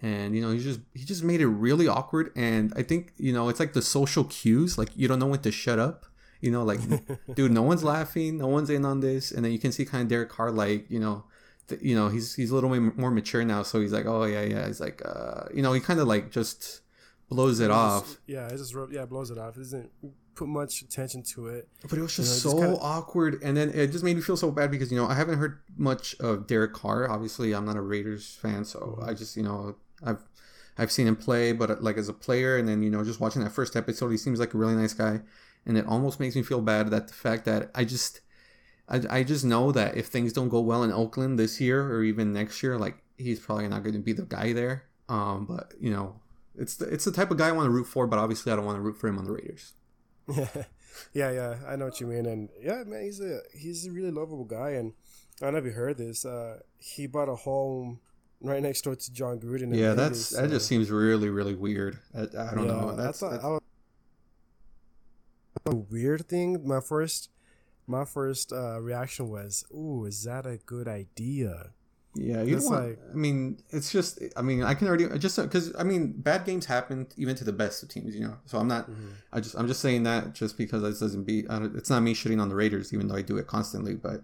and 0.03 0.35
you 0.35 0.41
know 0.41 0.51
he 0.51 0.59
just 0.59 0.81
he 0.93 1.05
just 1.05 1.23
made 1.23 1.39
it 1.41 1.47
really 1.47 1.87
awkward 1.87 2.31
and 2.35 2.73
i 2.75 2.83
think 2.83 3.13
you 3.17 3.31
know 3.33 3.49
it's 3.49 3.59
like 3.59 3.73
the 3.73 3.81
social 3.81 4.25
cues 4.25 4.77
like 4.77 4.89
you 4.95 5.07
don't 5.07 5.17
know 5.17 5.25
when 5.25 5.39
to 5.39 5.51
shut 5.51 5.79
up 5.79 6.05
you 6.41 6.51
know 6.51 6.63
like 6.63 6.79
dude 7.35 7.51
no 7.51 7.61
one's 7.61 7.83
laughing 7.83 8.37
no 8.37 8.47
one's 8.47 8.69
in 8.69 8.85
on 8.85 8.99
this 8.99 9.31
and 9.31 9.43
then 9.43 9.51
you 9.51 9.57
can 9.57 9.71
see 9.71 9.85
kind 9.85 10.03
of 10.03 10.09
derek 10.09 10.29
carr 10.29 10.51
like 10.51 10.85
you 10.91 10.99
know 10.99 11.23
th- 11.69 11.81
you 11.81 11.95
know 11.95 12.09
he's 12.09 12.35
he's 12.35 12.51
a 12.51 12.55
little 12.55 12.69
bit 12.69 12.97
more 12.97 13.09
mature 13.09 13.45
now 13.45 13.63
so 13.63 13.79
he's 13.79 13.93
like 13.93 14.05
oh 14.05 14.25
yeah 14.25 14.43
yeah 14.43 14.67
he's 14.67 14.81
like 14.81 15.01
uh 15.05 15.45
you 15.53 15.61
know 15.61 15.71
he 15.71 15.79
kind 15.79 15.99
of 15.99 16.07
like 16.07 16.29
just 16.29 16.81
blows 17.29 17.61
it 17.61 17.71
off 17.71 18.17
yeah 18.27 18.47
it 18.47 18.57
just 18.57 18.75
yeah 18.91 19.05
blows 19.05 19.31
it 19.31 19.37
off 19.37 19.55
it 19.55 19.59
doesn't 19.59 19.89
put 20.35 20.47
much 20.47 20.81
attention 20.81 21.21
to 21.21 21.47
it. 21.47 21.67
But 21.87 21.99
it 21.99 22.01
was 22.01 22.15
just 22.15 22.43
you 22.43 22.51
know, 22.51 22.55
so 22.55 22.61
just 22.61 22.71
kinda... 22.71 22.81
awkward, 22.81 23.41
and 23.43 23.55
then 23.55 23.69
it 23.69 23.91
just 23.91 24.03
made 24.03 24.15
me 24.15 24.21
feel 24.21 24.37
so 24.37 24.51
bad 24.51 24.71
because 24.71 24.91
you 24.91 24.97
know 24.97 25.07
I 25.07 25.13
haven't 25.13 25.37
heard 25.37 25.59
much 25.77 26.15
of 26.19 26.47
Derek 26.47 26.73
Carr. 26.73 27.09
Obviously, 27.09 27.53
I'm 27.53 27.65
not 27.65 27.77
a 27.77 27.81
Raiders 27.81 28.37
fan, 28.41 28.65
so 28.65 28.79
mm-hmm. 28.79 29.09
I 29.09 29.13
just 29.13 29.37
you 29.37 29.43
know 29.43 29.75
I've 30.03 30.23
I've 30.77 30.91
seen 30.91 31.07
him 31.07 31.15
play, 31.15 31.51
but 31.51 31.83
like 31.83 31.97
as 31.97 32.09
a 32.09 32.13
player, 32.13 32.57
and 32.57 32.67
then 32.67 32.81
you 32.81 32.89
know 32.89 33.03
just 33.03 33.19
watching 33.19 33.43
that 33.43 33.51
first 33.51 33.75
episode, 33.75 34.09
he 34.09 34.17
seems 34.17 34.39
like 34.39 34.53
a 34.53 34.57
really 34.57 34.75
nice 34.75 34.93
guy, 34.93 35.21
and 35.65 35.77
it 35.77 35.85
almost 35.85 36.19
makes 36.19 36.35
me 36.35 36.43
feel 36.43 36.61
bad 36.61 36.89
that 36.91 37.07
the 37.07 37.13
fact 37.13 37.45
that 37.45 37.71
I 37.75 37.83
just 37.85 38.21
I, 38.87 39.01
I 39.09 39.23
just 39.23 39.45
know 39.45 39.71
that 39.71 39.95
if 39.97 40.07
things 40.07 40.33
don't 40.33 40.49
go 40.49 40.59
well 40.59 40.83
in 40.83 40.91
Oakland 40.91 41.39
this 41.39 41.61
year 41.61 41.81
or 41.81 42.03
even 42.03 42.33
next 42.33 42.61
year, 42.61 42.77
like 42.77 42.97
he's 43.17 43.39
probably 43.39 43.67
not 43.67 43.83
going 43.83 43.95
to 43.95 43.99
be 43.99 44.13
the 44.13 44.25
guy 44.25 44.53
there. 44.53 44.85
Um, 45.09 45.45
but 45.45 45.73
you 45.79 45.91
know, 45.91 46.19
it's 46.57 46.75
the, 46.77 46.85
it's 46.85 47.05
the 47.05 47.11
type 47.11 47.31
of 47.31 47.37
guy 47.37 47.49
I 47.49 47.51
want 47.53 47.67
to 47.67 47.71
root 47.71 47.87
for, 47.87 48.07
but 48.07 48.19
obviously 48.19 48.51
I 48.51 48.55
don't 48.55 48.65
want 48.65 48.77
to 48.77 48.81
root 48.81 48.97
for 48.97 49.07
him 49.07 49.17
on 49.17 49.25
the 49.25 49.31
Raiders. 49.31 49.73
Yeah, 50.27 50.63
yeah, 51.11 51.31
yeah. 51.31 51.55
I 51.67 51.75
know 51.75 51.85
what 51.85 51.99
you 51.99 52.05
mean, 52.05 52.27
and 52.27 52.49
yeah, 52.61 52.83
man, 52.85 53.01
he's 53.01 53.19
a 53.19 53.39
he's 53.51 53.87
a 53.87 53.91
really 53.91 54.11
lovable 54.11 54.45
guy, 54.45 54.71
and 54.71 54.93
I 55.41 55.45
don't 55.45 55.53
know 55.53 55.59
if 55.59 55.65
you 55.65 55.71
heard 55.71 55.97
this. 55.97 56.23
Uh, 56.23 56.59
he 56.77 57.07
bought 57.07 57.29
a 57.29 57.35
home 57.35 57.99
right 58.43 58.61
next 58.61 58.81
door 58.81 58.95
to 58.95 59.11
Jon 59.11 59.39
Gruden. 59.39 59.75
Yeah, 59.75 59.93
that's 59.93 60.29
that 60.31 60.49
just 60.49 60.67
seems 60.67 60.91
really 60.91 61.29
really 61.29 61.55
weird. 61.55 61.97
I, 62.15 62.21
I 62.21 62.25
don't 62.53 62.67
yeah, 62.67 62.71
know. 62.71 62.95
That's, 62.95 63.21
that's, 63.21 63.41
that's... 63.41 63.59
a 65.65 65.75
weird 65.75 66.27
thing. 66.27 66.67
My 66.67 66.81
first 66.81 67.29
my 67.87 68.05
first 68.05 68.53
uh, 68.53 68.79
reaction 68.79 69.29
was, 69.29 69.65
"Ooh, 69.73 70.05
is 70.05 70.23
that 70.23 70.45
a 70.45 70.57
good 70.57 70.87
idea?" 70.87 71.71
Yeah, 72.15 72.43
you 72.43 72.57
want, 72.57 72.89
like, 72.89 72.99
I 73.11 73.15
mean, 73.15 73.57
it's 73.71 73.91
just. 73.91 74.19
I 74.37 74.43
mean, 74.43 74.61
I 74.61 74.75
can 74.75 74.87
already 74.87 75.07
just 75.17 75.37
because 75.37 75.73
I 75.75 75.83
mean, 75.83 76.13
bad 76.15 76.45
games 76.45 76.65
happen 76.65 77.07
even 77.17 77.35
to 77.37 77.43
the 77.43 77.53
best 77.53 77.81
of 77.81 77.89
teams, 77.89 78.15
you 78.15 78.21
know. 78.21 78.37
So 78.45 78.59
I'm 78.59 78.67
not. 78.67 78.89
Mm-hmm. 78.89 79.09
I 79.31 79.39
just. 79.39 79.55
I'm 79.55 79.67
just 79.67 79.81
saying 79.81 80.03
that 80.03 80.33
just 80.33 80.57
because 80.57 80.83
this 80.83 80.99
doesn't 80.99 81.23
be. 81.23 81.45
it's 81.49 81.89
not 81.89 82.03
me 82.03 82.13
shitting 82.13 82.39
on 82.39 82.49
the 82.49 82.55
Raiders, 82.55 82.93
even 82.93 83.07
though 83.07 83.15
I 83.15 83.23
do 83.23 83.37
it 83.37 83.47
constantly. 83.47 83.95
But 83.95 84.23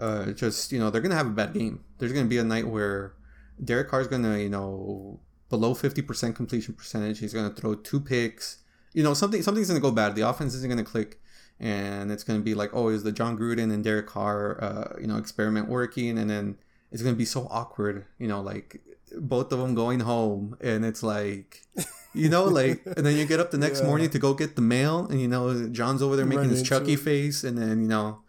uh, 0.00 0.32
just 0.32 0.72
you 0.72 0.78
know, 0.78 0.88
they're 0.88 1.02
gonna 1.02 1.14
have 1.14 1.26
a 1.26 1.30
bad 1.30 1.52
game. 1.52 1.84
There's 1.98 2.12
gonna 2.12 2.24
be 2.26 2.38
a 2.38 2.44
night 2.44 2.66
where 2.68 3.12
Derek 3.62 3.88
Carr's 3.88 4.08
gonna, 4.08 4.38
you 4.38 4.48
know, 4.48 5.20
below 5.48 5.74
fifty 5.74 6.02
percent 6.02 6.36
completion 6.36 6.74
percentage. 6.74 7.18
He's 7.18 7.32
gonna 7.32 7.50
throw 7.50 7.74
two 7.74 8.00
picks. 8.00 8.58
You 8.92 9.02
know, 9.02 9.14
something 9.14 9.42
something's 9.42 9.68
gonna 9.68 9.80
go 9.80 9.90
bad. 9.90 10.14
The 10.14 10.28
offense 10.28 10.54
isn't 10.54 10.68
gonna 10.68 10.84
click, 10.84 11.20
and 11.60 12.10
it's 12.10 12.24
gonna 12.24 12.40
be 12.40 12.54
like, 12.54 12.70
oh, 12.72 12.88
is 12.88 13.02
the 13.02 13.12
Jon 13.12 13.38
Gruden 13.38 13.72
and 13.72 13.82
Derek 13.82 14.06
Carr, 14.06 14.62
uh, 14.62 15.00
you 15.00 15.06
know, 15.06 15.16
experiment 15.16 15.68
working? 15.68 16.18
And 16.18 16.28
then 16.28 16.56
it's 16.92 17.02
gonna 17.02 17.16
be 17.16 17.24
so 17.24 17.46
awkward. 17.50 18.06
You 18.18 18.28
know, 18.28 18.40
like 18.40 18.80
both 19.18 19.52
of 19.52 19.58
them 19.58 19.74
going 19.74 20.00
home, 20.00 20.56
and 20.60 20.84
it's 20.84 21.02
like, 21.02 21.62
you 22.14 22.28
know, 22.28 22.44
like, 22.44 22.82
and 22.96 23.06
then 23.06 23.16
you 23.16 23.26
get 23.26 23.40
up 23.40 23.50
the 23.50 23.58
next 23.58 23.80
yeah. 23.80 23.86
morning 23.86 24.10
to 24.10 24.18
go 24.18 24.34
get 24.34 24.56
the 24.56 24.62
mail, 24.62 25.06
and 25.06 25.20
you 25.20 25.28
know, 25.28 25.68
Jon's 25.68 26.02
over 26.02 26.16
there 26.16 26.26
making 26.26 26.50
his 26.50 26.62
Chucky 26.62 26.94
it. 26.94 27.00
face, 27.00 27.44
and 27.44 27.56
then 27.56 27.80
you 27.80 27.88
know 27.88 28.20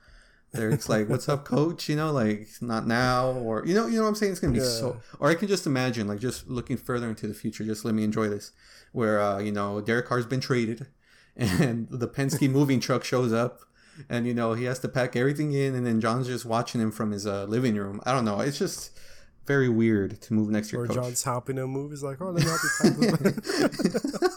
it's 0.53 0.89
like, 0.89 1.09
"What's 1.09 1.29
up, 1.29 1.45
coach?" 1.45 1.89
You 1.89 1.95
know, 1.95 2.11
like 2.11 2.47
not 2.61 2.87
now, 2.87 3.31
or 3.31 3.65
you 3.65 3.73
know, 3.73 3.87
you 3.87 3.97
know 3.97 4.03
what 4.03 4.09
I'm 4.09 4.15
saying. 4.15 4.31
It's 4.31 4.41
gonna 4.41 4.53
be 4.53 4.59
yeah. 4.59 4.65
so. 4.65 4.99
Or 5.19 5.29
I 5.29 5.35
can 5.35 5.47
just 5.47 5.65
imagine, 5.65 6.07
like, 6.07 6.19
just 6.19 6.47
looking 6.47 6.77
further 6.77 7.07
into 7.07 7.27
the 7.27 7.33
future. 7.33 7.63
Just 7.63 7.85
let 7.85 7.93
me 7.93 8.03
enjoy 8.03 8.29
this, 8.29 8.51
where 8.91 9.21
uh, 9.21 9.39
you 9.39 9.51
know, 9.51 9.81
Derek 9.81 10.07
Carr's 10.07 10.25
been 10.25 10.39
traded, 10.39 10.87
and 11.35 11.87
the 11.89 12.07
Penske 12.07 12.49
moving 12.51 12.79
truck 12.79 13.03
shows 13.03 13.33
up, 13.33 13.61
and 14.09 14.25
you 14.25 14.33
know 14.33 14.53
he 14.53 14.65
has 14.65 14.79
to 14.79 14.87
pack 14.87 15.15
everything 15.15 15.53
in, 15.53 15.75
and 15.75 15.85
then 15.85 16.01
Jon's 16.01 16.27
just 16.27 16.45
watching 16.45 16.81
him 16.81 16.91
from 16.91 17.11
his 17.11 17.27
uh, 17.27 17.45
living 17.45 17.75
room. 17.75 18.01
I 18.05 18.13
don't 18.13 18.25
know. 18.25 18.39
It's 18.39 18.59
just 18.59 18.97
very 19.45 19.69
weird 19.69 20.21
to 20.21 20.33
move 20.33 20.49
next 20.49 20.71
year. 20.71 20.83
Or 20.83 20.87
coach. 20.87 20.95
Jon's 20.95 21.23
helping 21.23 21.57
him 21.57 21.69
move. 21.71 21.91
He's 21.91 22.03
like, 22.03 22.21
"Oh, 22.21 22.31
let 22.31 22.43
me 22.43 22.49
help 22.49 22.61
you." 24.21 24.29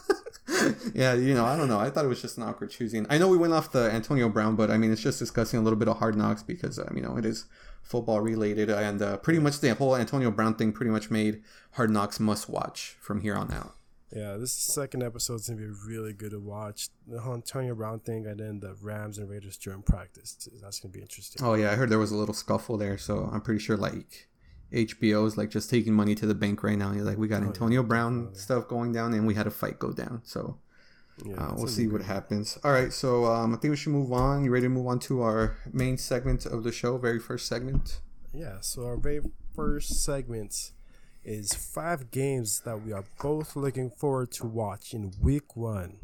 Yeah, 0.93 1.13
you 1.13 1.33
know, 1.33 1.45
I 1.45 1.55
don't 1.55 1.67
know. 1.67 1.79
I 1.79 1.89
thought 1.89 2.05
it 2.05 2.09
was 2.09 2.21
just 2.21 2.37
an 2.37 2.43
awkward 2.43 2.71
choosing. 2.71 3.05
I 3.09 3.17
know 3.17 3.27
we 3.27 3.37
went 3.37 3.53
off 3.53 3.71
the 3.71 3.91
Antonio 3.91 4.29
Brown, 4.29 4.55
but 4.55 4.71
I 4.71 4.77
mean, 4.77 4.91
it's 4.91 5.01
just 5.01 5.19
discussing 5.19 5.59
a 5.59 5.61
little 5.61 5.79
bit 5.79 5.87
of 5.87 5.97
hard 5.97 6.15
knocks 6.15 6.43
because, 6.43 6.79
um, 6.79 6.93
you 6.95 7.01
know, 7.01 7.17
it 7.17 7.25
is 7.25 7.45
football 7.81 8.21
related. 8.21 8.69
And 8.69 9.01
uh, 9.01 9.17
pretty 9.17 9.39
much 9.39 9.59
the 9.59 9.73
whole 9.75 9.95
Antonio 9.95 10.31
Brown 10.31 10.55
thing 10.55 10.71
pretty 10.71 10.91
much 10.91 11.09
made 11.09 11.41
hard 11.73 11.89
knocks 11.89 12.19
must 12.19 12.49
watch 12.49 12.97
from 12.99 13.21
here 13.21 13.35
on 13.35 13.51
out. 13.51 13.75
Yeah, 14.13 14.35
this 14.35 14.51
second 14.51 15.03
episode 15.03 15.35
is 15.35 15.47
going 15.47 15.59
to 15.59 15.67
be 15.67 15.73
really 15.87 16.11
good 16.11 16.31
to 16.31 16.39
watch. 16.39 16.89
The 17.07 17.21
whole 17.21 17.35
Antonio 17.35 17.73
Brown 17.75 18.01
thing 18.01 18.25
and 18.27 18.41
then 18.41 18.59
the 18.59 18.75
Rams 18.81 19.17
and 19.17 19.29
Raiders 19.29 19.55
during 19.55 19.83
practice. 19.83 20.49
That's 20.61 20.81
going 20.81 20.91
to 20.91 20.97
be 20.97 21.01
interesting. 21.01 21.45
Oh, 21.45 21.53
yeah. 21.53 21.71
I 21.71 21.75
heard 21.75 21.89
there 21.89 21.97
was 21.97 22.11
a 22.11 22.17
little 22.17 22.33
scuffle 22.33 22.77
there. 22.77 22.97
So 22.97 23.29
I'm 23.31 23.39
pretty 23.39 23.61
sure, 23.61 23.77
like, 23.77 24.27
HBO 24.71 25.25
is 25.27 25.37
like 25.37 25.49
just 25.49 25.69
taking 25.69 25.93
money 25.93 26.15
to 26.15 26.25
the 26.25 26.35
bank 26.35 26.63
right 26.63 26.77
now. 26.77 26.91
You're 26.91 27.03
like, 27.03 27.17
we 27.17 27.27
got 27.27 27.43
oh, 27.43 27.47
Antonio 27.47 27.81
yeah. 27.81 27.87
Brown 27.87 28.27
oh, 28.27 28.31
yeah. 28.33 28.39
stuff 28.39 28.67
going 28.67 28.93
down, 28.93 29.13
and 29.13 29.27
we 29.27 29.35
had 29.35 29.47
a 29.47 29.51
fight 29.51 29.79
go 29.79 29.91
down. 29.91 30.21
So 30.23 30.57
yeah, 31.23 31.35
uh, 31.35 31.53
we'll 31.55 31.67
see 31.67 31.87
what 31.87 32.01
happens. 32.01 32.57
All 32.63 32.71
right, 32.71 32.91
so 32.91 33.25
um, 33.25 33.53
I 33.53 33.57
think 33.57 33.71
we 33.71 33.77
should 33.77 33.91
move 33.91 34.11
on. 34.11 34.43
You 34.43 34.51
ready 34.51 34.65
to 34.65 34.69
move 34.69 34.87
on 34.87 34.99
to 34.99 35.21
our 35.21 35.57
main 35.71 35.97
segment 35.97 36.45
of 36.45 36.63
the 36.63 36.71
show? 36.71 36.97
Very 36.97 37.19
first 37.19 37.47
segment. 37.47 37.99
Yeah. 38.33 38.57
So 38.61 38.85
our 38.85 38.97
very 38.97 39.21
first 39.55 40.03
segment 40.03 40.71
is 41.23 41.53
five 41.53 42.11
games 42.11 42.61
that 42.61 42.81
we 42.81 42.91
are 42.91 43.05
both 43.21 43.55
looking 43.55 43.91
forward 43.91 44.31
to 44.31 44.47
watch 44.47 44.93
in 44.93 45.13
Week 45.21 45.55
One. 45.55 45.97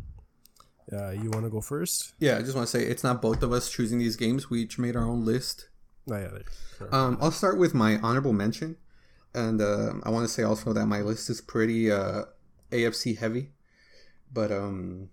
Uh, 0.91 1.10
you 1.10 1.30
want 1.30 1.43
to 1.43 1.49
go 1.49 1.60
first? 1.60 2.13
Yeah, 2.19 2.38
I 2.38 2.41
just 2.41 2.56
want 2.56 2.67
to 2.67 2.71
say 2.71 2.86
it's 2.86 3.03
not 3.03 3.21
both 3.21 3.43
of 3.43 3.51
us 3.51 3.69
choosing 3.69 3.99
these 3.99 4.15
games. 4.15 4.49
We 4.49 4.62
each 4.62 4.77
made 4.77 4.95
our 4.95 5.06
own 5.06 5.25
list. 5.25 5.67
Oh, 6.10 6.17
yeah, 6.17 6.30
sure. 6.78 6.96
um, 6.96 7.17
I'll 7.22 7.32
start 7.32 7.58
with 7.58 7.74
my 7.74 7.98
honorable 8.00 8.34
mention, 8.34 8.78
and 9.34 9.62
uh, 9.62 9.93
I 10.04 10.10
want 10.10 10.26
to 10.26 10.34
say 10.34 10.43
also 10.43 10.74
that 10.74 10.86
my 10.86 11.02
list 11.02 11.30
is 11.30 11.41
pretty 11.41 11.91
uh, 11.91 12.24
AFC 12.72 13.17
heavy. 13.17 13.52
But 14.32 14.52
um, 14.52 15.10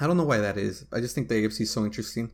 I 0.00 0.06
don't 0.06 0.16
know 0.16 0.24
why 0.24 0.38
that 0.38 0.56
is. 0.56 0.86
I 0.92 1.00
just 1.00 1.14
think 1.14 1.28
the 1.28 1.34
AFC 1.34 1.62
is 1.62 1.70
so 1.70 1.84
interesting. 1.84 2.32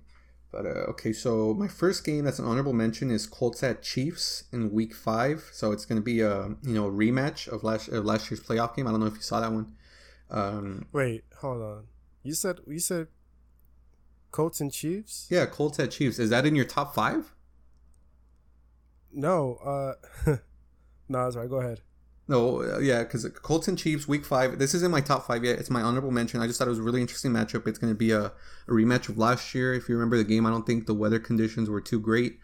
But 0.53 0.67
uh, 0.67 0.91
okay, 0.91 1.13
so 1.13 1.55
my 1.55 1.69
first 1.69 2.05
game 2.05 2.25
that's 2.25 2.41
an 2.41 2.45
honorable 2.45 2.73
mention 2.73 3.11
is 3.11 3.27
Colts 3.27 3.63
at 3.63 3.83
Chiefs 3.83 4.45
in 4.53 4.73
Week 4.73 4.95
Five. 4.95 5.49
So 5.53 5.71
it's 5.71 5.85
going 5.85 6.01
to 6.01 6.05
be 6.05 6.21
a 6.21 6.49
you 6.63 6.75
know 6.75 6.87
a 6.87 6.91
rematch 6.91 7.47
of 7.47 7.63
last 7.63 7.89
of 7.89 8.05
last 8.05 8.31
year's 8.31 8.41
playoff 8.41 8.75
game. 8.75 8.87
I 8.87 8.91
don't 8.91 9.01
know 9.01 9.07
if 9.07 9.15
you 9.15 9.23
saw 9.23 9.41
that 9.41 9.53
one. 9.53 9.75
Um, 10.29 10.87
Wait, 10.93 11.25
hold 11.39 11.63
on. 11.63 11.85
You 12.23 12.35
said 12.35 12.61
you 12.67 12.81
said 12.81 13.07
Colts 14.33 14.61
and 14.61 14.73
Chiefs. 14.73 15.29
Yeah, 15.31 15.47
Colts 15.47 15.79
at 15.79 15.93
Chiefs. 15.93 16.19
Is 16.19 16.31
that 16.31 16.47
in 16.47 16.57
your 16.57 16.65
top 16.65 16.95
five? 16.95 17.33
No. 19.13 19.57
Uh, 19.57 19.95
no, 21.09 21.25
that's 21.25 21.37
right. 21.37 21.49
Go 21.49 21.57
ahead. 21.57 21.81
No, 22.31 22.63
uh, 22.63 22.79
yeah, 22.79 23.03
because 23.03 23.29
Colts 23.43 23.67
and 23.67 23.77
Chiefs, 23.77 24.07
Week 24.07 24.25
Five. 24.25 24.61
This 24.61 24.73
isn't 24.73 24.93
my 24.93 25.01
top 25.01 25.27
five 25.27 25.45
yet. 25.45 25.59
It's 25.59 25.69
my 25.69 25.83
honorable 25.83 26.13
mention. 26.13 26.41
I 26.41 26.47
just 26.47 26.61
thought 26.61 26.69
it 26.69 26.71
was 26.71 26.79
a 26.79 26.83
really 26.83 27.01
interesting 27.01 27.33
matchup. 27.33 27.67
It's 27.67 27.79
going 27.79 27.93
to 27.93 27.99
be 27.99 28.13
a, 28.13 28.27
a, 28.27 28.33
rematch 28.69 29.09
of 29.09 29.19
last 29.19 29.53
year. 29.53 29.75
If 29.75 29.89
you 29.89 29.97
remember 29.97 30.17
the 30.17 30.23
game, 30.23 30.47
I 30.47 30.51
don't 30.51 30.65
think 30.65 30.87
the 30.87 30.95
weather 30.95 31.19
conditions 31.19 31.69
were 31.69 31.81
too 31.81 31.99
great, 31.99 32.39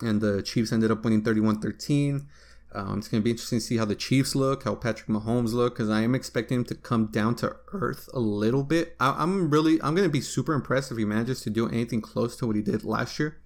and 0.00 0.20
the 0.20 0.42
Chiefs 0.42 0.72
ended 0.72 0.90
up 0.90 1.04
winning 1.04 1.22
31 1.22 1.60
13. 1.60 2.26
Um, 2.74 2.98
it's 2.98 3.06
going 3.06 3.22
to 3.22 3.24
be 3.24 3.30
interesting 3.30 3.60
to 3.60 3.64
see 3.64 3.76
how 3.76 3.84
the 3.84 3.94
Chiefs 3.94 4.34
look, 4.34 4.64
how 4.64 4.74
Patrick 4.74 5.08
Mahomes 5.08 5.52
look, 5.52 5.74
because 5.74 5.88
I 5.88 6.02
am 6.02 6.16
expecting 6.16 6.58
him 6.58 6.64
to 6.64 6.74
come 6.74 7.06
down 7.06 7.36
to 7.36 7.56
earth 7.72 8.08
a 8.12 8.18
little 8.18 8.64
bit. 8.64 8.96
I, 8.98 9.22
am 9.22 9.50
really, 9.50 9.80
I'm 9.82 9.94
going 9.94 10.08
to 10.08 10.12
be 10.12 10.20
super 10.20 10.52
impressed 10.52 10.90
if 10.90 10.98
he 10.98 11.04
manages 11.04 11.40
to 11.42 11.50
do 11.50 11.68
anything 11.68 12.00
close 12.00 12.36
to 12.36 12.46
what 12.46 12.56
he 12.56 12.62
did 12.62 12.82
last 12.82 13.18
year. 13.20 13.38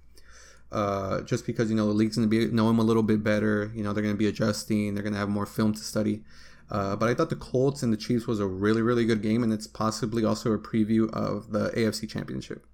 Uh, 0.73 1.21
just 1.23 1.47
because 1.47 1.69
you 1.69 1.77
know 1.77 1.87
the 1.87 1.93
league's 1.93 2.17
going 2.17 2.29
to 2.29 2.31
be 2.31 2.51
know 2.51 2.69
him 2.71 2.79
a 2.79 2.83
little 2.83 3.03
bit 3.03 3.23
better. 3.23 3.71
You 3.75 3.85
know 3.85 3.93
they're 3.93 4.03
going 4.03 4.15
to 4.15 4.19
be 4.19 4.29
adjusting. 4.29 4.95
They're 4.95 5.03
going 5.03 5.13
to 5.13 5.19
have 5.19 5.29
more 5.29 5.47
film 5.47 5.75
to 5.75 5.81
study. 5.81 6.23
Uh, 6.71 6.97
but 6.97 7.11
I 7.11 7.15
thought 7.15 7.29
the 7.29 7.37
Colts 7.37 7.83
and 7.83 7.93
the 7.93 7.99
Chiefs 7.99 8.27
was 8.27 8.41
a 8.41 8.47
really, 8.47 8.81
really 8.81 9.05
good 9.05 9.21
game, 9.21 9.43
and 9.43 9.53
it's 9.53 9.67
possibly 9.67 10.25
also 10.25 10.53
a 10.53 10.59
preview 10.59 11.13
of 11.13 11.51
the 11.53 11.69
AFC 11.71 12.09
Championship. 12.09 12.67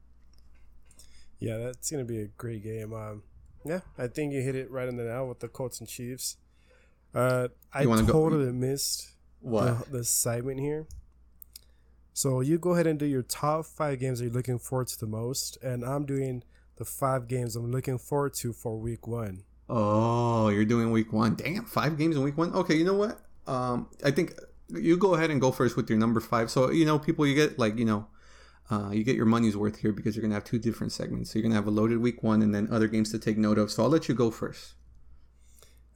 Yeah, 1.40 1.56
that's 1.58 1.90
going 1.90 2.06
to 2.06 2.12
be 2.12 2.20
a 2.20 2.26
great 2.26 2.62
game. 2.62 2.92
Um, 2.92 3.24
yeah, 3.64 3.80
I 3.98 4.06
think 4.06 4.32
you 4.32 4.40
hit 4.40 4.54
it 4.54 4.70
right 4.70 4.88
in 4.88 4.96
the 4.96 5.04
nail 5.04 5.26
with 5.26 5.40
the 5.40 5.48
Colts 5.48 5.80
and 5.80 5.88
Chiefs. 5.88 6.36
Uh, 7.12 7.48
I 7.72 7.84
totally 7.84 8.46
go? 8.46 8.52
missed 8.52 9.10
what 9.40 9.90
the, 9.90 9.98
the 9.98 10.04
segment 10.04 10.60
here. 10.60 10.86
So 12.12 12.40
you 12.40 12.58
go 12.58 12.74
ahead 12.74 12.86
and 12.86 12.98
do 12.98 13.06
your 13.06 13.22
top 13.22 13.64
five 13.64 14.00
games 14.00 14.18
that 14.18 14.26
you're 14.26 14.34
looking 14.34 14.58
forward 14.58 14.88
to 14.88 14.98
the 14.98 15.06
most, 15.06 15.56
and 15.62 15.84
I'm 15.84 16.04
doing 16.04 16.42
the 16.78 16.84
five 16.84 17.28
games 17.28 17.56
I'm 17.56 17.70
looking 17.70 17.98
forward 17.98 18.34
to 18.34 18.52
for 18.52 18.78
week 18.78 19.06
one. 19.06 19.42
Oh, 19.68 20.48
you're 20.48 20.64
doing 20.64 20.90
week 20.90 21.12
one. 21.12 21.34
Damn, 21.34 21.66
five 21.66 21.98
games 21.98 22.16
in 22.16 22.22
week 22.22 22.38
one. 22.38 22.54
Okay, 22.54 22.74
you 22.74 22.84
know 22.84 22.94
what? 22.94 23.20
Um, 23.46 23.88
I 24.04 24.10
think 24.10 24.34
you 24.68 24.96
go 24.96 25.14
ahead 25.14 25.30
and 25.30 25.40
go 25.40 25.52
first 25.52 25.76
with 25.76 25.90
your 25.90 25.98
number 25.98 26.20
five. 26.20 26.50
So 26.50 26.70
you 26.70 26.86
know, 26.86 26.98
people, 26.98 27.26
you 27.26 27.34
get 27.34 27.58
like 27.58 27.76
you 27.76 27.84
know, 27.84 28.06
uh, 28.70 28.90
you 28.92 29.04
get 29.04 29.16
your 29.16 29.26
money's 29.26 29.56
worth 29.56 29.78
here 29.78 29.92
because 29.92 30.16
you're 30.16 30.22
gonna 30.22 30.34
have 30.34 30.44
two 30.44 30.58
different 30.58 30.92
segments. 30.92 31.30
So 31.30 31.38
you're 31.38 31.42
gonna 31.42 31.56
have 31.56 31.66
a 31.66 31.72
loaded 31.72 31.98
week 31.98 32.22
one 32.22 32.40
and 32.40 32.54
then 32.54 32.68
other 32.70 32.86
games 32.86 33.10
to 33.10 33.18
take 33.18 33.36
note 33.36 33.58
of. 33.58 33.70
So 33.70 33.82
I'll 33.82 33.90
let 33.90 34.08
you 34.08 34.14
go 34.14 34.30
first. 34.30 34.74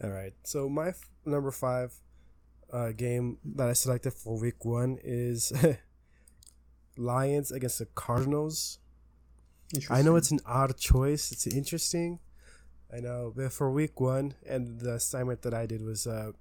All 0.02 0.10
right. 0.10 0.34
So 0.42 0.68
my 0.68 0.88
f- 0.88 1.08
number 1.24 1.52
five 1.52 1.94
uh, 2.72 2.90
game 2.90 3.38
that 3.44 3.68
I 3.68 3.72
selected 3.72 4.14
for 4.14 4.38
week 4.38 4.64
one 4.64 4.98
is 5.02 5.52
Lions 6.96 7.52
against 7.52 7.78
the 7.78 7.86
Cardinals. 7.86 8.78
I 9.90 10.02
know 10.02 10.16
it's 10.16 10.30
an 10.30 10.40
odd 10.46 10.76
choice. 10.76 11.32
It's 11.32 11.46
interesting. 11.46 12.18
I 12.94 13.00
know, 13.00 13.32
but 13.34 13.52
for 13.52 13.70
week 13.70 14.00
one, 14.00 14.34
and 14.46 14.80
the 14.80 14.94
assignment 14.94 15.42
that 15.42 15.54
I 15.54 15.64
did 15.64 15.82
was 15.82 16.06
uh, 16.06 16.32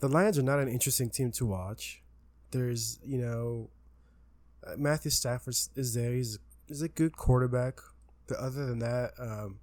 the 0.00 0.08
Lions 0.08 0.38
are 0.38 0.42
not 0.42 0.58
an 0.58 0.68
interesting 0.68 1.08
team 1.08 1.32
to 1.32 1.46
watch. 1.46 2.02
There's, 2.50 2.98
you 3.04 3.18
know, 3.18 3.70
uh, 4.66 4.76
Matthew 4.76 5.10
Stafford 5.10 5.56
is 5.74 5.94
there. 5.94 6.12
He's 6.12 6.38
he's 6.68 6.82
a 6.82 6.88
good 6.88 7.16
quarterback, 7.16 7.80
but 8.28 8.36
other 8.36 8.66
than 8.66 8.80
that, 8.80 9.12
um, 9.18 9.60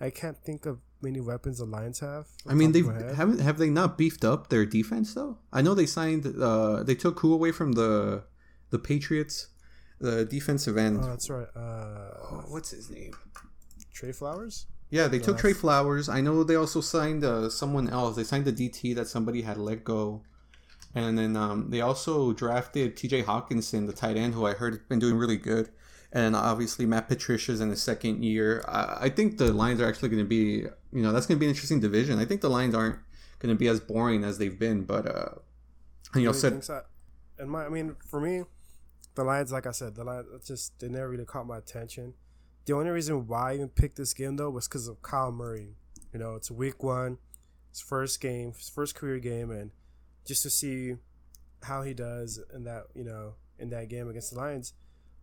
I 0.00 0.10
can't 0.10 0.38
think 0.38 0.66
of 0.66 0.78
many 1.02 1.20
weapons 1.20 1.58
the 1.58 1.64
Lions 1.64 2.00
have. 2.00 2.26
I 2.46 2.54
mean, 2.54 2.72
they 2.72 2.82
haven't 2.82 3.40
have 3.40 3.58
they 3.58 3.70
not 3.70 3.98
beefed 3.98 4.24
up 4.24 4.48
their 4.48 4.64
defense 4.64 5.14
though? 5.14 5.38
I 5.52 5.62
know 5.62 5.74
they 5.74 5.86
signed. 5.86 6.26
Uh, 6.40 6.82
they 6.82 6.94
took 6.94 7.20
who 7.20 7.32
away 7.32 7.52
from 7.52 7.72
the 7.72 8.24
the 8.70 8.78
Patriots, 8.78 9.48
the 10.00 10.24
defensive 10.24 10.76
end. 10.76 11.00
Oh, 11.02 11.06
that's 11.08 11.30
right. 11.30 11.48
Uh, 11.54 11.60
oh, 11.60 12.44
what's 12.48 12.70
his 12.70 12.90
name? 12.90 13.12
Trey 13.92 14.12
Flowers. 14.12 14.66
Yeah, 14.90 15.08
they 15.08 15.18
no, 15.18 15.24
took 15.24 15.38
Trey 15.38 15.52
Flowers. 15.52 16.08
I 16.08 16.20
know 16.20 16.44
they 16.44 16.56
also 16.56 16.80
signed 16.80 17.24
uh, 17.24 17.48
someone 17.48 17.88
else. 17.88 18.16
They 18.16 18.24
signed 18.24 18.44
the 18.44 18.52
DT 18.52 18.94
that 18.94 19.08
somebody 19.08 19.42
had 19.42 19.56
let 19.56 19.84
go. 19.84 20.22
And 20.94 21.18
then 21.18 21.36
um, 21.36 21.70
they 21.70 21.80
also 21.80 22.32
drafted 22.32 22.96
TJ 22.96 23.24
Hockenson, 23.24 23.86
the 23.86 23.92
tight 23.92 24.16
end, 24.16 24.34
who 24.34 24.46
I 24.46 24.52
heard 24.52 24.74
has 24.74 24.82
been 24.82 25.00
doing 25.00 25.16
really 25.16 25.36
good 25.36 25.70
and 26.14 26.36
obviously 26.36 26.86
Matt 26.86 27.08
Patricia's 27.08 27.60
in 27.60 27.70
his 27.70 27.82
second 27.82 28.24
year. 28.24 28.64
I, 28.68 28.98
I 29.02 29.08
think 29.08 29.36
the 29.36 29.52
Lions 29.52 29.80
are 29.80 29.88
actually 29.88 30.10
going 30.10 30.22
to 30.22 30.28
be, 30.28 30.64
you 30.92 31.02
know, 31.02 31.12
that's 31.12 31.26
going 31.26 31.36
to 31.36 31.40
be 31.40 31.46
an 31.46 31.50
interesting 31.50 31.80
division. 31.80 32.20
I 32.20 32.24
think 32.24 32.40
the 32.40 32.48
Lions 32.48 32.74
aren't 32.74 32.98
going 33.40 33.52
to 33.52 33.58
be 33.58 33.66
as 33.66 33.80
boring 33.80 34.22
as 34.22 34.38
they've 34.38 34.56
been, 34.56 34.84
but 34.84 35.06
uh, 35.06 35.30
you 36.14 36.22
know, 36.22 36.32
said. 36.32 36.62
So? 36.62 36.82
And 37.36 37.50
my, 37.50 37.66
I 37.66 37.68
mean, 37.68 37.96
for 38.08 38.20
me, 38.20 38.44
the 39.14 39.24
Lions, 39.24 39.52
like 39.52 39.66
I 39.66 39.70
said, 39.70 39.94
the 39.94 40.04
Lions 40.04 40.46
just 40.46 40.78
they 40.80 40.88
never 40.88 41.08
really 41.08 41.24
caught 41.24 41.46
my 41.46 41.58
attention. 41.58 42.14
The 42.66 42.74
only 42.74 42.90
reason 42.90 43.26
why 43.26 43.52
I 43.52 43.54
even 43.54 43.68
picked 43.68 43.96
this 43.96 44.14
game 44.14 44.36
though 44.36 44.50
was 44.50 44.66
because 44.68 44.88
of 44.88 45.02
Kyler 45.02 45.34
Murray. 45.34 45.76
You 46.12 46.20
know, 46.20 46.34
it's 46.34 46.50
week 46.50 46.82
one, 46.82 47.18
his 47.70 47.80
first 47.80 48.20
game, 48.20 48.52
his 48.52 48.68
first 48.68 48.94
career 48.94 49.18
game, 49.18 49.50
and 49.50 49.72
just 50.24 50.42
to 50.44 50.50
see 50.50 50.94
how 51.62 51.82
he 51.82 51.94
does 51.94 52.40
in 52.54 52.64
that, 52.64 52.84
you 52.94 53.04
know, 53.04 53.34
in 53.58 53.70
that 53.70 53.88
game 53.88 54.08
against 54.08 54.32
the 54.32 54.38
Lions 54.38 54.74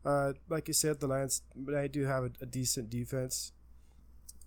uh, 0.04 0.34
like 0.50 0.68
you 0.68 0.74
said, 0.74 1.00
the 1.00 1.08
Lions, 1.08 1.44
but 1.56 1.76
I 1.76 1.88
do 1.88 2.06
have 2.06 2.24
a, 2.24 2.32
a 2.42 2.46
decent 2.46 2.90
defense, 2.90 3.52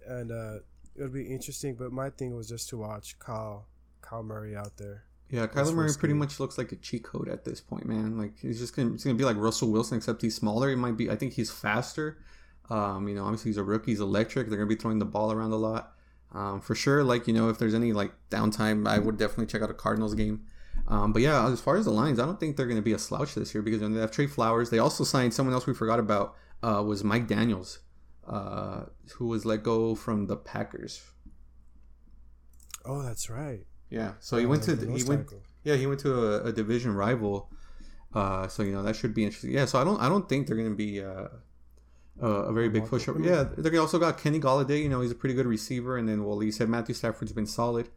and 0.06 0.32
uh, 0.32 0.58
it'll 0.96 1.10
be 1.10 1.26
interesting. 1.26 1.74
But 1.76 1.92
my 1.92 2.10
thing 2.10 2.34
was 2.34 2.48
just 2.48 2.68
to 2.70 2.78
watch 2.78 3.18
Kyle 3.18 3.66
Kyler 4.02 4.24
Murray 4.24 4.56
out 4.56 4.76
there. 4.76 5.04
Yeah, 5.34 5.48
Kyler 5.48 5.74
Murray 5.74 5.90
pretty 5.98 6.14
much 6.14 6.38
looks 6.38 6.56
like 6.56 6.70
a 6.70 6.76
cheat 6.76 7.02
code 7.02 7.28
at 7.28 7.44
this 7.44 7.60
point, 7.60 7.86
man. 7.86 8.16
Like 8.16 8.38
he's 8.38 8.60
just 8.60 8.76
gonna, 8.76 8.94
it's 8.94 9.02
gonna 9.02 9.16
be 9.16 9.24
like 9.24 9.36
Russell 9.36 9.72
Wilson, 9.72 9.96
except 9.96 10.22
he's 10.22 10.36
smaller. 10.36 10.70
He 10.70 10.76
might 10.76 10.96
be. 10.96 11.10
I 11.10 11.16
think 11.16 11.32
he's 11.32 11.50
faster. 11.50 12.18
Um, 12.70 13.08
you 13.08 13.16
know, 13.16 13.24
obviously 13.24 13.48
he's 13.48 13.56
a 13.56 13.64
rookie. 13.64 13.90
He's 13.90 14.00
electric. 14.00 14.48
They're 14.48 14.58
gonna 14.58 14.68
be 14.68 14.76
throwing 14.76 15.00
the 15.00 15.04
ball 15.04 15.32
around 15.32 15.50
a 15.50 15.56
lot. 15.56 15.90
Um, 16.32 16.60
for 16.60 16.76
sure. 16.76 17.02
Like 17.02 17.26
you 17.26 17.32
know, 17.32 17.48
if 17.48 17.58
there's 17.58 17.74
any 17.74 17.92
like 17.92 18.12
downtime, 18.30 18.86
I 18.86 19.00
would 19.00 19.16
definitely 19.16 19.46
check 19.46 19.60
out 19.60 19.70
a 19.70 19.74
Cardinals 19.74 20.14
game. 20.14 20.44
Um, 20.86 21.12
but 21.12 21.20
yeah, 21.20 21.50
as 21.50 21.60
far 21.60 21.76
as 21.78 21.86
the 21.86 21.90
Lions, 21.90 22.20
I 22.20 22.26
don't 22.26 22.38
think 22.38 22.56
they're 22.56 22.66
going 22.66 22.78
to 22.78 22.82
be 22.82 22.92
a 22.92 22.98
slouch 22.98 23.34
this 23.34 23.54
year 23.54 23.62
because 23.62 23.80
they 23.80 24.00
have 24.00 24.12
Trey 24.12 24.28
Flowers, 24.28 24.70
they 24.70 24.78
also 24.78 25.02
signed 25.02 25.34
someone 25.34 25.54
else 25.54 25.66
we 25.66 25.74
forgot 25.74 25.98
about 25.98 26.36
uh, 26.62 26.82
was 26.86 27.02
Mike 27.02 27.26
Daniels, 27.26 27.80
uh, 28.28 28.82
who 29.14 29.26
was 29.26 29.44
let 29.44 29.62
go 29.62 29.94
from 29.94 30.26
the 30.26 30.36
Packers. 30.36 31.02
Oh, 32.84 33.02
that's 33.02 33.30
right. 33.30 33.64
Yeah, 33.94 34.14
so 34.18 34.38
he 34.38 34.44
uh, 34.44 34.48
went 34.48 34.64
to 34.64 34.74
he 34.74 35.04
went 35.04 35.32
yeah 35.62 35.76
he 35.76 35.86
went 35.86 36.00
to 36.00 36.12
a, 36.12 36.46
a 36.46 36.52
division 36.52 36.94
rival. 36.94 37.48
Uh, 38.12 38.48
so 38.48 38.64
you 38.64 38.72
know 38.72 38.82
that 38.82 38.96
should 38.96 39.14
be 39.14 39.24
interesting. 39.24 39.52
Yeah, 39.52 39.66
so 39.66 39.80
I 39.80 39.84
don't 39.84 40.00
I 40.00 40.08
don't 40.08 40.28
think 40.28 40.48
they're 40.48 40.56
going 40.56 40.70
to 40.70 40.74
be 40.74 41.00
uh, 41.00 41.28
a 42.20 42.52
very 42.52 42.68
big 42.68 42.86
push. 42.86 43.06
Yeah, 43.20 43.44
they 43.56 43.78
also 43.78 44.00
got 44.00 44.18
Kenny 44.18 44.40
Golladay. 44.40 44.82
You 44.82 44.88
know 44.88 45.00
he's 45.00 45.12
a 45.12 45.14
pretty 45.14 45.36
good 45.36 45.46
receiver, 45.46 45.96
and 45.96 46.08
then 46.08 46.24
well, 46.24 46.42
you 46.42 46.50
said 46.50 46.68
Matthew 46.68 46.94
Stafford's 46.94 47.32
been 47.32 47.46
solid. 47.46 47.88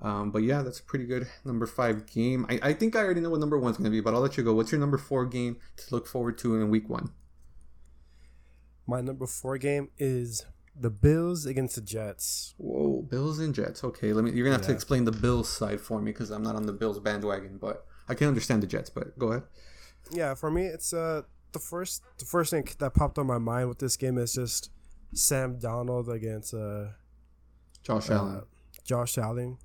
Um, 0.00 0.32
but 0.32 0.42
yeah, 0.42 0.62
that's 0.62 0.80
a 0.80 0.82
pretty 0.82 1.06
good 1.06 1.28
number 1.44 1.66
five 1.66 2.06
game. 2.06 2.46
I, 2.48 2.58
I 2.70 2.72
think 2.72 2.96
I 2.96 2.98
already 2.98 3.20
know 3.20 3.30
what 3.30 3.38
number 3.38 3.56
one's 3.56 3.76
going 3.76 3.84
to 3.84 3.90
be, 3.90 4.00
but 4.00 4.12
I'll 4.12 4.20
let 4.20 4.36
you 4.36 4.42
go. 4.42 4.52
What's 4.52 4.72
your 4.72 4.80
number 4.80 4.98
four 4.98 5.24
game 5.24 5.56
to 5.76 5.84
look 5.94 6.08
forward 6.08 6.36
to 6.38 6.56
in 6.56 6.68
week 6.68 6.88
one? 6.88 7.10
My 8.88 9.00
number 9.00 9.26
four 9.28 9.56
game 9.56 9.90
is 9.96 10.44
the 10.78 10.90
Bills 10.90 11.46
against 11.46 11.76
the 11.76 11.80
Jets. 11.80 12.54
Whoa, 12.58 13.02
Bills 13.02 13.38
and 13.38 13.54
Jets. 13.54 13.84
Okay, 13.84 14.12
let 14.12 14.24
me. 14.24 14.32
You're 14.32 14.44
gonna 14.44 14.56
have 14.56 14.62
yeah. 14.62 14.68
to 14.68 14.74
explain 14.74 15.04
the 15.04 15.12
Bills 15.12 15.48
side 15.48 15.80
for 15.80 16.00
me 16.00 16.12
because 16.12 16.30
I'm 16.30 16.42
not 16.42 16.56
on 16.56 16.66
the 16.66 16.72
Bills 16.72 16.98
bandwagon, 16.98 17.58
but 17.58 17.86
I 18.08 18.14
can 18.14 18.28
understand 18.28 18.62
the 18.62 18.66
Jets. 18.66 18.90
But 18.90 19.18
go 19.18 19.28
ahead. 19.28 19.42
Yeah, 20.10 20.34
for 20.34 20.50
me, 20.50 20.64
it's 20.66 20.92
uh 20.92 21.22
the 21.52 21.58
first 21.58 22.02
the 22.18 22.24
first 22.24 22.50
thing 22.50 22.68
that 22.78 22.94
popped 22.94 23.18
on 23.18 23.26
my 23.26 23.38
mind 23.38 23.68
with 23.68 23.78
this 23.78 23.96
game 23.96 24.18
is 24.18 24.34
just 24.34 24.70
Sam 25.12 25.58
Darnold 25.58 26.08
against 26.08 26.54
uh 26.54 26.86
Josh 27.82 28.10
Allen. 28.10 28.36
Uh, 28.36 28.40
Josh 28.84 29.18
Allen 29.18 29.58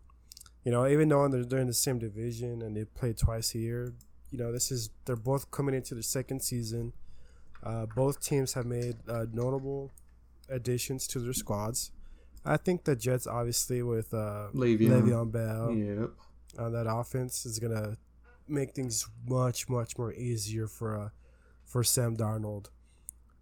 you 0.64 0.72
know, 0.72 0.88
even 0.88 1.10
though 1.10 1.28
they're, 1.28 1.46
they're 1.46 1.60
in 1.60 1.68
the 1.68 1.74
same 1.74 2.00
division 2.00 2.62
and 2.62 2.76
they 2.76 2.86
play 2.86 3.14
twice 3.14 3.56
a 3.56 3.60
year, 3.60 3.94
you 4.32 4.38
know, 4.38 4.52
this 4.52 4.72
is 4.72 4.90
they're 5.06 5.16
both 5.16 5.50
coming 5.52 5.74
into 5.74 5.96
the 5.96 6.04
second 6.04 6.42
season. 6.42 6.94
Uh, 7.64 7.86
both 7.96 8.22
teams 8.24 8.54
have 8.54 8.66
made 8.66 8.98
uh, 9.08 9.26
notable 9.34 9.92
additions 10.50 11.08
to 11.08 11.20
their 11.20 11.34
squads. 11.34 11.92
I 12.46 12.58
think 12.58 12.84
the 12.84 12.96
Jets, 12.96 13.28
obviously, 13.28 13.84
with 13.84 14.14
uh, 14.14 14.48
Le'Veon, 14.54 15.02
Le'Veon 15.02 15.32
Bell, 15.32 15.74
yep. 15.74 16.10
on 16.58 16.72
that 16.74 16.90
offense 16.90 17.46
is 17.46 17.60
gonna 17.60 17.98
make 18.48 18.74
things 18.74 19.08
much, 19.28 19.70
much 19.70 19.98
more 19.98 20.14
easier 20.14 20.68
for 20.68 20.98
uh, 20.98 21.10
for 21.66 21.84
Sam 21.84 22.16
Darnold. 22.16 22.68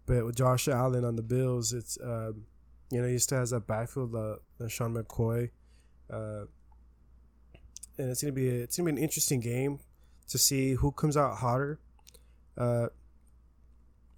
But 0.06 0.24
with 0.24 0.36
Josh 0.36 0.68
Allen 0.68 1.04
on 1.04 1.16
the 1.16 1.22
Bills, 1.22 1.72
it's 1.72 1.98
um, 2.02 2.44
you 2.90 3.00
know 3.00 3.08
he 3.08 3.18
still 3.18 3.38
has 3.38 3.50
that 3.50 3.66
backfield, 3.66 4.14
uh, 4.14 4.36
Sean 4.68 4.94
McCoy, 4.94 5.50
uh, 6.10 6.44
and 7.98 8.10
it's 8.10 8.22
gonna 8.22 8.32
be 8.32 8.48
a, 8.48 8.62
it's 8.62 8.76
gonna 8.76 8.92
be 8.92 8.96
an 8.96 9.02
interesting 9.02 9.40
game 9.40 9.78
to 10.28 10.38
see 10.38 10.74
who 10.74 10.92
comes 10.92 11.16
out 11.16 11.36
hotter. 11.36 11.78
Uh, 12.56 12.88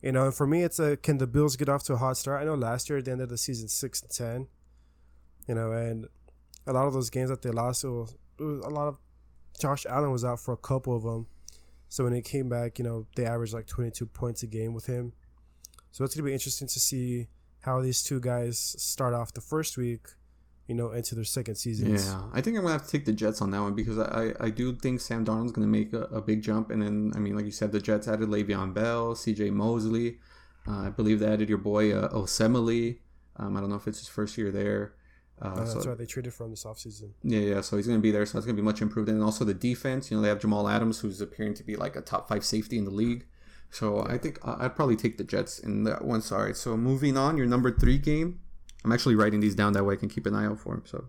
you 0.03 0.13
know, 0.13 0.31
for 0.31 0.47
me, 0.47 0.63
it's 0.63 0.79
a 0.79 0.97
can 0.97 1.19
the 1.19 1.27
Bills 1.27 1.57
get 1.57 1.69
off 1.69 1.83
to 1.85 1.95
a 1.95 1.97
hot 1.97 2.17
start? 2.17 2.41
I 2.41 2.45
know 2.45 2.55
last 2.55 2.89
year 2.89 2.99
at 2.99 3.05
the 3.05 3.13
end 3.13 3.21
of 3.21 3.29
the 3.29 3.39
season, 3.39 3.69
six 3.69 4.03
and 4.03 4.11
ten. 4.11 4.47
You 5.49 5.55
know, 5.55 5.73
and 5.73 6.07
a 6.67 6.73
lot 6.73 6.87
of 6.87 6.93
those 6.93 7.11
games 7.11 7.31
that 7.31 7.43
they 7.43 7.51
lost, 7.51 7.85
it 7.85 7.89
was, 7.89 8.15
it 8.39 8.43
was 8.43 8.61
a 8.65 8.69
lot 8.69 8.89
of 8.89 8.99
Josh 9.61 9.85
Allen 9.87 10.11
was 10.11 10.25
out 10.25 10.41
for 10.41 10.53
a 10.53 10.57
couple 10.57 10.97
of 10.97 11.03
them. 11.03 11.27
So 11.89 12.05
when 12.05 12.13
he 12.13 12.23
came 12.23 12.49
back, 12.49 12.79
you 12.79 12.85
know, 12.85 13.07
they 13.17 13.27
averaged 13.27 13.53
like 13.53 13.67
22 13.67 14.07
points 14.07 14.43
a 14.43 14.47
game 14.47 14.75
with 14.75 14.87
him. 14.87 15.13
So 15.91 16.05
it's 16.05 16.15
going 16.15 16.25
to 16.25 16.29
be 16.29 16.33
interesting 16.33 16.69
to 16.69 16.79
see 16.79 17.27
how 17.61 17.81
these 17.83 18.03
two 18.03 18.21
guys 18.21 18.59
start 18.59 19.13
off 19.13 19.33
the 19.33 19.41
first 19.41 19.77
week 19.77 20.07
you 20.71 20.77
know, 20.77 20.93
into 20.93 21.17
their 21.17 21.25
second 21.25 21.57
season. 21.57 21.97
Yeah, 21.97 22.23
I 22.33 22.41
think 22.41 22.57
I'm 22.57 22.63
gonna 22.63 22.75
have 22.75 22.87
to 22.87 22.91
take 22.93 23.05
the 23.05 23.13
Jets 23.13 23.43
on 23.43 23.51
that 23.51 23.61
one 23.61 23.75
because 23.75 23.99
I, 23.99 24.33
I 24.39 24.51
do 24.51 24.73
think 24.77 25.01
Sam 25.01 25.25
Darnold's 25.25 25.51
gonna 25.51 25.67
make 25.67 25.93
a, 25.93 26.03
a 26.05 26.23
big 26.23 26.43
jump, 26.43 26.71
and 26.71 26.81
then 26.81 27.13
I 27.17 27.19
mean, 27.19 27.35
like 27.35 27.45
you 27.45 27.51
said, 27.51 27.73
the 27.73 27.81
Jets 27.81 28.07
added 28.07 28.29
Le'Veon 28.29 28.73
Bell, 28.73 29.17
C.J. 29.17 29.51
Mosley, 29.51 30.19
uh, 30.69 30.83
I 30.87 30.91
believe 30.91 31.19
they 31.19 31.27
added 31.27 31.49
your 31.49 31.59
boy 31.59 31.93
uh, 31.93 32.09
Osemele. 32.11 32.99
Um, 33.37 33.57
I 33.57 33.61
don't 33.61 33.69
know 33.69 33.75
if 33.75 33.89
it's 33.89 33.99
his 33.99 34.09
first 34.09 34.39
year 34.39 34.53
there. 34.53 34.95
Uh, 35.43 35.49
uh, 35.49 35.55
that's 35.57 35.73
so, 35.73 35.89
why 35.89 35.97
they 35.97 36.07
traded 36.07 36.35
from 36.35 36.51
this 36.51 36.63
offseason. 36.63 37.11
Yeah, 37.25 37.41
yeah. 37.41 37.61
So 37.63 37.77
he's 37.77 37.87
going 37.87 37.99
to 37.99 38.03
be 38.03 38.11
there. 38.11 38.27
So 38.27 38.39
it's 38.39 38.47
going 38.47 38.57
to 38.57 38.63
be 38.63 38.65
much 38.65 38.83
improved. 38.83 39.09
And 39.09 39.23
also 39.23 39.45
the 39.45 39.55
defense. 39.55 40.11
You 40.11 40.17
know, 40.17 40.23
they 40.23 40.29
have 40.29 40.41
Jamal 40.41 40.69
Adams, 40.69 41.01
who's 41.01 41.21
appearing 41.21 41.55
to 41.55 41.65
be 41.65 41.77
like 41.77 41.97
a 41.97 42.03
top 42.03 42.29
five 42.29 42.45
safety 42.45 42.77
in 42.77 42.85
the 42.85 42.91
league. 42.91 43.27
So 43.71 44.05
I 44.05 44.19
think 44.19 44.39
I'd 44.45 44.77
probably 44.77 44.97
take 44.97 45.17
the 45.17 45.25
Jets 45.25 45.59
in 45.59 45.85
that 45.85 46.05
one. 46.05 46.21
Sorry. 46.21 46.55
So 46.55 46.77
moving 46.77 47.17
on, 47.17 47.37
your 47.37 47.47
number 47.47 47.71
three 47.73 47.99
game. 47.99 48.41
I'm 48.85 48.93
actually 48.93 49.15
writing 49.15 49.41
these 49.41 49.55
down 49.55 49.73
that 49.75 49.85
way 49.85 49.95
I 49.95 49.97
can 49.97 50.09
keep 50.09 50.27
an 50.27 50.35
eye 50.35 50.47
out 50.47 50.59
for 50.59 50.75
him. 50.75 50.83
So 50.87 51.05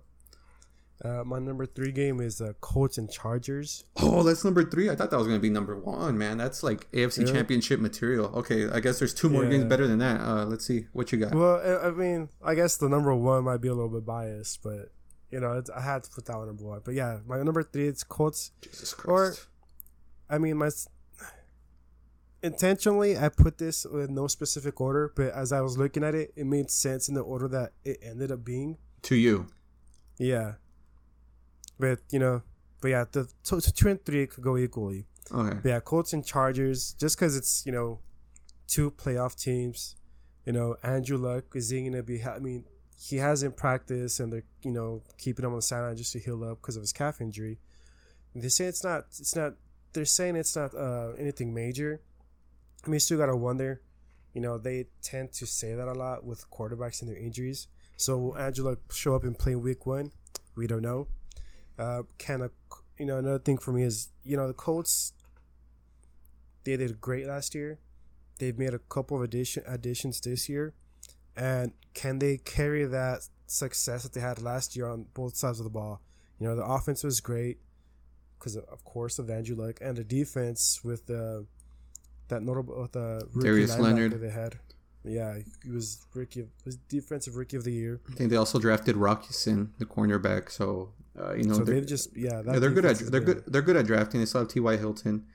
uh, 1.04 1.24
my 1.26 1.40
number 1.40 1.66
three 1.66 1.92
game 1.92 2.20
is 2.20 2.42
uh, 2.42 2.54
Colts 2.62 2.98
and 2.98 3.10
Chargers. 3.10 3.86
Oh, 3.98 4.22
that's 4.24 4.44
number 4.44 4.64
three. 4.64 4.90
I 4.90 4.96
thought 4.96 5.10
that 5.10 5.18
was 5.18 5.26
going 5.26 5.40
to 5.40 5.42
be 5.42 5.50
number 5.50 5.78
one, 5.78 6.18
man. 6.18 6.38
That's 6.38 6.62
like 6.62 6.92
AFC 6.92 7.26
yeah. 7.26 7.34
Championship 7.34 7.80
material. 7.80 8.28
Okay, 8.36 8.70
I 8.70 8.80
guess 8.80 9.00
there's 9.00 9.14
two 9.14 9.30
more 9.30 9.44
yeah. 9.44 9.52
games 9.52 9.66
better 9.66 9.88
than 9.88 10.00
that. 10.00 10.22
Uh, 10.22 10.46
let's 10.46 10.66
see 10.66 10.88
what 10.94 11.12
you 11.12 11.18
got. 11.18 11.34
Well, 11.34 11.82
I 11.84 11.90
mean, 11.92 12.30
I 12.44 12.54
guess 12.54 12.78
the 12.78 12.88
number 12.88 13.16
one 13.16 13.46
might 13.46 13.62
be 13.62 13.68
a 13.68 13.74
little 13.74 13.90
bit 13.90 14.06
biased, 14.06 14.62
but 14.62 14.92
you 15.32 15.40
know, 15.40 15.64
I 15.76 15.82
had 15.82 16.04
to 16.04 16.12
put 16.12 16.26
that 16.26 16.38
one 16.38 16.48
number 16.48 16.66
one. 16.66 16.82
But 16.84 16.94
yeah, 16.94 17.20
my 17.26 17.42
number 17.42 17.64
three 17.64 17.88
is 17.88 18.04
Colts. 18.04 18.52
Jesus 18.62 18.94
Christ. 18.94 19.48
Or, 20.30 20.36
I 20.36 20.38
mean, 20.38 20.58
my 20.58 20.70
intentionally 22.44 23.18
I 23.18 23.30
put 23.30 23.58
this 23.58 23.86
with 23.86 24.10
no 24.10 24.28
specific 24.28 24.80
order, 24.82 25.12
but 25.16 25.34
as 25.34 25.52
I 25.52 25.62
was 25.62 25.78
looking 25.78 26.04
at 26.04 26.16
it, 26.16 26.34
it 26.36 26.46
made 26.46 26.70
sense 26.72 27.08
in 27.08 27.16
the 27.16 27.22
order 27.22 27.48
that 27.50 27.74
it 27.84 28.00
ended 28.02 28.32
up 28.32 28.44
being. 28.44 28.78
To 29.04 29.16
you. 29.16 29.48
Yeah. 30.18 30.54
But 31.80 32.00
you 32.12 32.20
know, 32.20 32.44
but 32.82 32.90
yeah, 32.90 33.06
the 33.12 33.28
so, 33.44 33.60
so 33.60 33.72
two 33.74 33.90
and 33.90 34.04
three 34.06 34.28
could 34.28 34.44
go 34.44 34.58
equally. 34.58 35.06
Okay. 35.34 35.58
But 35.62 35.70
yeah, 35.70 35.80
Colts 35.80 36.14
and 36.14 36.26
Chargers, 36.26 36.94
just 37.00 37.18
because 37.18 37.36
it's 37.36 37.66
you 37.66 37.72
know, 37.72 38.00
two 38.68 38.92
playoff 38.92 39.42
teams. 39.42 39.96
You 40.46 40.54
know, 40.54 40.76
Andrew 40.84 41.18
Luck 41.18 41.46
is 41.56 41.70
he 41.70 41.84
gonna 41.84 42.04
be? 42.04 42.24
I 42.24 42.40
mean, 42.40 42.66
he 43.00 43.18
hasn't 43.18 43.58
practiced, 43.58 44.20
and 44.20 44.32
they're 44.32 44.44
you 44.64 44.72
know 44.72 45.02
keeping 45.18 45.46
him 45.46 45.52
on 45.52 45.58
the 45.58 45.62
sideline 45.64 45.98
just 45.98 46.14
to 46.14 46.20
heal 46.20 46.44
up 46.44 46.62
because 46.62 46.76
of 46.76 46.82
his 46.82 46.94
calf 46.94 47.22
injury. 47.22 47.60
They 48.36 48.50
say 48.50 48.66
it's 48.66 48.84
not. 48.84 49.06
It's 49.20 49.36
not. 49.36 49.54
They're 49.94 50.06
saying 50.06 50.36
it's 50.36 50.56
not 50.56 50.74
uh, 50.74 51.12
anything 51.18 51.54
major. 51.54 52.02
I 52.86 52.90
mean, 52.90 53.00
still 53.00 53.18
gotta 53.18 53.36
wonder. 53.36 53.82
You 54.34 54.42
know, 54.42 54.58
they 54.58 54.88
tend 55.02 55.34
to 55.34 55.46
say 55.46 55.74
that 55.74 55.88
a 55.88 55.94
lot 55.94 56.24
with 56.24 56.50
quarterbacks 56.50 57.02
and 57.02 57.10
their 57.10 57.18
injuries. 57.18 57.68
So 57.98 58.18
will 58.18 58.64
Luck 58.64 58.80
show 58.92 59.16
up 59.16 59.24
and 59.24 59.38
play 59.38 59.56
week 59.56 59.86
one? 59.86 60.12
We 60.56 60.68
don't 60.68 60.82
know. 60.82 61.08
Uh, 61.78 62.04
kind 62.18 62.42
of, 62.42 62.52
you 62.98 63.06
know, 63.06 63.18
another 63.18 63.40
thing 63.40 63.58
for 63.58 63.72
me 63.72 63.84
is, 63.84 64.10
you 64.24 64.38
know, 64.38 64.48
the 64.48 64.54
Colts, 64.54 65.14
they 66.64 66.78
did 66.78 67.02
great 67.02 67.28
last 67.28 67.54
year. 67.54 67.80
They've 68.40 68.58
made 68.58 68.74
a 68.74 68.80
couple 68.80 69.18
of 69.18 69.24
addition 69.24 69.64
additions 69.68 70.20
this 70.20 70.50
year, 70.50 70.74
and 71.36 71.74
can 71.94 72.18
they 72.20 72.38
carry 72.38 72.86
that 72.86 73.28
success 73.46 74.04
that 74.04 74.14
they 74.14 74.22
had 74.22 74.42
last 74.42 74.76
year 74.76 74.88
on 74.88 75.06
both 75.14 75.36
sides 75.36 75.60
of 75.60 75.64
the 75.64 75.70
ball? 75.70 76.02
You 76.40 76.48
know, 76.48 76.56
the 76.56 76.66
offense 76.66 77.04
was 77.04 77.20
great 77.20 77.60
because, 78.40 78.56
of 78.56 78.84
course, 78.84 79.20
of 79.20 79.30
Andrew 79.30 79.56
Luck, 79.56 79.78
and 79.80 79.96
the 79.96 80.04
defense 80.04 80.82
with 80.84 81.06
the 81.06 81.46
that 82.32 82.42
notable 82.42 82.82
with 82.82 82.92
the 82.92 83.28
Darius 83.40 83.78
Leonard 83.78 84.20
they 84.20 84.30
had. 84.30 84.60
Yeah, 85.04 85.38
he 85.64 85.72
was 85.72 86.06
rookie, 86.14 86.46
was 86.66 86.76
defensive 86.76 87.36
rookie 87.36 87.58
of 87.58 87.64
the 87.64 87.72
year. 87.72 88.02
I 88.12 88.14
think 88.14 88.30
they 88.30 88.36
also 88.36 88.60
drafted 88.60 88.98
Rock 88.98 89.24
Ya-Sin, 89.24 89.72
the 89.80 89.86
cornerback. 89.86 90.52
So 90.52 90.94
uh, 91.20 91.34
you 91.34 91.44
know, 91.44 91.56
so 91.56 91.64
they've 91.64 91.86
just 91.86 92.16
yeah, 92.16 92.42
yeah 92.46 92.60
they're 92.60 92.70
good 92.70 92.86
at 92.86 92.98
they're 93.00 93.22
good. 93.22 93.44
they're 93.48 93.62
good 93.62 93.76
at 93.76 93.86
drafting. 93.86 94.20
They 94.20 94.26
still 94.26 94.42
have 94.42 94.50
T.Y. 94.50 94.78
Hilton. 94.78 95.26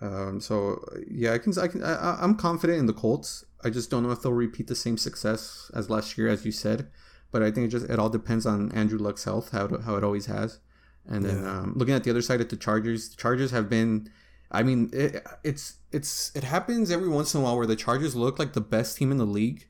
Um, 0.00 0.40
so 0.40 0.82
yeah, 1.06 1.34
I 1.34 1.38
can 1.38 1.56
I 1.58 1.68
can 1.68 1.84
I, 1.84 2.16
I'm 2.20 2.34
confident 2.34 2.78
in 2.78 2.86
the 2.86 2.94
Colts. 2.94 3.44
I 3.62 3.70
just 3.70 3.90
don't 3.90 4.02
know 4.02 4.10
if 4.10 4.22
they'll 4.22 4.32
repeat 4.32 4.66
the 4.68 4.74
same 4.74 4.96
success 4.96 5.70
as 5.74 5.90
last 5.90 6.16
year, 6.16 6.28
as 6.28 6.44
you 6.44 6.52
said. 6.52 6.88
But 7.30 7.42
I 7.42 7.50
think 7.50 7.66
it 7.66 7.68
just 7.68 7.88
it 7.90 7.98
all 7.98 8.08
depends 8.08 8.46
on 8.46 8.72
Andrew 8.72 8.98
Luck's 8.98 9.24
health, 9.24 9.52
how 9.52 9.66
to, 9.66 9.82
how 9.82 9.96
it 9.96 10.04
always 10.04 10.26
has. 10.26 10.58
And 11.06 11.24
then 11.24 11.42
yeah. 11.42 11.58
um, 11.58 11.74
looking 11.76 11.94
at 11.94 12.04
the 12.04 12.10
other 12.10 12.22
side 12.22 12.40
at 12.40 12.50
the 12.50 12.56
Chargers, 12.56 13.10
the 13.10 13.16
Chargers 13.16 13.50
have 13.50 13.68
been 13.68 14.10
I 14.50 14.62
mean, 14.62 14.90
it, 14.92 15.24
it's 15.44 15.76
it's 15.92 16.34
it 16.34 16.44
happens 16.44 16.90
every 16.90 17.08
once 17.08 17.34
in 17.34 17.40
a 17.40 17.44
while 17.44 17.56
where 17.56 17.66
the 17.66 17.76
Chargers 17.76 18.16
look 18.16 18.38
like 18.38 18.52
the 18.52 18.60
best 18.60 18.96
team 18.96 19.10
in 19.10 19.16
the 19.16 19.26
league, 19.26 19.66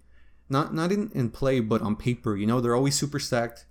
not 0.49 0.75
not 0.75 0.91
in, 0.91 1.11
in 1.15 1.31
play 1.31 1.61
but 1.61 1.83
on 1.83 1.97
paper. 1.97 2.37
You 2.37 2.47
know, 2.47 2.61
they're 2.61 2.75
always 2.75 2.95
super 2.95 3.19
stacked. 3.19 3.67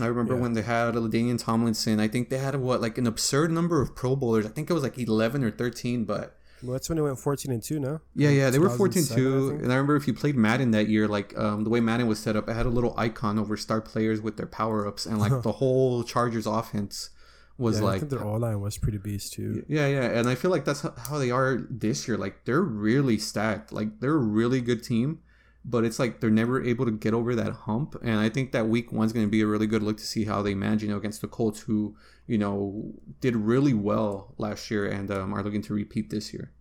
I 0.00 0.06
remember 0.06 0.34
yeah. 0.34 0.40
when 0.40 0.52
they 0.52 0.62
had 0.62 0.94
LaDainian 0.94 1.42
Tomlinson. 1.42 2.00
I 2.00 2.08
think 2.08 2.28
they 2.28 2.38
had 2.38 2.56
what 2.56 2.80
like 2.80 2.96
an 2.98 3.06
absurd 3.06 3.50
number 3.50 3.82
of 3.82 3.94
Pro 3.94 4.16
Bowlers. 4.16 4.46
I 4.46 4.50
think 4.50 4.70
it 4.70 4.72
was 4.72 4.82
like 4.82 4.98
eleven 4.98 5.44
or 5.44 5.50
thirteen, 5.50 6.04
but. 6.04 6.38
Well, 6.62 6.72
that's 6.72 6.88
when 6.88 6.96
they 6.96 7.02
went 7.02 7.18
14 7.18 7.52
and 7.52 7.62
2, 7.62 7.78
no? 7.78 8.00
Yeah, 8.14 8.30
yeah, 8.30 8.48
they 8.48 8.58
were 8.58 8.70
14 8.70 9.04
2. 9.04 9.50
And 9.62 9.70
I 9.70 9.74
remember 9.74 9.94
if 9.94 10.06
you 10.06 10.14
played 10.14 10.36
Madden 10.36 10.70
that 10.70 10.88
year, 10.88 11.06
like 11.06 11.36
um, 11.38 11.64
the 11.64 11.70
way 11.70 11.80
Madden 11.80 12.06
was 12.06 12.18
set 12.18 12.34
up, 12.34 12.48
it 12.48 12.54
had 12.54 12.64
a 12.64 12.70
little 12.70 12.94
icon 12.96 13.38
over 13.38 13.58
star 13.58 13.82
players 13.82 14.22
with 14.22 14.38
their 14.38 14.46
power 14.46 14.88
ups, 14.88 15.04
and 15.04 15.18
like 15.18 15.30
the 15.42 15.52
whole 15.52 16.02
Chargers 16.02 16.46
offense 16.46 17.10
was 17.58 17.78
yeah, 17.78 17.84
like 17.84 17.96
I 17.96 17.98
think 18.00 18.10
their 18.10 18.24
all 18.24 18.38
line 18.38 18.60
was 18.60 18.76
pretty 18.76 18.98
beast 18.98 19.32
too. 19.32 19.64
Yeah, 19.68 19.86
yeah, 19.86 20.04
and 20.04 20.28
I 20.28 20.34
feel 20.34 20.50
like 20.50 20.64
that's 20.64 20.82
how 20.82 21.18
they 21.18 21.30
are 21.30 21.58
this 21.70 22.06
year. 22.06 22.16
Like 22.16 22.44
they're 22.44 22.62
really 22.62 23.18
stacked. 23.18 23.72
Like 23.72 24.00
they're 24.00 24.14
a 24.14 24.18
really 24.18 24.60
good 24.60 24.82
team, 24.82 25.20
but 25.64 25.84
it's 25.84 25.98
like 25.98 26.20
they're 26.20 26.30
never 26.30 26.62
able 26.62 26.84
to 26.84 26.90
get 26.90 27.14
over 27.14 27.34
that 27.34 27.52
hump. 27.52 27.96
And 28.02 28.18
I 28.18 28.28
think 28.28 28.52
that 28.52 28.68
week 28.68 28.92
one's 28.92 29.12
going 29.12 29.26
to 29.26 29.30
be 29.30 29.40
a 29.40 29.46
really 29.46 29.66
good 29.66 29.82
look 29.82 29.96
to 29.98 30.06
see 30.06 30.24
how 30.24 30.42
they 30.42 30.54
manage, 30.54 30.82
you 30.82 30.88
know, 30.90 30.98
against 30.98 31.22
the 31.22 31.28
Colts, 31.28 31.60
who 31.60 31.96
you 32.26 32.36
know 32.36 32.92
did 33.20 33.34
really 33.34 33.74
well 33.74 34.34
last 34.36 34.70
year 34.70 34.86
and 34.86 35.10
um, 35.10 35.32
are 35.32 35.42
looking 35.42 35.62
to 35.62 35.74
repeat 35.74 36.10
this 36.10 36.34
year. 36.34 36.52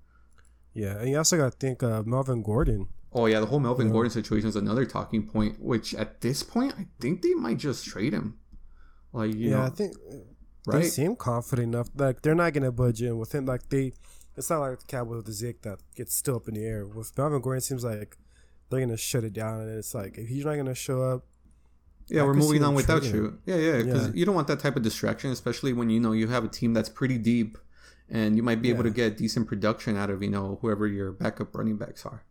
Yeah, 0.73 0.97
and 0.99 1.09
you 1.09 1.17
also 1.17 1.37
got 1.37 1.51
to 1.51 1.57
think 1.57 1.83
uh, 1.83 2.03
Melvin 2.05 2.41
Gordon. 2.41 2.87
Oh 3.11 3.25
yeah, 3.27 3.39
the 3.39 3.45
whole 3.45 3.59
Melvin 3.59 3.91
Gordon 3.91 4.11
situation 4.11 4.47
is 4.47 4.57
another 4.57 4.85
talking 4.85 5.27
point. 5.27 5.61
Which 5.61 5.93
at 5.93 6.21
this 6.21 6.41
point, 6.43 6.73
I 6.77 6.87
think 7.01 7.21
they 7.21 7.33
might 7.33 7.57
just 7.57 7.85
trade 7.85 8.13
him. 8.13 8.39
Like 9.13 9.33
yeah, 9.35 9.51
know, 9.51 9.61
I 9.63 9.69
think 9.69 9.95
right? 10.66 10.84
They 10.84 10.89
seem 10.89 11.16
confident 11.16 11.74
enough. 11.74 11.89
Like 11.95 12.22
they're 12.22 12.36
not 12.36 12.53
gonna 12.53 12.72
budge 12.72 13.01
in 13.01 13.18
with 13.18 13.34
him. 13.34 13.45
Like 13.45 13.70
they, 13.70 13.93
it's 14.36 14.49
not 14.49 14.59
like 14.59 14.80
the 14.80 14.86
Cowboys 14.86 15.18
with 15.18 15.26
the 15.26 15.32
Zeke 15.32 15.61
that 15.61 15.80
gets 15.95 16.16
still 16.16 16.38
up 16.38 16.47
in 16.47 16.55
the 16.55 16.66
air. 16.66 16.86
With 16.86 17.18
Melvin 17.18 17.41
Gordon, 17.41 17.61
seems 17.61 17.84
like 17.84 18.18
they're 18.70 18.80
gonna 18.80 18.97
shut 18.97 19.24
it 19.24 19.34
down, 19.34 19.61
and 19.61 19.78
it's 19.78 19.93
like 19.93 20.18
if 20.18 20.28
he's 20.28 20.45
not 20.45 20.55
gonna 20.55 20.76
show 20.76 21.01
up. 21.01 21.26
Yeah, 22.07 22.22
I 22.22 22.26
we're 22.26 22.36
moving 22.36 22.63
on 22.63 22.76
without 22.76 23.03
you. 23.03 23.39
Yeah, 23.45 23.55
yeah, 23.55 23.78
because 23.82 24.07
yeah. 24.07 24.13
you 24.13 24.26
don't 24.26 24.36
want 24.36 24.47
that 24.47 24.59
type 24.59 24.76
of 24.76 24.84
distraction, 24.84 25.32
especially 25.32 25.74
when 25.74 25.89
you 25.89 25.99
know 25.99 26.11
you 26.11 26.28
have 26.28 26.43
a 26.43 26.47
team 26.47 26.74
that's 26.74 26.89
pretty 26.89 27.18
deep, 27.18 27.57
and 28.09 28.38
you 28.38 28.43
might 28.43 28.61
be 28.61 28.68
yeah. 28.68 28.76
able 28.76 28.84
to 28.84 28.91
get 28.91 29.18
decent 29.18 29.47
production 29.47 29.97
out 29.97 30.09
of 30.09 30.22
you 30.22 30.30
know 30.30 30.59
whoever 30.61 30.86
your 30.88 31.11
backup 31.11 31.55
running 31.55 31.78
backs 31.78 32.05
are. 32.05 32.24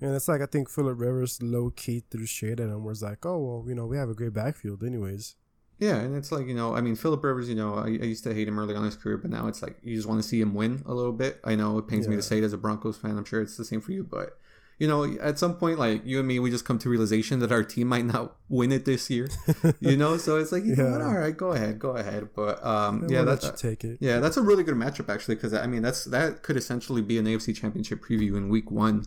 And 0.00 0.14
it's 0.14 0.28
like 0.28 0.40
I 0.40 0.46
think 0.46 0.68
Philip 0.68 0.98
Rivers 0.98 1.42
low 1.42 1.70
key 1.70 2.02
threw 2.10 2.26
shade 2.26 2.60
at 2.60 2.68
him, 2.68 2.84
was 2.84 3.02
like, 3.02 3.24
"Oh 3.24 3.38
well, 3.38 3.64
you 3.68 3.74
know, 3.74 3.86
we 3.86 3.96
have 3.96 4.08
a 4.08 4.14
great 4.14 4.32
backfield, 4.32 4.82
anyways." 4.82 5.36
Yeah, 5.78 5.96
and 5.96 6.16
it's 6.16 6.30
like 6.30 6.46
you 6.46 6.54
know, 6.54 6.74
I 6.74 6.80
mean, 6.80 6.94
Philip 6.94 7.22
Rivers. 7.22 7.48
You 7.48 7.56
know, 7.56 7.74
I, 7.74 7.86
I, 7.86 8.06
used 8.06 8.24
to 8.24 8.34
hate 8.34 8.46
him 8.46 8.58
early 8.58 8.74
on 8.74 8.84
his 8.84 8.96
career, 8.96 9.16
but 9.16 9.30
now 9.30 9.48
it's 9.48 9.62
like 9.62 9.76
you 9.82 9.96
just 9.96 10.08
want 10.08 10.22
to 10.22 10.28
see 10.28 10.40
him 10.40 10.54
win 10.54 10.82
a 10.86 10.94
little 10.94 11.12
bit. 11.12 11.40
I 11.44 11.56
know 11.56 11.78
it 11.78 11.88
pains 11.88 12.06
yeah. 12.06 12.10
me 12.10 12.16
to 12.16 12.22
say 12.22 12.38
it 12.38 12.44
as 12.44 12.52
a 12.52 12.58
Broncos 12.58 12.96
fan. 12.96 13.18
I'm 13.18 13.24
sure 13.24 13.42
it's 13.42 13.56
the 13.56 13.64
same 13.64 13.80
for 13.80 13.92
you, 13.92 14.04
but 14.04 14.38
you 14.78 14.88
know, 14.88 15.04
at 15.20 15.38
some 15.38 15.54
point, 15.56 15.78
like 15.78 16.02
you 16.04 16.18
and 16.18 16.26
me, 16.26 16.38
we 16.40 16.50
just 16.50 16.64
come 16.64 16.78
to 16.80 16.88
realization 16.88 17.38
that 17.40 17.52
our 17.52 17.62
team 17.62 17.88
might 17.88 18.04
not 18.04 18.36
win 18.48 18.72
it 18.72 18.84
this 18.84 19.08
year. 19.08 19.28
you 19.80 19.96
know, 19.96 20.16
so 20.16 20.36
it's 20.36 20.52
like, 20.52 20.64
you 20.64 20.74
yeah. 20.76 20.84
know 20.84 20.90
what? 20.90 21.00
All 21.02 21.14
right, 21.14 21.36
go 21.36 21.52
ahead, 21.52 21.78
go 21.78 21.90
ahead. 21.90 22.28
But 22.34 22.64
um, 22.64 23.06
yeah, 23.08 23.22
that's 23.22 23.60
take 23.60 23.84
it. 23.84 23.98
Yeah, 24.00 24.18
that's 24.18 24.36
a 24.36 24.42
really 24.42 24.64
good 24.64 24.74
matchup 24.74 25.12
actually, 25.12 25.36
because 25.36 25.54
I 25.54 25.66
mean, 25.66 25.82
that's 25.82 26.04
that 26.04 26.42
could 26.42 26.56
essentially 26.56 27.02
be 27.02 27.18
an 27.18 27.26
AFC 27.26 27.54
Championship 27.56 28.02
preview 28.02 28.36
in 28.36 28.48
Week 28.48 28.70
One. 28.70 29.04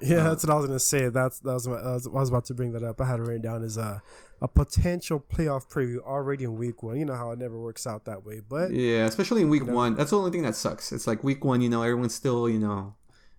Yeah, 0.00 0.18
uh, 0.18 0.30
that's 0.30 0.44
what 0.44 0.52
I 0.52 0.56
was 0.56 0.66
gonna 0.66 0.78
say. 0.80 1.08
That's 1.08 1.38
that 1.40 1.52
was, 1.52 1.68
I 1.68 1.70
was 1.70 2.06
I 2.06 2.10
was 2.10 2.28
about 2.28 2.46
to 2.46 2.54
bring 2.54 2.72
that 2.72 2.82
up. 2.82 3.00
I 3.00 3.06
had 3.06 3.20
it 3.20 3.22
written 3.22 3.42
down 3.42 3.62
as 3.62 3.78
uh 3.78 4.00
a 4.40 4.48
potential 4.48 5.18
playoff 5.20 5.68
preview 5.68 5.98
already 6.00 6.44
in 6.44 6.56
week 6.56 6.82
one. 6.82 6.98
You 6.98 7.04
know 7.04 7.14
how 7.14 7.30
it 7.30 7.38
never 7.38 7.58
works 7.60 7.86
out 7.86 8.04
that 8.06 8.24
way, 8.24 8.40
but 8.46 8.72
yeah, 8.72 9.06
especially 9.06 9.42
in 9.42 9.48
week 9.48 9.62
you 9.62 9.68
know, 9.68 9.74
one. 9.74 9.94
That's 9.94 10.10
the 10.10 10.18
only 10.18 10.30
thing 10.30 10.42
that 10.42 10.56
sucks. 10.56 10.92
It's 10.92 11.06
like 11.06 11.24
week 11.24 11.44
one, 11.44 11.60
you 11.60 11.68
know, 11.68 11.82
everyone's 11.82 12.14
still, 12.14 12.48
you 12.48 12.58
know, 12.58 12.94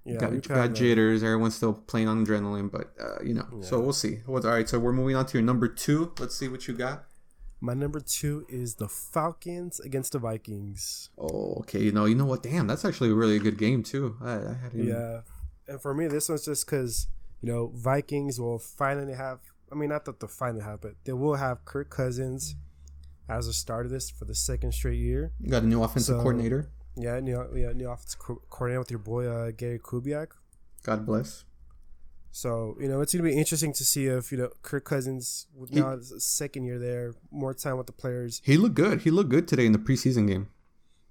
yeah, 0.06 0.18
got, 0.18 0.48
got 0.48 0.74
jitters. 0.74 1.24
Everyone's 1.24 1.56
still 1.56 1.74
playing 1.74 2.08
on 2.08 2.26
adrenaline, 2.26 2.72
but 2.72 2.94
uh, 3.00 3.24
you 3.24 3.34
know, 3.34 3.48
yeah. 3.58 3.66
so 3.66 3.80
we'll 3.80 3.94
see. 3.94 4.20
all 4.28 4.40
right, 4.40 4.70
so 4.70 4.80
we're 4.80 4.94
moving 4.94 5.16
on 5.16 5.26
to 5.26 5.38
your 5.38 5.46
number 5.46 5.68
two. 5.68 6.14
Let's 6.20 6.36
see 6.36 6.48
what 6.48 6.68
you 6.68 6.76
got. 6.76 7.06
My 7.62 7.74
number 7.74 8.00
two 8.00 8.46
is 8.48 8.76
the 8.76 8.88
Falcons 8.88 9.80
against 9.80 10.12
the 10.12 10.20
Vikings. 10.20 11.10
Oh, 11.18 11.56
okay. 11.62 11.80
You 11.80 11.92
know, 11.92 12.06
you 12.06 12.14
know 12.14 12.26
what? 12.26 12.44
Damn, 12.44 12.68
that's 12.68 12.86
actually 12.86 13.10
a 13.10 13.16
really 13.16 13.40
good 13.40 13.58
game 13.58 13.82
too. 13.82 14.18
I, 14.22 14.34
I 14.34 14.54
had 14.62 14.74
yeah, 14.74 15.22
and 15.68 15.82
for 15.82 15.94
me, 15.94 16.08
this 16.08 16.30
one's 16.30 16.46
just 16.46 16.66
because 16.66 17.08
you 17.42 17.52
know 17.52 17.72
Vikings 17.74 18.40
will 18.40 18.60
finally 18.60 19.14
have 19.14 19.40
I 19.76 19.78
mean, 19.78 19.90
not 19.90 20.06
that 20.06 20.22
they'll 20.22 20.30
finally 20.30 20.64
have, 20.64 20.80
but 20.80 20.94
they 21.04 21.12
will 21.12 21.36
have 21.36 21.66
Kirk 21.66 21.90
Cousins 21.90 22.56
as 23.28 23.46
a 23.48 23.54
starter 23.54 23.90
this 23.90 24.10
for 24.10 24.24
the 24.24 24.34
second 24.34 24.72
straight 24.72 25.00
year. 25.00 25.34
You 25.42 25.50
got 25.50 25.64
a 25.64 25.66
new 25.66 25.84
offensive 25.84 26.16
so, 26.16 26.22
coordinator. 26.22 26.70
Yeah, 26.96 27.20
new 27.20 27.46
yeah, 27.54 27.74
new 27.74 27.90
offensive 27.90 28.20
co- 28.20 28.42
coordinator 28.50 28.80
with 28.80 28.92
your 28.92 29.00
boy 29.00 29.28
uh, 29.28 29.52
Gary 29.52 29.80
Kubiak. 29.80 30.28
God 30.84 31.06
bless. 31.06 31.44
So 32.32 32.78
you 32.80 32.88
know 32.88 33.02
it's 33.02 33.14
gonna 33.14 33.28
be 33.28 33.38
interesting 33.38 33.74
to 33.74 33.84
see 33.84 34.06
if 34.06 34.32
you 34.32 34.38
know 34.38 34.50
Kirk 34.62 34.86
Cousins 34.86 35.48
he, 35.70 35.82
now 35.82 35.98
second 36.00 36.64
year 36.64 36.80
there, 36.80 37.14
more 37.30 37.54
time 37.54 37.78
with 37.78 37.88
the 37.88 37.94
players. 37.94 38.42
He 38.46 38.56
looked 38.56 38.76
good. 38.76 39.02
He 39.02 39.12
looked 39.12 39.30
good 39.30 39.46
today 39.46 39.66
in 39.66 39.74
the 39.74 39.80
preseason 39.80 40.26
game. 40.26 40.48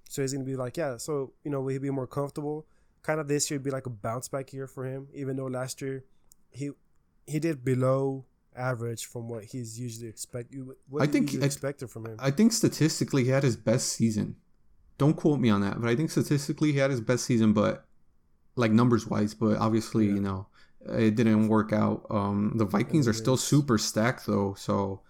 So 0.09 0.23
he's 0.23 0.33
gonna 0.33 0.45
be 0.45 0.57
like, 0.57 0.79
yeah. 0.79 0.97
So 0.97 1.35
you 1.45 1.51
know, 1.51 1.61
will 1.61 1.69
he 1.69 1.79
be 1.79 1.91
more 1.91 2.07
comfortable? 2.07 2.67
Kind 3.03 3.21
of 3.21 3.29
this 3.29 3.51
year 3.51 3.59
would 3.59 3.65
be 3.65 3.71
like 3.71 3.85
a 3.85 3.91
bounce 3.91 4.29
back 4.29 4.55
year 4.55 4.67
for 4.67 4.87
him, 4.87 5.09
even 5.13 5.37
though 5.37 5.49
last 5.49 5.83
year 5.83 6.05
he 6.51 6.71
he 7.27 7.39
did 7.39 7.63
below 7.63 8.25
average 8.57 9.07
from 9.07 9.29
what 9.29 9.45
he's 9.45 9.79
usually 9.79 10.09
expect. 10.09 10.55
What 10.89 11.03
I 11.03 11.07
think 11.07 11.33
you 11.33 11.43
expected 11.43 11.91
from 11.91 12.07
him. 12.07 12.17
I 12.19 12.31
think 12.31 12.53
statistically 12.53 13.25
he 13.25 13.31
had 13.31 13.43
his 13.43 13.57
best 13.57 13.93
season. 13.93 14.37
Don't 14.97 15.15
quote 15.15 15.41
me 15.41 15.51
on 15.51 15.61
that, 15.63 15.81
but 15.81 15.89
I 15.89 15.97
think 15.97 16.11
statistically 16.11 16.73
he 16.73 16.79
had 16.79 16.91
his 16.91 17.01
best 17.01 17.25
season. 17.25 17.53
But 17.53 17.85
like 18.57 18.71
numbers 18.71 19.07
wise, 19.07 19.35
but 19.35 19.57
obviously 19.59 20.07
yeah. 20.07 20.15
you 20.15 20.21
know 20.21 20.47
it 20.87 21.15
didn't 21.15 21.49
work 21.49 21.73
out. 21.73 22.07
Um, 22.11 22.53
the 22.57 22.65
Vikings 22.65 23.09
are 23.09 23.13
still 23.13 23.37
super 23.37 23.79
stacked 23.79 24.27
though, 24.27 24.55
so 24.55 25.01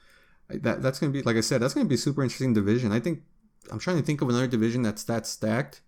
that 0.49 0.83
that's 0.83 0.99
gonna 0.99 1.13
be 1.13 1.23
like 1.23 1.37
I 1.37 1.41
said, 1.41 1.61
that's 1.61 1.75
gonna 1.75 1.89
be 1.89 1.97
a 1.97 1.99
super 1.99 2.23
interesting 2.23 2.55
division. 2.55 2.93
I 2.93 3.01
think 3.01 3.23
I'm 3.71 3.79
trying 3.79 3.97
to 3.97 4.03
think 4.03 4.23
of 4.23 4.29
another 4.29 4.47
division 4.47 4.83
that's 4.83 5.05
that 5.05 5.27
stacked. 5.27 5.81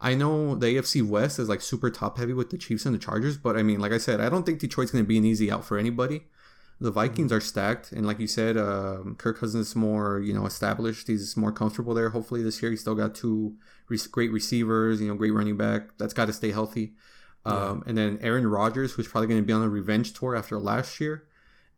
I 0.00 0.14
know 0.14 0.54
the 0.54 0.66
AFC 0.66 1.06
West 1.06 1.38
is 1.38 1.48
like 1.48 1.60
super 1.60 1.90
top 1.90 2.18
heavy 2.18 2.32
with 2.32 2.50
the 2.50 2.58
Chiefs 2.58 2.84
and 2.84 2.94
the 2.94 2.98
Chargers, 2.98 3.36
but 3.36 3.56
I 3.56 3.62
mean, 3.62 3.80
like 3.80 3.92
I 3.92 3.98
said, 3.98 4.20
I 4.20 4.28
don't 4.28 4.44
think 4.44 4.58
Detroit's 4.58 4.90
gonna 4.90 5.04
be 5.04 5.18
an 5.18 5.24
easy 5.24 5.50
out 5.50 5.64
for 5.64 5.78
anybody. 5.78 6.26
The 6.80 6.90
Vikings 6.90 7.30
mm-hmm. 7.30 7.36
are 7.36 7.40
stacked, 7.40 7.92
and 7.92 8.06
like 8.06 8.18
you 8.18 8.26
said, 8.26 8.56
um, 8.56 9.14
Kirk 9.16 9.38
Cousins 9.38 9.68
is 9.68 9.76
more 9.76 10.20
you 10.20 10.32
know 10.32 10.46
established. 10.46 11.06
He's 11.06 11.36
more 11.36 11.52
comfortable 11.52 11.94
there. 11.94 12.10
Hopefully 12.10 12.42
this 12.42 12.60
year, 12.60 12.70
he's 12.70 12.80
still 12.80 12.94
got 12.94 13.14
two 13.14 13.56
re- 13.88 13.98
great 14.10 14.32
receivers. 14.32 15.00
You 15.00 15.08
know, 15.08 15.14
great 15.14 15.32
running 15.32 15.56
back. 15.56 15.96
That's 15.98 16.14
got 16.14 16.26
to 16.26 16.32
stay 16.32 16.50
healthy. 16.50 16.94
Um, 17.46 17.82
and 17.86 17.96
then 17.96 18.18
Aaron 18.22 18.46
Rodgers, 18.46 18.92
who's 18.92 19.06
probably 19.06 19.28
going 19.28 19.40
to 19.40 19.46
be 19.46 19.52
on 19.52 19.62
a 19.62 19.68
revenge 19.68 20.14
tour 20.14 20.34
after 20.34 20.58
last 20.58 20.98
year, 20.98 21.24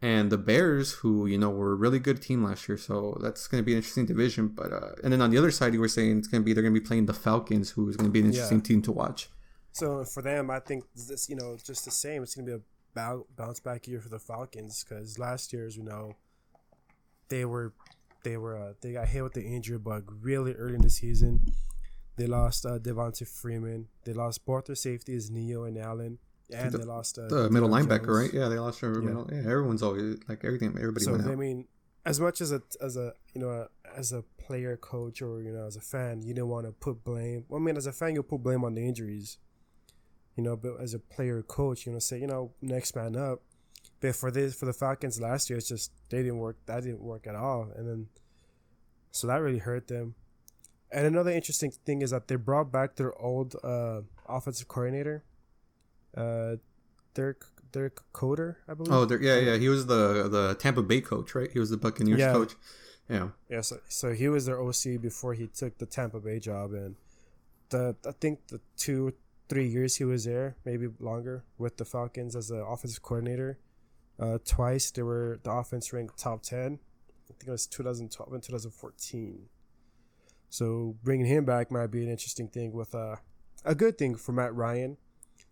and 0.01 0.31
the 0.31 0.39
Bears, 0.39 0.93
who 0.93 1.27
you 1.27 1.39
know 1.39 1.51
were 1.51 1.73
a 1.73 1.77
really 1.77 1.99
good 1.99 2.23
team 2.23 2.45
last 2.45 2.69
year. 2.69 2.79
So 2.79 3.19
that's 3.21 3.49
going 3.49 3.63
to 3.63 3.65
be 3.65 3.73
an 3.73 3.79
interesting 3.79 4.07
division. 4.07 4.49
But 4.49 4.73
uh, 4.73 4.93
and 5.03 5.13
then 5.13 5.21
on 5.21 5.31
the 5.31 5.39
other 5.39 5.51
side, 5.51 5.75
you 5.75 5.81
were 5.81 5.89
saying 5.89 6.19
it's 6.19 6.29
going 6.29 6.43
to 6.43 6.45
be 6.45 6.53
they're 6.53 6.63
going 6.63 6.75
to 6.75 6.81
be 6.81 6.87
playing 6.87 7.07
the 7.07 7.15
Falcons, 7.15 7.71
who 7.71 7.89
is 7.89 7.97
going 7.97 8.09
to 8.09 8.13
be 8.13 8.21
an 8.21 8.27
interesting 8.27 8.59
yeah. 8.59 8.65
team 8.65 8.83
to 8.83 8.93
watch. 8.93 9.29
So 9.73 10.05
for 10.05 10.23
them, 10.23 10.51
I 10.51 10.61
think 10.61 10.85
this 10.95 11.29
you 11.29 11.37
know 11.37 11.57
just 11.65 11.85
the 11.85 11.91
same. 11.91 12.23
It's 12.23 12.35
going 12.35 12.47
to 12.47 12.53
be 12.53 12.57
a 12.57 12.63
bounce 12.97 13.61
back 13.61 13.87
year 13.87 14.01
for 14.01 14.09
the 14.09 14.19
Falcons 14.19 14.85
because 14.85 15.19
last 15.19 15.53
year, 15.53 15.67
as 15.67 15.77
you 15.77 15.85
know, 15.85 16.17
they 17.29 17.45
were 17.45 17.73
they 18.25 18.37
were 18.37 18.57
uh, 18.57 18.73
they 18.81 18.93
got 18.93 19.07
hit 19.09 19.23
with 19.23 19.35
the 19.35 19.45
injury 19.45 19.79
bug 19.79 20.13
really 20.21 20.53
early 20.55 20.75
in 20.75 20.83
the 20.83 20.91
season 20.91 21.53
they 22.17 22.27
lost 22.27 22.65
uh, 22.65 22.79
Devonta 22.79 23.27
Freeman. 23.27 23.89
They 24.05 24.13
lost 24.13 24.45
both 24.45 24.67
their 24.67 24.75
safeties, 24.75 25.31
Neal 25.31 25.65
and 25.65 25.79
Allen. 25.79 26.19
And 26.53 26.73
the, 26.73 26.79
they 26.79 26.85
lost 26.85 27.19
uh, 27.19 27.29
the 27.29 27.51
middle 27.51 27.69
linebacker, 27.69 28.09
right? 28.09 28.33
Yeah, 28.33 28.49
they 28.49 28.59
lost 28.59 28.81
their 28.81 28.93
yeah. 28.95 29.01
middle. 29.01 29.29
Yeah, 29.31 29.41
everyone's 29.41 29.83
always 29.83 30.17
like 30.29 30.45
everything. 30.45 30.69
Everybody. 30.77 31.05
So 31.05 31.15
I 31.15 31.35
mean, 31.35 31.67
as 32.05 32.21
much 32.21 32.41
as 32.41 32.53
a 32.53 32.63
as 32.81 32.97
a 32.97 33.15
you 33.35 33.41
know 33.41 33.51
a, 33.51 33.69
as 33.97 34.13
a 34.13 34.23
player, 34.39 34.77
coach, 34.77 35.21
or 35.21 35.43
you 35.43 35.53
know 35.53 35.67
as 35.67 35.77
a 35.77 35.81
fan, 35.81 36.23
you 36.23 36.35
don't 36.35 36.49
want 36.49 36.67
to 36.67 36.73
put 36.73 37.03
blame. 37.03 37.45
Well, 37.49 37.61
I 37.61 37.65
mean, 37.65 37.77
as 37.77 37.87
a 37.87 37.93
fan, 37.93 38.15
you 38.15 38.23
put 38.23 38.45
blame 38.45 38.65
on 38.65 38.75
the 38.75 38.87
injuries. 38.87 39.39
You 40.37 40.43
know, 40.43 40.57
but 40.57 40.81
as 40.81 40.95
a 40.95 40.99
player, 40.99 41.43
coach, 41.43 41.87
you 41.87 41.93
know, 41.93 41.99
say 41.99 42.19
you 42.21 42.27
know 42.27 42.53
next 42.61 42.95
man 42.95 43.17
up. 43.17 43.43
But 44.01 44.15
for 44.15 44.31
this 44.31 44.55
for 44.55 44.67
the 44.67 44.73
Falcons 44.73 45.21
last 45.21 45.49
year, 45.49 45.59
it's 45.59 45.69
just 45.69 45.91
they 46.11 46.19
didn't 46.19 46.39
work. 46.39 46.59
That 46.67 46.83
didn't 46.83 47.03
work 47.03 47.27
at 47.27 47.35
all, 47.35 47.69
and 47.75 47.89
then 47.89 48.09
so 49.11 49.27
that 49.27 49.37
really 49.37 49.59
hurt 49.59 49.89
them. 49.89 50.15
And 50.93 51.07
another 51.07 51.31
interesting 51.31 51.71
thing 51.71 52.03
is 52.03 52.11
that 52.11 52.29
they 52.29 52.37
brought 52.37 52.71
back 52.71 52.97
their 52.97 53.17
old 53.21 53.57
uh, 53.65 54.03
offensive 54.29 54.69
coordinator, 54.69 55.25
uh, 56.17 56.57
Dirk 57.15 57.47
Dirk 57.73 58.05
Koetter, 58.13 58.57
I 58.69 58.75
believe. 58.75 58.93
Oh, 58.93 59.19
yeah, 59.21 59.39
yeah. 59.39 59.57
He 59.57 59.69
was 59.69 59.87
the 59.87 60.29
the 60.29 60.55
Tampa 60.59 60.83
Bay 60.83 61.01
coach, 61.01 61.35
right? 61.35 61.51
He 61.51 61.59
was 61.59 61.71
the 61.71 61.77
Buccaneers 61.77 62.21
yeah. 62.21 62.33
coach. 62.33 62.55
Yeah. 63.09 63.29
Yeah. 63.49 63.61
So, 63.63 63.79
so 63.89 64.13
he 64.13 64.29
was 64.29 64.47
their 64.47 64.61
OC 64.61 65.01
before 65.01 65.35
he 65.35 65.47
took 65.47 65.79
the 65.79 65.87
Tampa 65.87 66.21
Bay 66.21 66.39
job, 66.39 66.73
and 66.73 66.97
the 67.71 67.97
I 68.07 68.13
think 68.13 68.47
the 68.49 68.61
two 68.77 69.15
three 69.49 69.67
years 69.67 69.97
he 69.97 70.05
was 70.05 70.25
there, 70.25 70.57
maybe 70.65 70.89
longer, 70.99 71.45
with 71.59 71.77
the 71.77 71.85
Falcons 71.85 72.35
as 72.37 72.49
the 72.49 72.65
offensive 72.65 73.03
coordinator. 73.03 73.59
Uh, 74.19 74.39
twice 74.45 74.91
they 74.91 75.03
were 75.03 75.39
the 75.43 75.51
offense 75.51 75.93
ranked 75.93 76.19
top 76.19 76.43
ten. 76.43 76.79
I 77.29 77.33
think 77.35 77.49
it 77.49 77.51
was 77.51 77.67
2012 77.67 78.33
and 78.33 78.43
2014. 78.43 79.49
So 80.49 80.97
bringing 81.03 81.27
him 81.27 81.45
back 81.45 81.71
might 81.71 81.89
be 81.89 82.03
an 82.03 82.09
interesting 82.09 82.49
thing 82.49 82.73
with 82.73 82.95
uh, 82.95 83.17
a 83.65 83.75
good 83.75 83.99
thing 83.99 84.15
for 84.15 84.33
Matt 84.33 84.55
Ryan, 84.55 84.97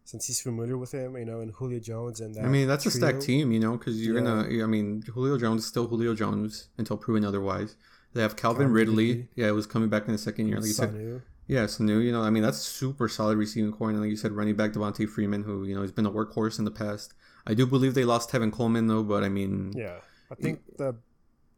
since 0.05 0.27
he's 0.27 0.41
familiar 0.41 0.79
with 0.79 0.93
him, 0.93 1.17
you 1.17 1.25
know, 1.25 1.41
and 1.41 1.51
Julio 1.53 1.81
Jones 1.81 2.21
and 2.21 2.35
that. 2.37 2.45
I 2.45 2.49
mean 2.49 2.69
that's 2.69 2.85
trio. 2.85 2.95
a 2.95 2.97
stacked 2.97 3.23
team, 3.23 3.53
you 3.53 3.61
know, 3.61 3.77
because 3.77 4.05
you're 4.05 4.19
yeah. 4.19 4.25
gonna. 4.25 4.65
I 4.65 4.67
mean, 4.67 5.03
Julio 5.13 5.37
Jones 5.37 5.63
is 5.63 5.69
still 5.69 5.87
Julio 5.87 6.15
Jones 6.15 6.69
until 6.79 6.97
proven 6.97 7.25
otherwise. 7.25 7.77
They 8.15 8.23
have 8.23 8.37
Calvin, 8.37 8.71
Ridley. 8.71 9.29
Yeah, 9.35 9.49
it 9.49 9.55
was 9.55 9.67
coming 9.67 9.89
back 9.89 10.07
in 10.07 10.13
the 10.13 10.19
second 10.19 10.47
year, 10.47 10.61
like 10.61 10.69
you 10.69 11.23
Yeah, 11.47 11.65
Sanu, 11.65 12.03
you 12.03 12.11
know, 12.11 12.23
I 12.23 12.31
mean, 12.31 12.43
that's 12.43 12.59
super 12.59 13.09
solid 13.09 13.37
receiving 13.37 13.73
corps. 13.73 13.91
And 13.91 14.01
like 14.01 14.11
you 14.11 14.17
said, 14.17 14.33
running 14.33 14.57
back 14.57 14.73
Devonta 14.73 15.09
Freeman, 15.09 15.43
who, 15.43 15.65
you 15.65 15.75
know, 15.75 15.83
has 15.83 15.93
been 15.93 16.07
a 16.07 16.11
workhorse 16.11 16.59
in 16.59 16.65
the 16.65 16.71
past. 16.71 17.13
I 17.47 17.53
do 17.55 17.67
believe 17.67 17.95
they 17.95 18.05
lost 18.05 18.31
Tevin 18.31 18.51
Coleman, 18.51 18.87
though, 18.87 19.03
but 19.03 19.23
I 19.23 19.29
mean. 19.29 19.73
Yeah. 19.77 19.99
I 20.31 20.35
think 20.35 20.61
the. 20.79 20.97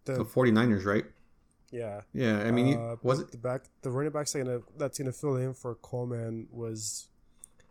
The, 0.04 0.18
the 0.18 0.24
49ers, 0.24 0.84
right? 0.84 1.04
Yeah. 1.70 2.02
Yeah, 2.12 2.38
I 2.40 2.50
mean, 2.50 2.78
uh, 2.78 2.96
was 3.02 3.20
it 3.20 3.32
the 3.32 3.38
back 3.38 3.64
the 3.82 3.90
running 3.90 4.12
back 4.12 4.32
gonna 4.32 4.60
that's 4.76 4.98
gonna 4.98 5.12
fill 5.12 5.36
in 5.36 5.52
for 5.52 5.74
Coleman 5.74 6.46
was 6.50 7.08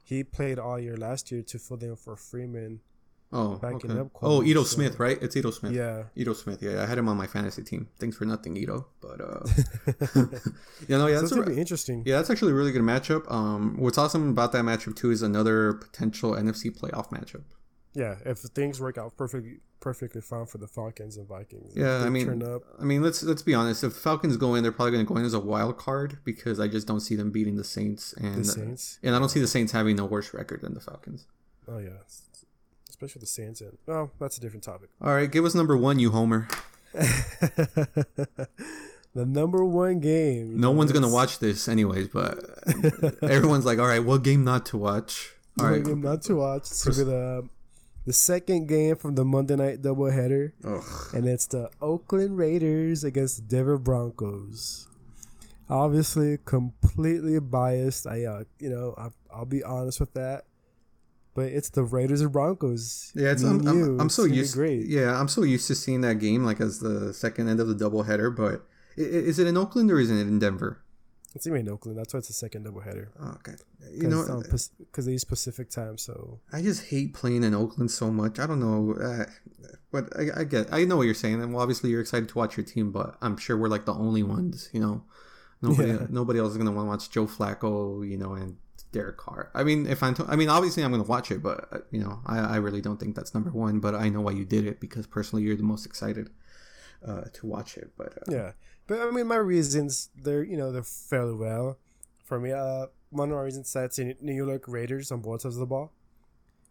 he 0.03 0.24
played 0.24 0.59
all 0.59 0.80
year 0.80 0.97
last 0.97 1.32
year 1.32 1.41
to 1.41 1.57
fill 1.57 1.78
in 1.78 1.95
for 1.95 2.16
Freeman. 2.16 2.82
Oh, 3.36 3.55
backing 3.57 3.91
okay. 3.91 3.99
up 3.99 4.13
Coleman, 4.13 4.47
oh, 4.47 4.49
Ito 4.49 4.63
so. 4.63 4.75
Smith, 4.75 4.99
right? 4.99 5.21
It's 5.21 5.36
Ito 5.36 5.51
Smith. 5.51 5.73
Yeah, 5.73 6.03
Ito 6.15 6.33
Smith. 6.33 6.61
Yeah, 6.61 6.81
I 6.81 6.86
had 6.86 6.97
him 6.97 7.09
on 7.09 7.17
my 7.17 7.27
fantasy 7.27 7.63
team. 7.63 7.89
Thanks 7.99 8.15
for 8.15 8.25
nothing, 8.25 8.55
Ito. 8.55 8.88
But 9.01 9.21
uh, 9.21 9.39
you 10.88 10.97
know, 10.97 11.07
yeah, 11.07 11.19
that's 11.19 11.29
so 11.29 11.38
gonna 11.38 11.51
be 11.51 11.59
interesting. 11.59 12.03
Yeah, 12.05 12.17
that's 12.17 12.29
actually 12.29 12.53
a 12.53 12.55
really 12.55 12.71
good 12.71 12.81
matchup. 12.81 13.29
Um, 13.29 13.75
what's 13.77 13.97
awesome 13.97 14.29
about 14.29 14.53
that 14.53 14.63
matchup 14.63 14.95
too 14.95 15.11
is 15.11 15.21
another 15.21 15.73
potential 15.73 16.31
NFC 16.31 16.71
playoff 16.75 17.09
matchup. 17.09 17.43
Yeah, 17.93 18.15
if 18.25 18.39
things 18.39 18.79
work 18.79 18.97
out 18.97 19.17
perfectly 19.17 19.59
perfectly 19.79 20.19
fine 20.19 20.45
for 20.47 20.57
the 20.57 20.67
Falcons 20.67 21.15
and 21.15 21.27
Vikings. 21.27 21.73
Yeah, 21.75 22.03
I 22.03 22.09
mean, 22.09 22.43
I 22.79 22.83
mean, 22.83 23.03
let's 23.03 23.21
let's 23.23 23.41
be 23.41 23.53
honest. 23.53 23.83
If 23.83 23.93
Falcons 23.93 24.36
go 24.36 24.55
in, 24.55 24.63
they're 24.63 24.71
probably 24.71 24.91
going 24.91 25.05
to 25.05 25.13
go 25.13 25.17
in 25.17 25.25
as 25.25 25.33
a 25.33 25.39
wild 25.39 25.77
card 25.77 26.19
because 26.23 26.59
I 26.59 26.67
just 26.67 26.88
don't 26.88 27.01
see 27.01 27.15
them 27.15 27.31
beating 27.31 27.55
the 27.55 27.63
Saints 27.63 28.13
and 28.13 28.38
the 28.38 28.45
Saints, 28.45 28.99
and 29.03 29.15
I 29.15 29.19
don't 29.19 29.29
see 29.29 29.39
the 29.39 29.47
Saints 29.47 29.71
having 29.71 29.99
a 29.99 30.05
worse 30.05 30.33
record 30.33 30.61
than 30.61 30.73
the 30.73 30.79
Falcons. 30.79 31.27
Oh 31.67 31.77
yeah, 31.77 32.01
especially 33.06 33.22
the 33.22 33.26
Saints. 33.28 33.62
And 33.62 33.78
well, 33.86 34.12
that's 34.20 34.38
a 34.38 34.41
different 34.41 34.64
topic. 34.64 34.89
All 35.01 35.14
right, 35.14 35.32
give 35.32 35.45
us 35.45 35.56
number 35.56 35.78
one, 35.78 35.99
you 35.99 36.12
homer. 36.12 36.47
the 36.93 38.47
number 39.14 39.64
one 39.64 39.99
game. 39.99 40.60
No 40.60 40.72
one's 40.72 40.91
gonna 40.91 41.10
watch 41.10 41.39
this 41.39 41.68
anyways, 41.68 42.08
but 42.10 42.39
everyone's 43.22 43.66
like, 43.66 43.80
"All 43.80 43.88
right, 43.88 44.03
what 44.03 44.24
game 44.24 44.43
not 44.43 44.66
to 44.68 44.78
watch?" 44.78 45.34
All 45.60 45.68
right, 45.68 45.84
game 45.84 46.01
not 46.01 46.22
to 46.24 46.36
watch. 46.36 46.62
It's 46.64 46.84
Pers- 46.86 46.97
the 46.97 47.47
the 48.06 48.14
second 48.14 48.68
game 48.68 48.95
from 48.95 49.16
the 49.16 49.26
Monday 49.26 49.56
night 49.56 49.82
doubleheader, 49.82 50.53
Ugh. 50.64 50.84
and 51.14 51.28
it's 51.28 51.47
the 51.47 51.70
Oakland 51.82 52.38
Raiders 52.38 53.03
against 53.03 53.38
the 53.38 53.43
Denver 53.43 53.78
Broncos. 53.78 54.88
Obviously, 55.68 56.38
completely 56.45 57.39
biased. 57.39 58.06
I, 58.06 58.26
uh, 58.26 58.43
you 58.60 58.70
know, 58.70 58.93
I, 58.97 59.10
I'll 59.36 59.45
be 59.45 59.64
honest 59.64 59.99
with 59.99 60.14
that 60.14 60.45
but 61.36 61.47
it's 61.47 61.69
the 61.69 61.83
Raiders 61.83 62.21
and 62.21 62.31
Broncos. 62.31 63.11
Yeah, 63.13 63.31
it's 63.31 63.43
I'm, 63.43 63.67
I'm, 63.67 63.99
I'm, 63.99 64.09
so 64.09 64.23
used. 64.23 64.55
Great. 64.55 64.88
Yeah, 64.88 65.19
I'm 65.19 65.27
so 65.27 65.43
used 65.43 65.67
to 65.67 65.75
seeing 65.75 66.01
that 66.01 66.15
game 66.15 66.45
like 66.45 66.61
as 66.61 66.79
the 66.79 67.13
second 67.13 67.49
end 67.49 67.59
of 67.59 67.67
the 67.67 67.75
doubleheader. 67.75 68.36
But 68.36 68.65
is 68.95 69.38
it 69.38 69.45
in 69.45 69.57
Oakland 69.57 69.91
or 69.91 69.99
is 69.99 70.09
it 70.09 70.15
in 70.15 70.39
Denver? 70.39 70.81
It's 71.36 71.45
even 71.45 71.59
in 71.59 71.69
Oakland. 71.69 71.97
That's 71.97 72.13
why 72.13 72.19
it's 72.19 72.29
a 72.29 72.33
second 72.33 72.65
doubleheader. 72.65 73.09
Oh, 73.19 73.31
okay. 73.31 73.55
You 73.91 74.07
know, 74.07 74.41
because 74.49 75.05
they 75.05 75.11
use 75.11 75.25
Pacific 75.25 75.69
time. 75.69 75.97
So 75.97 76.39
I 76.53 76.61
just 76.61 76.86
hate 76.86 77.13
playing 77.13 77.43
in 77.43 77.53
Oakland 77.53 77.91
so 77.91 78.09
much. 78.09 78.39
I 78.39 78.47
don't 78.47 78.61
know, 78.61 78.95
uh, 78.95 79.25
but 79.91 80.17
I, 80.17 80.39
I, 80.39 80.43
get. 80.45 80.71
I 80.71 80.86
know 80.86 80.95
what 80.95 81.03
you're 81.03 81.13
saying, 81.13 81.41
and 81.43 81.53
well, 81.53 81.61
obviously 81.61 81.89
you're 81.89 81.99
excited 81.99 82.29
to 82.29 82.38
watch 82.38 82.55
your 82.55 82.65
team, 82.65 82.93
but 82.93 83.17
I'm 83.21 83.36
sure 83.36 83.57
we're 83.57 83.67
like 83.67 83.86
the 83.86 83.93
only 83.93 84.23
ones. 84.23 84.69
You 84.71 84.79
know, 84.79 85.03
nobody, 85.61 85.89
yeah. 85.89 86.07
nobody 86.09 86.39
else 86.39 86.51
is 86.51 86.57
gonna 86.57 86.71
want 86.71 86.86
to 86.86 86.89
watch 86.89 87.11
Joe 87.11 87.27
Flacco. 87.27 88.09
You 88.09 88.17
know, 88.17 88.33
and 88.33 88.55
Derek 88.96 89.18
Carr. 89.18 89.52
I 89.54 89.66
mean, 89.66 89.88
if 89.88 90.02
I'm, 90.02 90.14
to, 90.14 90.26
I 90.26 90.38
mean, 90.38 90.48
obviously 90.48 90.82
I'm 90.82 90.91
gonna 90.91 91.04
watch 91.04 91.30
it, 91.30 91.43
but 91.43 91.68
uh, 91.70 91.80
you 91.91 92.00
know, 92.00 92.22
I, 92.26 92.39
I 92.39 92.56
really 92.56 92.80
don't 92.80 92.98
think 92.98 93.14
that's 93.14 93.34
number 93.34 93.52
one. 93.52 93.82
But 93.82 93.93
I 93.93 94.08
know 94.08 94.22
why 94.22 94.32
you 94.32 94.46
did 94.46 94.66
it 94.66 94.80
because 94.80 95.06
personally 95.06 95.43
you're 95.43 95.58
the 95.58 95.64
most 95.64 95.86
excited 95.86 96.30
uh, 97.06 97.26
to 97.34 97.46
watch 97.46 97.76
it. 97.76 97.91
But 97.98 98.14
uh, 98.18 98.32
yeah, 98.32 98.52
but 98.88 99.02
I 99.02 99.12
mean, 99.12 99.28
my 99.28 99.36
reasons 99.36 100.10
they're 100.16 100.43
you 100.43 100.56
know 100.56 100.72
they're 100.72 100.82
fairly 100.82 101.34
well 101.34 101.78
for 102.24 102.39
me. 102.39 102.54
Uh, 102.54 102.86
one 103.10 103.32
of 103.32 103.36
my 103.36 103.41
reasons 103.41 103.72
that's 103.74 104.00
in 104.00 104.16
New 104.22 104.34
York 104.34 104.64
Raiders 104.66 105.12
on 105.12 105.20
both 105.20 105.41
sides 105.41 105.56
of 105.56 105.60
the 105.60 105.66
ball. 105.66 105.91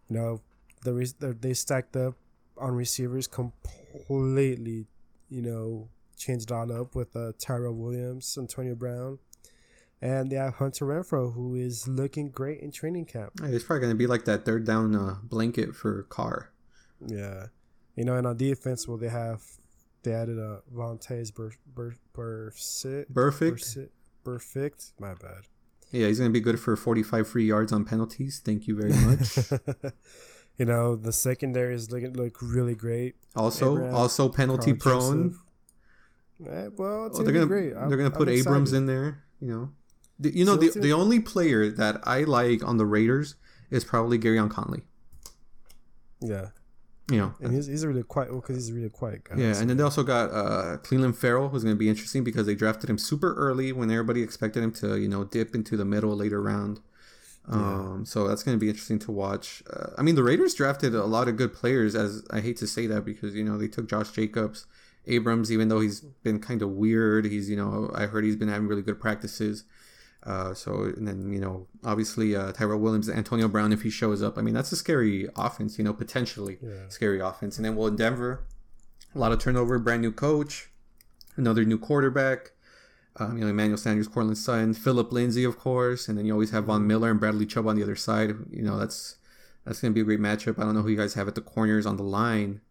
You 0.08 0.16
know, 0.16 0.40
the, 0.82 0.92
the 1.18 1.34
they 1.34 1.52
stacked 1.52 1.94
up 1.94 2.14
on 2.56 2.74
receivers 2.74 3.26
completely. 3.26 4.86
You 5.28 5.42
know, 5.42 5.88
changed 6.16 6.50
all 6.50 6.72
up 6.72 6.94
with 6.94 7.14
uh, 7.14 7.32
Tyrell 7.38 7.74
Williams, 7.74 8.38
Antonio 8.38 8.74
Brown. 8.74 9.18
And 10.04 10.30
they 10.30 10.36
have 10.36 10.56
Hunter 10.56 10.84
Renfrow, 10.84 11.32
who 11.32 11.54
is 11.54 11.88
looking 11.88 12.28
great 12.28 12.60
in 12.60 12.70
training 12.70 13.06
camp. 13.06 13.32
It's 13.42 13.64
probably 13.64 13.80
going 13.80 13.92
to 13.94 13.98
be 13.98 14.06
like 14.06 14.26
that 14.26 14.44
third 14.44 14.66
down 14.66 14.94
uh, 14.94 15.16
blanket 15.22 15.74
for 15.74 16.02
Carr. 16.04 16.52
Yeah. 17.06 17.46
You 17.96 18.04
know, 18.04 18.14
and 18.14 18.26
on 18.26 18.36
defense, 18.36 18.86
well, 18.86 18.98
they 18.98 19.08
have 19.08 19.42
they 20.02 20.12
added 20.12 20.38
a 20.38 20.60
Bur- 20.68 21.52
Bur- 21.74 21.96
Burfict. 22.14 23.06
Burfict. 23.10 23.88
Burfict. 24.22 24.92
My 25.00 25.14
bad. 25.14 25.48
Yeah, 25.90 26.08
he's 26.08 26.18
going 26.18 26.30
to 26.30 26.32
be 26.32 26.40
good 26.40 26.60
for 26.60 26.76
45 26.76 27.26
free 27.26 27.46
yards 27.46 27.72
on 27.72 27.86
penalties. 27.86 28.42
Thank 28.44 28.66
you 28.66 28.76
very 28.76 28.92
much. 28.92 29.92
You 30.56 30.66
know, 30.66 30.94
the 30.94 31.12
secondary 31.12 31.74
is 31.74 31.90
looking 31.90 32.12
look 32.12 32.36
really 32.40 32.76
great. 32.76 33.16
Also, 33.34 33.72
Abraham, 33.72 33.94
also 33.94 34.28
penalty 34.28 34.72
prone. 34.72 35.36
Eh, 36.48 36.68
well, 36.76 37.10
oh, 37.12 37.22
they're 37.22 37.32
gonna 37.32 37.46
great. 37.46 37.74
they're 37.74 37.96
gonna 37.96 38.10
put 38.10 38.28
Abrams 38.28 38.72
in 38.72 38.86
there. 38.86 39.24
You 39.40 39.48
know, 39.48 39.72
the, 40.18 40.36
you 40.36 40.44
know 40.44 40.56
the 40.56 40.78
the 40.78 40.92
only 40.92 41.20
player 41.20 41.70
that 41.70 42.00
I 42.04 42.20
like 42.20 42.64
on 42.64 42.76
the 42.76 42.86
Raiders 42.86 43.34
is 43.70 43.84
probably 43.84 44.18
Gareon 44.18 44.50
Conley. 44.50 44.82
Yeah, 46.20 46.48
you 47.10 47.18
know, 47.18 47.34
and 47.40 47.52
he's, 47.54 47.66
he's 47.66 47.82
a 47.82 47.88
really 47.88 48.02
quiet 48.02 48.30
because 48.30 48.48
well, 48.48 48.56
he's 48.56 48.70
a 48.70 48.74
really 48.74 48.88
quiet 48.88 49.24
guy. 49.24 49.36
Yeah, 49.36 49.52
so. 49.52 49.60
and 49.60 49.70
then 49.70 49.76
they 49.76 49.82
also 49.82 50.02
got 50.02 50.30
uh, 50.30 50.78
Clelin 50.78 51.14
Ferrell, 51.14 51.50
who's 51.50 51.62
going 51.62 51.74
to 51.74 51.78
be 51.78 51.88
interesting 51.88 52.24
because 52.24 52.46
they 52.46 52.54
drafted 52.54 52.88
him 52.88 52.96
super 52.96 53.34
early 53.34 53.72
when 53.72 53.90
everybody 53.90 54.22
expected 54.22 54.62
him 54.62 54.72
to, 54.72 54.98
you 54.98 55.08
know, 55.08 55.24
dip 55.24 55.54
into 55.54 55.76
the 55.76 55.84
middle 55.84 56.16
later 56.16 56.40
round. 56.40 56.80
Um, 57.46 57.98
yeah. 57.98 58.04
So 58.04 58.26
that's 58.26 58.42
going 58.42 58.56
to 58.56 58.60
be 58.60 58.70
interesting 58.70 58.98
to 59.00 59.12
watch. 59.12 59.62
Uh, 59.70 59.90
I 59.98 60.02
mean, 60.02 60.14
the 60.14 60.22
Raiders 60.22 60.54
drafted 60.54 60.94
a 60.94 61.04
lot 61.04 61.28
of 61.28 61.36
good 61.36 61.52
players. 61.52 61.94
As 61.94 62.24
I 62.30 62.40
hate 62.40 62.56
to 62.58 62.66
say 62.66 62.86
that 62.86 63.04
because 63.04 63.34
you 63.34 63.44
know 63.44 63.58
they 63.58 63.68
took 63.68 63.86
Josh 63.86 64.10
Jacobs, 64.12 64.66
Abrams, 65.06 65.52
even 65.52 65.68
though 65.68 65.80
he's 65.80 66.00
been 66.00 66.40
kind 66.40 66.62
of 66.62 66.70
weird. 66.70 67.26
He's 67.26 67.50
you 67.50 67.56
know 67.56 67.90
I 67.94 68.06
heard 68.06 68.24
he's 68.24 68.36
been 68.36 68.48
having 68.48 68.66
really 68.66 68.80
good 68.80 68.98
practices. 68.98 69.64
Uh, 70.24 70.54
so 70.54 70.84
and 70.84 71.06
then 71.06 71.32
you 71.32 71.38
know 71.38 71.66
obviously 71.84 72.34
uh, 72.34 72.50
Tyrell 72.52 72.78
Williams, 72.78 73.10
Antonio 73.10 73.46
Brown 73.46 73.72
if 73.72 73.82
he 73.82 73.90
shows 73.90 74.22
up. 74.22 74.38
I 74.38 74.40
mean 74.40 74.54
that's 74.54 74.72
a 74.72 74.76
scary 74.76 75.28
offense, 75.36 75.76
you 75.78 75.84
know 75.84 75.92
potentially 75.92 76.58
yeah. 76.62 76.88
scary 76.88 77.20
offense. 77.20 77.56
And 77.56 77.64
then 77.64 77.76
well 77.76 77.88
in 77.88 77.96
Denver, 77.96 78.44
a 79.14 79.18
lot 79.18 79.32
of 79.32 79.38
turnover, 79.38 79.78
brand 79.78 80.00
new 80.00 80.12
coach, 80.12 80.70
another 81.36 81.64
new 81.64 81.78
quarterback. 81.78 82.52
Um, 83.16 83.36
you 83.36 83.44
know 83.44 83.50
Emmanuel 83.50 83.76
Sanders, 83.76 84.08
Courtland 84.08 84.38
Sutton, 84.38 84.72
Philip 84.72 85.12
Lindsay 85.12 85.44
of 85.44 85.58
course, 85.58 86.08
and 86.08 86.16
then 86.16 86.24
you 86.24 86.32
always 86.32 86.50
have 86.50 86.64
Von 86.64 86.86
Miller 86.86 87.10
and 87.10 87.20
Bradley 87.20 87.46
Chubb 87.46 87.66
on 87.66 87.76
the 87.76 87.82
other 87.82 87.96
side. 87.96 88.34
You 88.50 88.62
know 88.62 88.78
that's 88.78 89.16
that's 89.66 89.80
gonna 89.80 89.92
be 89.92 90.00
a 90.00 90.04
great 90.04 90.20
matchup. 90.20 90.58
I 90.58 90.62
don't 90.62 90.74
know 90.74 90.82
who 90.82 90.88
you 90.88 90.96
guys 90.96 91.14
have 91.14 91.28
at 91.28 91.34
the 91.34 91.42
corners 91.42 91.84
on 91.84 91.98
the 91.98 92.02
line. 92.02 92.62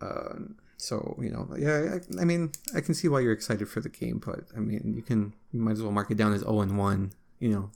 Uh, 0.00 0.34
so 0.76 1.16
you 1.20 1.30
know, 1.30 1.48
yeah, 1.58 1.96
I, 1.96 2.22
I, 2.22 2.24
mean, 2.24 2.52
I 2.74 2.80
can 2.80 2.94
see 2.94 3.08
why 3.08 3.20
you're 3.20 3.32
excited 3.32 3.68
for 3.68 3.80
the 3.80 3.88
game, 3.88 4.22
but 4.24 4.44
I 4.56 4.60
mean, 4.60 4.92
you 4.94 5.02
can 5.02 5.32
you 5.52 5.60
might 5.60 5.72
as 5.72 5.82
well 5.82 5.92
mark 5.92 6.10
it 6.10 6.16
down 6.16 6.32
as 6.32 6.40
zero 6.40 6.60
and 6.60 6.78
one. 6.78 7.12
You 7.38 7.50
know, 7.50 7.70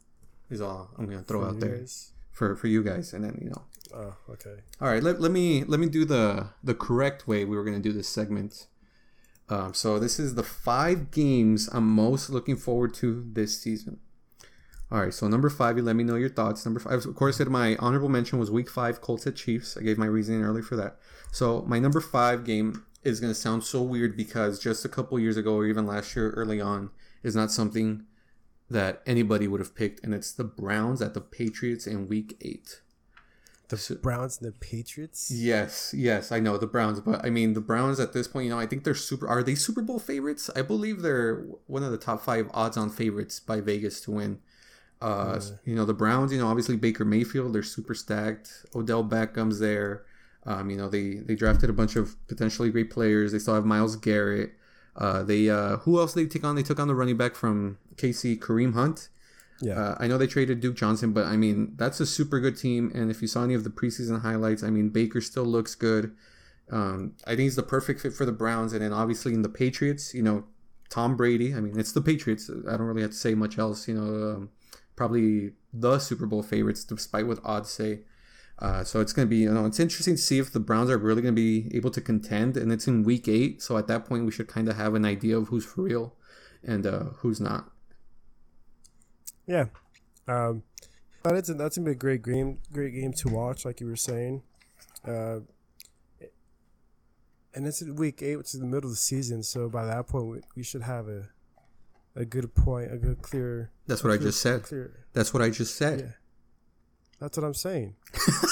is 0.51 0.61
all 0.61 0.91
I'm 0.99 1.07
gonna 1.07 1.23
throw 1.23 1.41
for 1.41 1.49
out 1.49 1.61
there 1.61 1.81
for 2.31 2.57
for 2.57 2.67
you 2.67 2.83
guys, 2.83 3.13
and 3.13 3.25
then 3.25 3.39
you 3.41 3.51
know. 3.51 3.63
Oh, 3.93 4.15
okay. 4.31 4.57
All 4.81 4.89
right, 4.89 5.03
let, 5.03 5.21
let 5.21 5.33
me 5.33 5.65
let 5.65 5.81
me 5.81 5.89
do 5.89 6.05
the 6.05 6.49
the 6.63 6.75
correct 6.75 7.27
way 7.27 7.45
we 7.45 7.57
were 7.57 7.65
gonna 7.65 7.81
do 7.81 7.93
this 7.93 8.09
segment. 8.09 8.67
Um, 9.49 9.75
so 9.75 9.99
this 9.99 10.21
is 10.21 10.37
the 10.37 10.45
five 10.45 11.11
games 11.11 11.69
I'm 11.73 11.89
most 11.89 12.31
looking 12.31 12.57
forward 12.57 12.95
to 12.95 13.27
this 13.33 13.61
season. 13.61 13.99
All 14.93 15.01
right, 15.01 15.15
so 15.15 15.27
number 15.29 15.51
five, 15.51 15.77
you 15.77 15.83
let 15.83 15.97
me 15.97 16.05
know 16.05 16.17
your 16.17 16.29
thoughts. 16.29 16.65
Number 16.65 16.81
five, 16.81 17.05
of 17.05 17.15
course, 17.15 17.37
I 17.37 17.39
said 17.39 17.49
my 17.49 17.77
honorable 17.77 18.09
mention 18.09 18.39
was 18.39 18.51
Week 18.51 18.69
Five, 18.69 19.01
Colts 19.01 19.27
at 19.27 19.37
Chiefs. 19.37 19.77
I 19.77 19.83
gave 19.83 19.99
my 19.99 20.07
reasoning 20.07 20.43
earlier 20.43 20.63
for 20.63 20.77
that. 20.77 20.99
So 21.33 21.63
my 21.63 21.79
number 21.79 22.01
five 22.01 22.45
game 22.45 22.85
is 23.03 23.21
going 23.21 23.33
to 23.33 23.39
sound 23.39 23.65
so 23.65 23.83
weird 23.83 24.17
because 24.17 24.59
just 24.59 24.85
a 24.85 24.89
couple 24.89 25.19
years 25.19 25.37
ago 25.37 25.55
or 25.55 25.67
even 25.67 25.87
last 25.87 26.15
year 26.15 26.31
early 26.31 26.61
on 26.61 26.91
is 27.23 27.35
not 27.35 27.51
something 27.51 28.05
that 28.69 29.03
anybody 29.07 29.49
would 29.49 29.61
have 29.61 29.75
picked 29.75 30.05
and 30.05 30.15
it's 30.15 30.33
the 30.33 30.45
Browns 30.45 31.03
at 31.03 31.15
the 31.15 31.21
Patriots 31.21 31.87
in 31.87 32.09
week 32.09 32.37
8. 32.41 32.81
The 33.69 33.77
so, 33.77 33.95
Browns 33.95 34.39
and 34.39 34.49
the 34.49 34.59
Patriots? 34.59 35.31
Yes, 35.33 35.95
yes, 35.97 36.33
I 36.33 36.41
know 36.41 36.59
the 36.59 36.67
Browns, 36.67 37.01
but 37.01 37.25
I 37.25 37.31
mean 37.31 37.55
the 37.55 37.61
Browns 37.61 38.01
at 38.01 38.13
this 38.13 38.29
point, 38.29 38.45
you 38.45 38.51
know, 38.51 38.59
I 38.59 38.67
think 38.67 38.85
they're 38.85 38.95
super 38.95 39.29
are 39.29 39.43
they 39.43 39.55
Super 39.55 39.83
Bowl 39.83 39.99
favorites? 39.99 40.51
I 40.55 40.63
believe 40.63 41.03
they're 41.03 41.47
one 41.67 41.83
of 41.83 41.91
the 41.93 41.99
top 41.99 42.23
5 42.23 42.51
odds 42.53 42.77
on 42.77 42.91
favorites 42.91 43.41
by 43.41 43.61
Vegas 43.61 44.01
to 44.03 44.11
win. 44.11 44.41
Uh, 45.01 45.41
yeah. 45.41 45.57
you 45.65 45.75
know, 45.75 45.85
the 45.85 45.95
Browns, 45.95 46.33
you 46.33 46.39
know, 46.39 46.49
obviously 46.49 46.77
Baker 46.77 47.05
Mayfield, 47.05 47.55
they're 47.55 47.63
super 47.63 47.95
stacked. 47.95 48.67
Odell 48.75 49.03
Beckham's 49.03 49.59
there. 49.59 50.05
Um, 50.47 50.71
you 50.71 50.77
know, 50.77 50.89
they 50.89 51.15
they 51.17 51.35
drafted 51.35 51.71
a 51.71 51.75
bunch 51.75 51.97
of 51.97 52.17
potentially 52.29 52.71
great 52.71 52.91
players. 52.91 53.33
They 53.33 53.39
still 53.39 53.55
have 53.55 53.65
Myles 53.65 53.97
Garrett. 53.97 54.53
Uh, 54.97 55.23
they 55.23 55.49
uh, 55.49 55.79
who 55.79 55.99
else 55.99 56.15
they 56.15 56.27
take 56.27 56.45
on? 56.45 56.57
They 56.57 56.63
took 56.63 56.81
on 56.81 56.89
the 56.89 56.95
running 56.95 57.17
back 57.17 57.35
from 57.35 57.79
KC, 57.97 58.39
Kareem 58.39 58.75
Hunt. 58.75 59.09
Yeah, 59.61 59.79
uh, 59.79 59.97
I 60.01 60.07
know 60.07 60.17
they 60.17 60.27
traded 60.27 60.61
Duke 60.61 60.77
Johnson, 60.77 61.13
but 61.13 61.27
I 61.27 61.37
mean 61.37 61.75
that's 61.77 62.01
a 62.01 62.07
super 62.07 62.41
good 62.41 62.57
team. 62.57 62.91
And 62.95 63.11
if 63.11 63.21
you 63.21 63.29
saw 63.29 63.45
any 63.45 63.55
of 63.55 63.65
the 63.65 63.71
preseason 63.71 64.23
highlights, 64.23 64.63
I 64.63 64.71
mean 64.71 64.89
Baker 64.89 65.21
still 65.21 65.45
looks 65.45 65.75
good. 65.75 66.15
Um, 66.71 67.15
I 67.27 67.31
think 67.31 67.41
he's 67.41 67.57
the 67.57 67.63
perfect 67.63 68.01
fit 68.01 68.15
for 68.15 68.25
the 68.25 68.33
Browns, 68.33 68.73
and 68.73 68.83
then 68.83 68.93
obviously 68.93 69.35
in 69.35 69.43
the 69.43 69.49
Patriots, 69.49 70.15
you 70.15 70.23
know, 70.23 70.45
Tom 70.89 71.17
Brady. 71.17 71.55
I 71.55 71.61
mean, 71.61 71.79
it's 71.79 71.93
the 71.93 72.01
Patriots. 72.01 72.51
I 72.51 72.77
don't 72.77 72.87
really 72.87 73.03
have 73.03 73.11
to 73.11 73.17
say 73.17 73.35
much 73.35 73.59
else. 73.59 73.89
You 73.89 73.95
know, 73.95 74.31
um, 74.31 74.51
probably 74.97 75.53
the 75.73 75.99
Super 75.99 76.27
Bowl 76.27 76.43
favorites, 76.43 76.85
despite 76.85 77.27
what 77.27 77.39
odds 77.45 77.71
say. 77.71 78.01
Uh, 78.61 78.85
so 78.85 79.01
it's 79.01 79.13
going 79.13 79.27
to 79.27 79.31
be, 79.31 79.39
you 79.39 79.53
know, 79.53 79.65
it's 79.65 79.81
interesting 79.81 80.17
to 80.17 80.21
see 80.21 80.39
if 80.39 80.53
the 80.53 80.61
Browns 80.61 80.91
are 80.91 80.99
really 80.99 81.23
going 81.23 81.35
to 81.35 81.41
be 81.41 81.75
able 81.75 81.91
to 81.91 82.01
contend, 82.01 82.57
and 82.57 82.71
it's 82.71 82.87
in 82.87 83.03
Week 83.03 83.27
Eight. 83.27 83.63
So 83.63 83.79
at 83.79 83.87
that 83.87 84.05
point, 84.05 84.27
we 84.27 84.31
should 84.31 84.49
kind 84.49 84.69
of 84.69 84.77
have 84.77 84.95
an 84.95 85.05
idea 85.05 85.39
of 85.39 85.49
who's 85.49 85.65
for 85.65 85.83
real 85.83 86.15
and 86.63 86.87
uh, 86.87 87.05
who's 87.19 87.41
not. 87.41 87.71
Yeah, 89.47 89.67
um, 90.29 90.63
but 91.23 91.37
it's 91.37 91.49
that's 91.49 91.79
gonna 91.79 91.87
be 91.87 91.93
a 91.93 91.95
great 91.95 92.23
game, 92.23 92.59
great 92.73 92.95
game 92.95 93.13
to 93.15 93.29
watch, 93.29 93.65
like 93.65 93.81
you 93.81 93.87
were 93.87 93.97
saying. 93.97 94.43
Uh, 95.07 95.41
and 97.55 97.67
it's 97.67 97.81
in 97.83 97.97
Week 97.97 98.23
Eight, 98.23 98.37
which 98.37 98.55
is 98.55 98.61
the 98.61 98.67
middle 98.67 98.91
of 98.91 98.91
the 98.91 98.97
season. 98.97 99.43
So 99.43 99.69
by 99.69 99.87
that 99.87 100.07
point, 100.07 100.27
we, 100.27 100.41
we 100.57 100.63
should 100.63 100.83
have 100.83 101.09
a 101.09 101.31
a 102.15 102.25
good 102.25 102.55
point, 102.55 102.93
a 102.93 102.97
good 102.97 103.23
clear. 103.23 103.71
That's 103.87 104.05
what 104.05 104.13
I 104.13 104.19
just 104.19 104.41
said. 104.41 104.65
Clear. 104.65 105.07
That's 105.13 105.33
what 105.33 105.43
I 105.43 105.51
just 105.51 105.77
said. 105.77 106.01
Yeah. 106.01 106.13
That's 107.21 107.37
what 107.37 107.45
I'm 107.45 107.55
saying. 107.55 107.95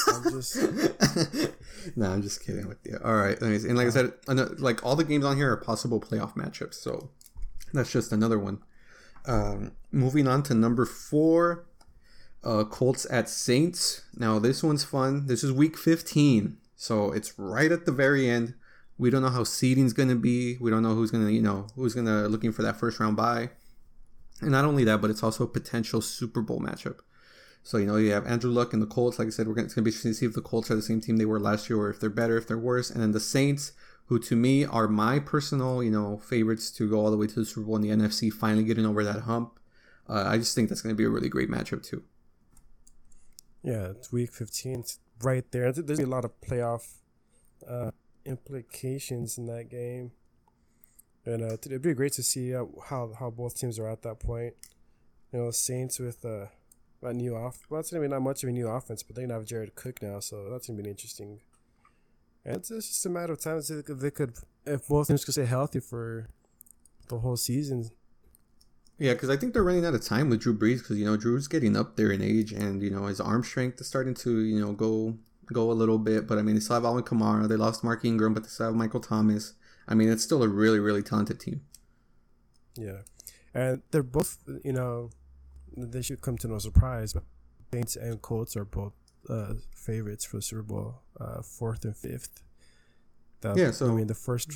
I'm 0.09 0.31
just. 0.31 0.57
no, 1.97 2.11
I'm 2.11 2.23
just 2.23 2.45
kidding 2.45 2.69
with 2.69 2.79
you. 2.85 2.99
All 3.03 3.15
right, 3.15 3.41
anyways, 3.41 3.65
and 3.65 3.79
like 3.79 3.87
I 3.87 3.91
said, 3.91 4.13
like 4.59 4.85
all 4.85 4.95
the 4.95 5.05
games 5.05 5.25
on 5.25 5.37
here 5.37 5.51
are 5.51 5.57
possible 5.57 6.01
playoff 6.01 6.35
matchups, 6.35 6.75
so 6.75 7.09
that's 7.73 7.91
just 7.91 8.13
another 8.13 8.39
one. 8.39 8.59
Um, 9.27 9.73
moving 9.91 10.29
on 10.29 10.43
to 10.45 10.55
number 10.55 10.85
four, 10.85 11.67
uh, 12.45 12.65
Colts 12.65 13.07
at 13.11 13.31
Saints. 13.31 14.03
Now 14.15 14.39
this 14.39 14.63
one's 14.63 14.85
fun. 14.85 15.27
This 15.27 15.43
is 15.43 15.51
Week 15.51 15.77
15, 15.79 16.59
so 16.77 17.11
it's 17.13 17.39
right 17.39 17.73
at 17.73 17.87
the 17.87 17.93
very 17.93 18.29
end. 18.29 18.55
We 18.99 19.09
don't 19.09 19.23
know 19.23 19.31
how 19.31 19.45
seeding's 19.45 19.93
going 19.95 20.09
to 20.11 20.17
be. 20.17 20.59
We 20.61 20.71
don't 20.71 20.83
know 20.83 20.95
who's 20.95 21.11
going 21.11 21.25
to, 21.25 21.33
you 21.33 21.41
know, 21.41 21.69
who's 21.75 21.95
going 21.95 22.07
to 22.07 22.29
looking 22.29 22.53
for 22.53 22.63
that 22.63 22.79
first 22.79 23.01
round 23.01 23.17
bye. 23.17 23.51
And 24.41 24.51
not 24.51 24.65
only 24.65 24.85
that, 24.85 25.01
but 25.01 25.11
it's 25.11 25.23
also 25.23 25.45
a 25.45 25.49
potential 25.49 26.01
Super 26.01 26.43
Bowl 26.43 26.61
matchup. 26.61 26.99
So 27.69 27.77
you 27.77 27.85
know 27.85 27.97
you 27.97 28.13
have 28.13 28.27
Andrew 28.27 28.51
Luck 28.51 28.73
and 28.73 28.81
the 28.81 28.87
Colts. 28.87 29.19
Like 29.19 29.29
I 29.29 29.31
said, 29.31 29.47
we're 29.47 29.53
gonna, 29.53 29.67
it's 29.67 29.75
going 29.75 29.85
to 29.85 29.91
be 29.91 29.91
interesting 29.91 30.13
to 30.13 30.15
see 30.15 30.25
if 30.25 30.33
the 30.33 30.41
Colts 30.41 30.71
are 30.71 30.75
the 30.75 30.81
same 30.81 31.03
team 31.03 31.19
they 31.19 31.27
were 31.27 31.39
last 31.39 31.69
year, 31.69 31.79
or 31.79 31.91
if 31.91 32.01
they're 32.01 32.09
better, 32.09 32.39
if 32.39 32.49
they're 32.49 32.57
worse. 32.57 32.89
And 32.89 33.03
then 33.03 33.13
the 33.13 33.21
Saints, 33.21 33.73
who 34.07 34.19
to 34.21 34.35
me 34.37 34.65
are 34.65 34.89
my 34.89 35.19
personal 35.19 35.83
you 35.83 35.91
know 35.91 36.17
favorites 36.17 36.71
to 36.71 36.89
go 36.89 36.99
all 36.99 37.11
the 37.11 37.19
way 37.19 37.27
to 37.27 37.35
the 37.35 37.45
Super 37.45 37.67
Bowl 37.67 37.77
in 37.77 37.83
the 37.83 37.91
NFC, 37.91 38.33
finally 38.33 38.65
getting 38.65 38.87
over 38.87 39.05
that 39.05 39.21
hump. 39.21 39.61
Uh, 40.09 40.25
I 40.27 40.39
just 40.39 40.55
think 40.55 40.71
that's 40.71 40.81
going 40.81 40.95
to 40.95 40.97
be 40.97 41.05
a 41.05 41.11
really 41.11 41.29
great 41.29 41.51
matchup 41.51 41.83
too. 41.83 42.05
Yeah, 43.63 43.89
it's 43.91 44.11
Week 44.11 44.33
15, 44.33 44.85
right 45.21 45.45
there. 45.51 45.71
There's 45.71 45.99
a 45.99 46.07
lot 46.07 46.25
of 46.25 46.41
playoff 46.41 46.95
uh, 47.69 47.91
implications 48.25 49.37
in 49.37 49.45
that 49.45 49.69
game, 49.69 50.13
and 51.27 51.43
uh, 51.43 51.59
it'd 51.67 51.83
be 51.83 51.93
great 51.93 52.15
to 52.15 52.23
see 52.23 52.55
uh, 52.55 52.65
how 52.89 53.13
how 53.21 53.29
both 53.29 53.59
teams 53.59 53.79
are 53.79 53.91
at 53.91 54.01
that 54.05 54.21
point. 54.21 54.55
You 55.35 55.41
know, 55.41 55.51
Saints 55.51 55.99
with 55.99 56.25
uh, 56.25 56.47
a 57.03 57.13
new 57.13 57.37
off. 57.37 57.61
Well, 57.69 57.79
that's 57.79 57.91
gonna 57.91 58.03
be 58.03 58.09
not 58.09 58.23
much 58.23 58.43
of 58.43 58.49
a 58.49 58.53
new 58.53 58.69
offense, 58.69 59.03
but 59.03 59.17
they're 59.17 59.27
gonna 59.27 59.39
have 59.39 59.47
Jared 59.47 59.75
Cook 59.75 60.03
now, 60.03 60.21
so 60.21 60.49
that's 60.51 60.67
gonna 60.67 60.83
be 60.83 60.89
interesting. 60.89 61.41
And 62.45 62.57
it's, 62.57 62.71
it's 62.71 62.89
just 62.89 63.07
a 63.07 63.11
matter 63.11 63.35
of 63.35 63.41
time. 63.41 63.59
If 63.59 63.87
they 63.87 64.11
could, 64.11 64.35
if 64.67 64.89
both 64.89 65.09
teams 65.09 65.25
could 65.25 65.35
stay 65.35 65.45
healthy 65.45 65.81
for 65.81 66.29
the 67.09 67.19
whole 67.19 67.37
season. 67.37 67.91
Yeah, 68.99 69.13
because 69.13 69.31
I 69.31 69.37
think 69.37 69.53
they're 69.53 69.63
running 69.63 69.85
out 69.85 69.95
of 69.95 70.05
time 70.05 70.29
with 70.29 70.41
Drew 70.41 70.57
Brees 70.57 70.79
because 70.79 70.99
you 70.99 71.05
know 71.05 71.17
Drew's 71.17 71.47
getting 71.47 71.77
up 71.77 71.97
there 71.97 72.11
in 72.11 72.21
age, 72.21 72.53
and 72.53 72.83
you 72.83 72.91
know 72.91 73.07
his 73.07 73.21
arm 73.21 73.45
strength 73.45 73.81
is 73.81 73.87
starting 73.87 74.15
to 74.15 74.41
you 74.41 74.61
know 74.61 74.73
go 74.73 75.17
go 75.53 75.71
a 75.71 75.73
little 75.73 75.99
bit. 75.99 76.27
But 76.27 76.39
I 76.39 76.43
mean, 76.43 76.57
they 76.57 76.61
still 76.61 76.75
have 76.75 76.85
Alvin 76.85 77.05
Kamara. 77.05 77.49
They 77.49 77.57
lost 77.57 77.85
Mark 77.85 78.05
Ingram, 78.05 78.35
but 78.35 78.43
they 78.43 78.49
still 78.49 78.67
have 78.67 78.75
Michael 78.75 79.01
Thomas. 79.01 79.55
I 79.87 79.95
mean, 79.95 80.11
it's 80.11 80.25
still 80.25 80.43
a 80.43 80.49
really 80.49 80.81
really 80.81 81.03
talented 81.03 81.39
team. 81.39 81.61
Yeah, 82.75 83.03
and 83.55 83.83
they're 83.93 84.03
both 84.03 84.39
you 84.65 84.73
know 84.73 85.11
they 85.77 86.03
should 86.03 86.21
come 86.21 86.39
to 86.39 86.49
no 86.49 86.59
surprise. 86.59 87.13
But 87.13 87.25
Saints 87.73 87.97
and 87.97 88.21
Colts 88.21 88.57
are 88.57 88.65
both 88.65 88.93
uh, 89.29 89.55
favorites 89.75 90.25
for 90.25 90.37
the 90.37 90.43
Super 90.43 90.63
Bowl, 90.63 91.03
uh, 91.21 91.43
fourth 91.43 91.85
and 91.85 91.97
fifth. 91.97 92.43
That, 93.41 93.57
yeah, 93.57 93.71
so 93.71 93.89
I 93.89 93.95
mean 93.95 94.07
the 94.07 94.15
first. 94.15 94.51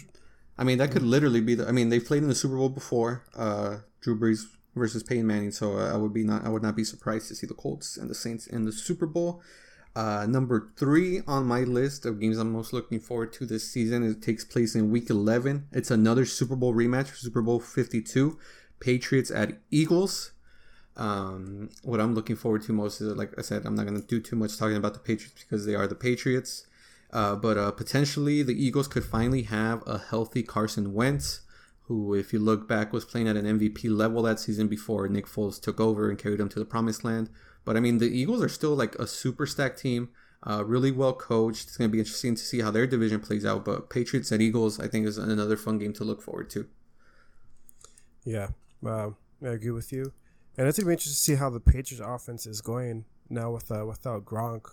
I 0.59 0.65
mean 0.65 0.79
that 0.79 0.91
could 0.91 1.03
literally 1.03 1.41
be 1.41 1.55
the. 1.55 1.69
I 1.69 1.73
mean 1.73 1.89
they've 1.89 2.05
played 2.05 2.23
in 2.23 2.29
the 2.29 2.35
Super 2.35 2.57
Bowl 2.57 2.69
before. 2.69 3.25
Uh, 3.37 3.79
Drew 4.01 4.19
Brees 4.19 4.45
versus 4.75 5.03
Peyton 5.03 5.27
Manning, 5.27 5.53
so 5.53 5.79
uh, 5.79 5.93
I 5.93 5.97
would 5.97 6.13
be 6.13 6.25
not. 6.25 6.45
I 6.45 6.49
would 6.49 6.63
not 6.63 6.77
be 6.77 6.85
surprised 6.85 7.29
to 7.29 7.35
see 7.35 7.47
the 7.47 7.55
Colts 7.55 7.97
and 7.97 8.11
the 8.11 8.15
Saints 8.15 8.47
in 8.47 8.65
the 8.65 8.73
Super 8.73 9.07
Bowl. 9.07 9.43
Uh, 9.95 10.27
number 10.27 10.73
three 10.77 11.21
on 11.27 11.45
my 11.45 11.61
list 11.61 12.07
of 12.07 12.19
games 12.19 12.39
I'm 12.39 12.51
most 12.51 12.73
looking 12.73 12.99
forward 12.99 13.33
to 13.35 13.47
this 13.47 13.71
season. 13.71 14.03
It 14.03 14.23
takes 14.23 14.43
place 14.45 14.75
in 14.75 14.91
Week 14.91 15.11
11. 15.11 15.69
It's 15.71 15.91
another 15.91 16.25
Super 16.25 16.57
Bowl 16.57 16.75
rematch, 16.75 17.15
Super 17.15 17.43
Bowl 17.43 17.61
52. 17.61 18.39
Patriots 18.81 19.31
at 19.31 19.59
Eagles. 19.71 20.33
Um, 20.97 21.71
what 21.83 22.01
I'm 22.01 22.15
looking 22.15 22.37
forward 22.37 22.63
to 22.65 22.73
most 22.73 23.01
is, 23.01 23.17
like 23.17 23.33
I 23.39 23.43
said, 23.43 23.65
I'm 23.65 23.75
not 23.75 23.87
going 23.87 24.01
to 24.01 24.07
do 24.07 24.21
too 24.21 24.37
much 24.37 24.59
talking 24.59 24.77
about 24.77 24.95
the 24.95 25.01
Patriots 25.01 25.43
because 25.43 25.65
they 25.65 25.75
are 25.75 25.87
the 25.87 25.95
Patriots. 25.95 26.67
Uh, 27.13 27.37
but 27.37 27.59
uh, 27.59 27.71
potentially 27.71 28.43
the 28.43 28.55
Eagles 28.55 28.89
could 28.89 29.05
finally 29.05 29.43
have 29.43 29.83
a 29.87 29.99
healthy 29.99 30.43
Carson 30.43 30.95
Wentz, 30.95 31.41
who, 31.83 32.15
if 32.15 32.33
you 32.33 32.39
look 32.39 32.67
back, 32.67 32.93
was 32.93 33.05
playing 33.05 33.29
at 33.29 33.37
an 33.37 33.45
MVP 33.59 33.95
level 33.95 34.23
that 34.23 34.41
season 34.41 34.67
before 34.69 35.09
Nick 35.09 35.27
Foles 35.27 35.61
took 35.61 35.79
over 35.79 36.09
and 36.09 36.19
carried 36.19 36.39
them 36.41 36.49
to 36.49 36.59
the 36.59 36.65
promised 36.65 37.05
land. 37.05 37.29
But 37.65 37.77
I 37.77 37.81
mean, 37.81 37.99
the 37.99 38.07
Eagles 38.07 38.43
are 38.43 38.49
still 38.49 38.75
like 38.75 38.95
a 38.97 39.07
super 39.07 39.47
stacked 39.47 39.79
team, 39.79 40.09
uh, 40.47 40.65
really 40.65 40.91
well 40.91 41.13
coached. 41.13 41.69
It's 41.69 41.77
going 41.77 41.91
to 41.91 41.93
be 41.93 41.99
interesting 41.99 42.35
to 42.35 42.43
see 42.43 42.61
how 42.61 42.71
their 42.71 42.87
division 42.87 43.21
plays 43.21 43.45
out. 43.45 43.65
But 43.65 43.91
Patriots 43.91 44.33
and 44.33 44.41
Eagles, 44.41 44.81
I 44.81 44.89
think, 44.89 45.07
is 45.07 45.19
another 45.19 45.57
fun 45.57 45.79
game 45.79 45.93
to 45.95 46.05
look 46.05 46.23
forward 46.23 46.51
to. 46.51 46.67
Yeah, 48.25 48.49
um, 48.87 49.17
I 49.45 49.49
agree 49.49 49.71
with 49.71 49.93
you. 49.93 50.13
And 50.57 50.69
it's 50.69 50.79
to 50.79 50.85
be 50.85 50.93
interesting 50.93 51.13
to 51.13 51.17
see 51.17 51.35
how 51.37 51.51
the 51.51 51.61
Patriots 51.61 52.03
offense 52.05 52.47
is 52.47 52.61
going 52.61 53.05
now 53.31 53.51
with 53.51 53.71
uh, 53.71 53.87
without 53.87 54.25
Gronk. 54.25 54.67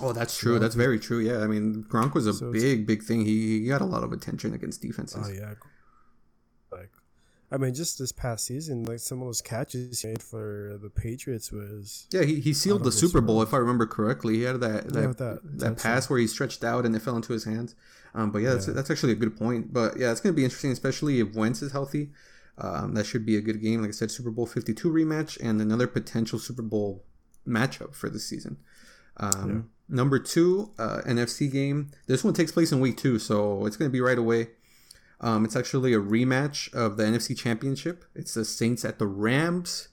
Oh, 0.00 0.12
that's 0.12 0.38
true. 0.38 0.58
That's 0.58 0.74
very 0.74 0.98
true. 0.98 1.18
Yeah, 1.18 1.38
I 1.38 1.46
mean, 1.46 1.84
Gronk 1.88 2.14
was 2.14 2.26
a 2.26 2.32
so 2.32 2.52
big, 2.52 2.86
big 2.86 3.02
thing. 3.02 3.24
He, 3.24 3.60
he 3.60 3.68
got 3.68 3.80
a 3.80 3.84
lot 3.84 4.04
of 4.04 4.12
attention 4.12 4.54
against 4.54 4.80
defenses. 4.80 5.26
Oh 5.26 5.32
yeah, 5.32 5.54
like 6.70 6.90
I 7.50 7.56
mean, 7.56 7.74
just 7.74 7.98
this 7.98 8.12
past 8.12 8.46
season, 8.46 8.84
like 8.84 9.00
some 9.00 9.20
of 9.20 9.26
those 9.26 9.42
catches 9.42 10.02
he 10.02 10.08
made 10.08 10.22
for 10.22 10.78
the 10.80 10.88
Patriots 10.88 11.50
was 11.50 12.06
yeah. 12.12 12.22
He, 12.22 12.40
he 12.40 12.52
sealed 12.52 12.84
the 12.84 12.92
Super 12.92 13.20
Bowl 13.20 13.42
if 13.42 13.52
I 13.52 13.56
remember 13.56 13.86
correctly. 13.86 14.36
He 14.36 14.42
had 14.42 14.60
that 14.60 14.92
that, 14.92 15.02
yeah, 15.02 15.12
that, 15.12 15.58
that 15.58 15.78
pass 15.78 16.08
where 16.08 16.18
he 16.18 16.26
stretched 16.26 16.62
out 16.62 16.86
and 16.86 16.94
it 16.94 17.02
fell 17.02 17.16
into 17.16 17.32
his 17.32 17.44
hands. 17.44 17.74
Um, 18.14 18.30
but 18.30 18.38
yeah, 18.38 18.54
that's, 18.54 18.66
that's 18.66 18.90
actually 18.90 19.12
a 19.12 19.16
good 19.16 19.36
point. 19.36 19.72
But 19.72 19.98
yeah, 19.98 20.10
it's 20.10 20.20
going 20.20 20.34
to 20.34 20.36
be 20.36 20.44
interesting, 20.44 20.72
especially 20.72 21.20
if 21.20 21.34
Wentz 21.34 21.60
is 21.60 21.72
healthy. 21.72 22.10
Um, 22.60 22.94
that 22.94 23.06
should 23.06 23.24
be 23.24 23.36
a 23.36 23.40
good 23.40 23.62
game. 23.62 23.80
Like 23.80 23.90
I 23.90 23.92
said, 23.92 24.10
Super 24.10 24.30
Bowl 24.30 24.46
52 24.46 24.90
rematch 24.90 25.38
and 25.40 25.60
another 25.60 25.86
potential 25.86 26.38
Super 26.38 26.62
Bowl 26.62 27.04
matchup 27.46 27.94
for 27.94 28.08
the 28.08 28.18
season. 28.18 28.58
Um, 29.16 29.50
yeah. 29.90 29.96
Number 29.96 30.18
two, 30.18 30.72
uh, 30.78 31.00
NFC 31.06 31.50
game. 31.50 31.90
This 32.06 32.24
one 32.24 32.34
takes 32.34 32.52
place 32.52 32.72
in 32.72 32.80
week 32.80 32.96
two, 32.96 33.18
so 33.18 33.64
it's 33.64 33.76
going 33.76 33.88
to 33.88 33.92
be 33.92 34.00
right 34.00 34.18
away. 34.18 34.48
Um, 35.20 35.44
it's 35.44 35.56
actually 35.56 35.94
a 35.94 35.98
rematch 35.98 36.72
of 36.74 36.96
the 36.96 37.04
NFC 37.04 37.36
Championship. 37.36 38.04
It's 38.14 38.34
the 38.34 38.44
Saints 38.44 38.84
at 38.84 38.98
the 38.98 39.06
Rams. 39.06 39.88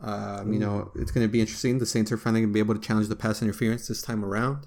Um, 0.00 0.52
you 0.52 0.58
know, 0.58 0.90
it's 0.96 1.10
going 1.10 1.26
to 1.26 1.30
be 1.30 1.40
interesting. 1.40 1.78
The 1.78 1.86
Saints 1.86 2.10
are 2.10 2.16
finally 2.16 2.40
going 2.40 2.50
to 2.50 2.54
be 2.54 2.60
able 2.60 2.74
to 2.74 2.80
challenge 2.80 3.08
the 3.08 3.16
pass 3.16 3.42
interference 3.42 3.86
this 3.86 4.02
time 4.02 4.24
around. 4.24 4.66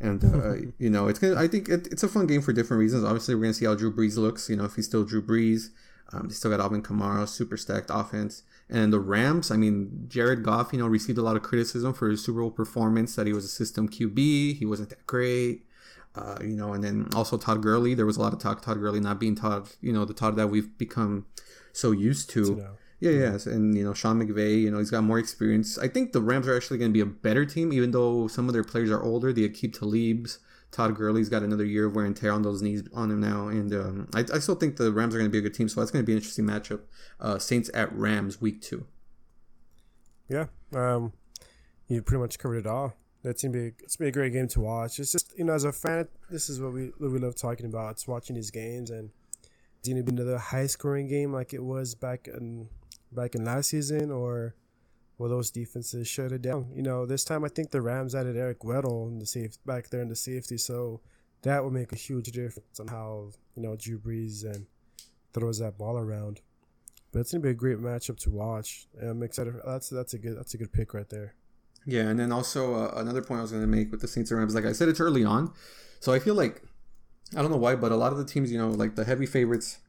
And 0.00 0.24
uh, 0.24 0.54
you 0.78 0.90
know, 0.90 1.08
it's 1.08 1.18
gonna. 1.18 1.36
I 1.36 1.48
think 1.48 1.68
it, 1.68 1.88
it's 1.88 2.02
a 2.02 2.08
fun 2.08 2.26
game 2.26 2.42
for 2.42 2.52
different 2.52 2.80
reasons. 2.80 3.04
Obviously, 3.04 3.34
we're 3.34 3.42
gonna 3.42 3.54
see 3.54 3.66
how 3.66 3.74
Drew 3.74 3.94
Brees 3.94 4.16
looks. 4.16 4.48
You 4.48 4.56
know, 4.56 4.64
if 4.64 4.74
he's 4.74 4.86
still 4.86 5.04
Drew 5.04 5.22
Brees, 5.22 5.68
um, 6.12 6.28
they 6.28 6.34
still 6.34 6.50
got 6.50 6.60
Alvin 6.60 6.82
Kamara, 6.82 7.28
super 7.28 7.56
stacked 7.56 7.90
offense. 7.92 8.42
And 8.68 8.92
the 8.92 9.00
Rams, 9.00 9.50
I 9.50 9.56
mean, 9.56 10.06
Jared 10.08 10.42
Goff, 10.42 10.72
you 10.72 10.78
know, 10.78 10.86
received 10.86 11.18
a 11.18 11.22
lot 11.22 11.36
of 11.36 11.42
criticism 11.42 11.92
for 11.92 12.08
his 12.08 12.24
Super 12.24 12.40
Bowl 12.40 12.50
performance, 12.50 13.16
that 13.16 13.26
he 13.26 13.32
was 13.32 13.44
a 13.44 13.48
system 13.48 13.88
QB. 13.88 14.56
He 14.56 14.64
wasn't 14.64 14.90
that 14.90 15.06
great. 15.06 15.66
Uh, 16.14 16.38
you 16.40 16.56
know, 16.56 16.72
and 16.72 16.82
then 16.82 17.08
also 17.14 17.36
Todd 17.36 17.62
Gurley. 17.62 17.94
There 17.94 18.06
was 18.06 18.16
a 18.16 18.20
lot 18.20 18.32
of 18.32 18.40
talk 18.40 18.62
Todd 18.62 18.80
Gurley 18.80 19.00
not 19.00 19.20
being 19.20 19.36
Todd, 19.36 19.68
you 19.80 19.92
know, 19.92 20.04
the 20.04 20.14
Todd 20.14 20.36
that 20.36 20.48
we've 20.48 20.76
become 20.76 21.26
so 21.72 21.92
used 21.92 22.30
to. 22.30 22.64
Yeah, 23.00 23.12
yes, 23.12 23.46
and 23.46 23.74
you 23.74 23.82
know 23.82 23.94
Sean 23.94 24.20
McVay, 24.20 24.60
you 24.60 24.70
know 24.70 24.78
he's 24.78 24.90
got 24.90 25.04
more 25.04 25.18
experience. 25.18 25.78
I 25.78 25.88
think 25.88 26.12
the 26.12 26.20
Rams 26.20 26.46
are 26.46 26.54
actually 26.54 26.76
going 26.76 26.90
to 26.90 26.92
be 26.92 27.00
a 27.00 27.06
better 27.06 27.46
team, 27.46 27.72
even 27.72 27.92
though 27.92 28.28
some 28.28 28.46
of 28.46 28.52
their 28.52 28.64
players 28.64 28.90
are 28.90 29.02
older. 29.02 29.32
The 29.32 29.48
Aqib 29.48 29.74
Talibs, 29.74 30.38
Todd 30.70 30.94
Gurley's 30.94 31.28
got 31.28 31.42
another 31.42 31.64
year 31.64 31.86
of 31.86 31.96
wear 31.96 32.04
and 32.04 32.16
tear 32.16 32.32
on 32.32 32.42
those 32.42 32.62
knees 32.62 32.82
on 32.94 33.10
him 33.10 33.20
now, 33.20 33.48
and 33.48 33.72
um, 33.74 34.08
I, 34.14 34.24
I, 34.32 34.38
still 34.38 34.54
think 34.54 34.76
the 34.76 34.92
Rams 34.92 35.14
are 35.14 35.18
going 35.18 35.28
to 35.28 35.32
be 35.32 35.38
a 35.38 35.42
good 35.42 35.54
team. 35.54 35.68
So 35.68 35.80
that's 35.80 35.90
going 35.90 36.04
to 36.04 36.06
be 36.06 36.12
an 36.12 36.18
interesting 36.18 36.44
matchup. 36.44 36.82
Uh, 37.18 37.38
Saints 37.38 37.70
at 37.74 37.92
Rams, 37.92 38.40
week 38.40 38.62
two. 38.62 38.86
Yeah, 40.28 40.46
um, 40.72 41.12
you 41.88 42.02
pretty 42.02 42.20
much 42.20 42.38
covered 42.38 42.58
it 42.58 42.66
all. 42.66 42.94
That's 43.22 43.42
gonna 43.42 43.52
be 43.52 43.72
it's 43.82 43.96
gonna 43.96 44.06
be 44.06 44.08
a 44.10 44.12
great 44.12 44.32
game 44.32 44.48
to 44.48 44.60
watch. 44.60 44.98
It's 44.98 45.12
just 45.12 45.36
you 45.36 45.44
know 45.44 45.52
as 45.52 45.64
a 45.64 45.72
fan, 45.72 46.08
this 46.30 46.48
is 46.48 46.60
what 46.60 46.72
we 46.72 46.92
what 46.96 47.10
we 47.10 47.18
love 47.18 47.34
talking 47.34 47.66
about. 47.66 47.90
It's 47.92 48.08
watching 48.08 48.36
these 48.36 48.50
games 48.50 48.90
and 48.90 49.10
it's 49.78 49.88
gonna 49.88 50.02
be 50.02 50.12
another 50.12 50.38
high 50.38 50.66
scoring 50.66 51.08
game 51.08 51.32
like 51.32 51.52
it 51.52 51.62
was 51.62 51.94
back 51.94 52.28
in 52.28 52.68
back 53.12 53.34
in 53.34 53.44
last 53.44 53.70
season 53.70 54.10
or 54.10 54.54
well, 55.20 55.28
those 55.28 55.50
defenses 55.50 56.08
shut 56.08 56.32
it 56.32 56.40
down. 56.40 56.72
You 56.74 56.80
know, 56.80 57.04
this 57.04 57.24
time 57.24 57.44
I 57.44 57.48
think 57.48 57.70
the 57.70 57.82
Rams 57.82 58.14
added 58.14 58.38
Eric 58.38 58.60
Weddle 58.60 59.06
in 59.06 59.18
the 59.18 59.26
safe 59.26 59.62
back 59.66 59.90
there 59.90 60.00
in 60.00 60.08
the 60.08 60.16
safety, 60.16 60.56
so 60.56 61.02
that 61.42 61.62
would 61.62 61.74
make 61.74 61.92
a 61.92 61.96
huge 61.96 62.32
difference 62.32 62.80
on 62.80 62.88
how 62.88 63.32
you 63.54 63.62
know 63.62 63.76
Drew 63.76 63.98
Brees 63.98 64.46
and 64.46 64.64
throws 65.34 65.58
that 65.58 65.76
ball 65.76 65.98
around. 65.98 66.40
But 67.12 67.18
it's 67.18 67.32
gonna 67.32 67.42
be 67.42 67.50
a 67.50 67.54
great 67.54 67.76
matchup 67.76 68.18
to 68.20 68.30
watch. 68.30 68.86
And 68.98 69.10
I'm 69.10 69.22
excited. 69.22 69.56
That's 69.62 69.90
that's 69.90 70.14
a 70.14 70.18
good 70.18 70.38
that's 70.38 70.54
a 70.54 70.56
good 70.56 70.72
pick 70.72 70.94
right 70.94 71.08
there. 71.10 71.34
Yeah, 71.84 72.08
and 72.08 72.18
then 72.18 72.32
also 72.32 72.74
uh, 72.74 72.94
another 72.96 73.20
point 73.20 73.40
I 73.40 73.42
was 73.42 73.52
gonna 73.52 73.66
make 73.66 73.90
with 73.90 74.00
the 74.00 74.08
Saints 74.08 74.30
and 74.30 74.40
Rams, 74.40 74.54
like 74.54 74.64
I 74.64 74.72
said, 74.72 74.88
it's 74.88 75.00
early 75.00 75.22
on, 75.22 75.52
so 76.00 76.14
I 76.14 76.18
feel 76.18 76.34
like 76.34 76.62
I 77.36 77.42
don't 77.42 77.50
know 77.50 77.58
why, 77.58 77.76
but 77.76 77.92
a 77.92 77.96
lot 77.96 78.12
of 78.12 78.16
the 78.16 78.24
teams, 78.24 78.50
you 78.50 78.56
know, 78.56 78.70
like 78.70 78.94
the 78.94 79.04
heavy 79.04 79.26
favorites, 79.26 79.80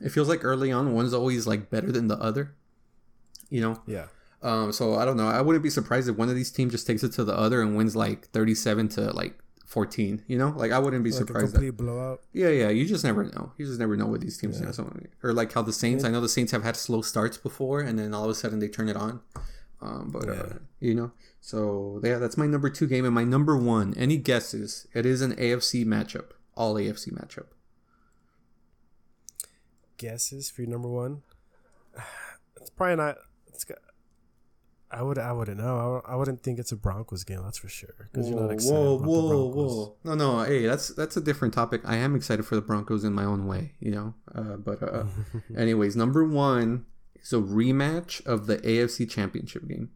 it 0.00 0.12
feels 0.12 0.30
like 0.30 0.42
early 0.42 0.72
on 0.72 0.94
one's 0.94 1.12
always 1.12 1.46
like 1.46 1.68
better 1.68 1.92
than 1.92 2.08
the 2.08 2.16
other. 2.16 2.54
You 3.50 3.60
know. 3.60 3.82
Yeah. 3.86 4.06
Um, 4.42 4.72
so 4.72 4.96
I 4.96 5.04
don't 5.04 5.16
know. 5.16 5.28
I 5.28 5.40
wouldn't 5.40 5.62
be 5.62 5.70
surprised 5.70 6.08
if 6.08 6.16
one 6.16 6.28
of 6.28 6.34
these 6.34 6.50
teams 6.50 6.72
just 6.72 6.86
takes 6.86 7.02
it 7.02 7.12
to 7.12 7.24
the 7.24 7.36
other 7.36 7.62
and 7.62 7.76
wins 7.76 7.94
like 7.94 8.26
37 8.28 8.88
to 8.90 9.12
like 9.12 9.38
14. 9.66 10.24
You 10.26 10.36
know, 10.36 10.52
like 10.56 10.72
I 10.72 10.78
wouldn't 10.78 11.04
be 11.04 11.10
like 11.10 11.18
surprised. 11.18 11.48
A 11.48 11.52
complete 11.52 11.76
that, 11.76 11.82
blowout. 11.82 12.20
Yeah, 12.32 12.48
yeah. 12.48 12.68
You 12.68 12.84
just 12.84 13.04
never 13.04 13.24
know. 13.24 13.52
You 13.56 13.66
just 13.66 13.78
never 13.78 13.96
know 13.96 14.06
what 14.06 14.20
these 14.20 14.36
teams. 14.38 14.60
Yeah. 14.60 14.84
Or 15.22 15.32
like 15.32 15.52
how 15.52 15.62
the 15.62 15.72
Saints. 15.72 16.04
I 16.04 16.10
know 16.10 16.20
the 16.20 16.28
Saints 16.28 16.52
have 16.52 16.64
had 16.64 16.76
slow 16.76 17.02
starts 17.02 17.38
before, 17.38 17.80
and 17.80 17.98
then 17.98 18.12
all 18.12 18.24
of 18.24 18.30
a 18.30 18.34
sudden 18.34 18.58
they 18.58 18.68
turn 18.68 18.88
it 18.88 18.96
on. 18.96 19.20
Um, 19.80 20.10
but 20.12 20.26
yeah. 20.26 20.32
uh, 20.32 20.52
you 20.78 20.94
know, 20.94 21.12
so 21.40 22.00
yeah, 22.04 22.18
that's 22.18 22.36
my 22.36 22.46
number 22.46 22.70
two 22.70 22.86
game 22.86 23.04
and 23.04 23.14
my 23.14 23.24
number 23.24 23.56
one. 23.56 23.94
Any 23.96 24.16
guesses? 24.16 24.86
It 24.94 25.06
is 25.06 25.22
an 25.22 25.34
AFC 25.34 25.84
matchup, 25.84 26.30
all 26.54 26.74
AFC 26.74 27.12
matchup. 27.12 27.46
Guesses 29.96 30.50
for 30.50 30.62
your 30.62 30.70
number 30.70 30.88
one? 30.88 31.22
It's 32.60 32.70
probably 32.70 32.94
not. 32.94 33.16
It's 33.48 33.64
got, 33.64 33.78
I 34.92 35.02
would 35.02 35.18
I 35.18 35.32
wouldn't 35.32 35.58
know. 35.58 36.02
I, 36.04 36.16
wouldn't 36.16 36.42
think 36.42 36.58
it's 36.58 36.70
a 36.70 36.76
Broncos 36.76 37.24
game. 37.24 37.40
That's 37.42 37.58
for 37.58 37.68
sure. 37.68 37.94
Because 38.12 38.28
you're 38.28 38.38
not 38.38 38.50
excited 38.50 38.74
whoa, 38.74 38.94
about 38.96 39.08
whoa, 39.08 39.22
the 39.22 39.28
Broncos. 39.28 39.72
Whoa. 39.72 39.96
No, 40.04 40.14
no. 40.14 40.42
Hey, 40.44 40.66
that's 40.66 40.88
that's 40.88 41.16
a 41.16 41.20
different 41.20 41.54
topic. 41.54 41.80
I 41.84 41.96
am 41.96 42.14
excited 42.14 42.44
for 42.44 42.56
the 42.56 42.60
Broncos 42.60 43.02
in 43.02 43.14
my 43.14 43.24
own 43.24 43.46
way. 43.46 43.72
You 43.80 43.90
know. 43.90 44.14
Uh, 44.34 44.56
but 44.56 44.82
uh, 44.82 45.04
anyways, 45.56 45.96
number 45.96 46.24
one 46.24 46.84
is 47.22 47.32
a 47.32 47.36
rematch 47.36 48.24
of 48.26 48.46
the 48.46 48.58
AFC 48.58 49.08
Championship 49.08 49.66
game. 49.66 49.90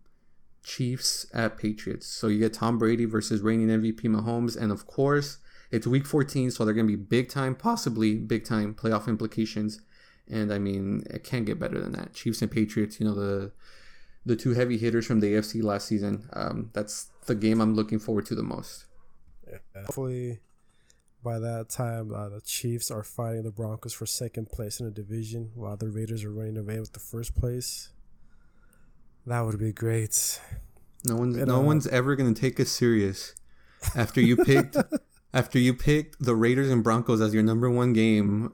Chiefs 0.64 1.26
at 1.32 1.59
Patriots. 1.59 2.07
So 2.07 2.26
you 2.26 2.38
get 2.38 2.55
Tom 2.55 2.78
Brady 2.78 3.05
versus 3.05 3.42
reigning 3.42 3.68
MVP 3.68 4.01
Mahomes, 4.03 4.57
and 4.57 4.72
of 4.72 4.86
course 4.86 5.38
it's 5.70 5.86
Week 5.86 6.07
14, 6.07 6.51
so 6.51 6.64
they're 6.64 6.74
gonna 6.74 6.88
be 6.88 6.97
big 6.97 7.28
time, 7.28 7.55
possibly 7.55 8.14
big 8.14 8.44
time 8.44 8.74
playoff 8.74 9.09
implications. 9.09 9.80
And 10.28 10.53
I 10.53 10.59
mean, 10.59 11.05
it 11.11 11.22
can't 11.22 11.44
get 11.44 11.61
better 11.61 11.80
than 11.80 11.92
that. 11.92 12.14
Chiefs 12.14 12.42
and 12.42 12.51
Patriots. 12.51 12.99
You 12.99 13.07
know 13.07 13.14
the 13.14 13.53
the 14.27 14.37
two 14.37 14.55
heavy 14.55 14.77
hitters 14.77 15.07
from 15.07 15.20
the 15.20 15.35
AFC 15.35 15.62
last 15.62 15.87
season. 15.87 16.29
Um, 16.33 16.70
that's 16.74 17.11
the 17.27 17.35
game 17.35 17.61
I'm 17.61 17.74
looking 17.74 18.01
forward 18.01 18.27
to 18.27 18.35
the 18.35 18.43
most. 18.43 18.85
Yeah, 19.49 19.59
hopefully, 19.85 20.41
by 21.22 21.39
that 21.39 21.70
time, 21.70 22.12
uh, 22.12 22.29
the 22.29 22.41
Chiefs 22.41 22.91
are 22.91 23.05
fighting 23.05 23.45
the 23.45 23.53
Broncos 23.53 23.93
for 23.93 24.05
second 24.05 24.51
place 24.51 24.81
in 24.81 24.87
the 24.87 24.93
division, 24.93 25.53
while 25.55 25.77
the 25.77 25.89
Raiders 25.89 26.24
are 26.24 26.33
running 26.33 26.59
away 26.59 26.81
with 26.81 26.93
the 26.93 27.01
first 27.01 27.37
place. 27.37 27.91
That 29.27 29.41
would 29.41 29.59
be 29.59 29.72
great. 29.72 30.41
No 31.05 31.16
one's 31.16 31.37
no 31.37 31.61
uh, 31.61 31.62
one's 31.62 31.87
ever 31.87 32.16
gonna 32.16 32.35
take 32.35 32.59
us 32.59 32.70
serious 32.70 33.35
after 33.95 34.20
you 34.20 34.37
picked 34.37 34.77
after 35.33 35.59
you 35.59 35.72
picked 35.72 36.16
the 36.18 36.35
Raiders 36.35 36.68
and 36.68 36.83
Broncos 36.83 37.20
as 37.20 37.33
your 37.33 37.45
number 37.45 37.70
one 37.70 37.93
game 37.93 38.53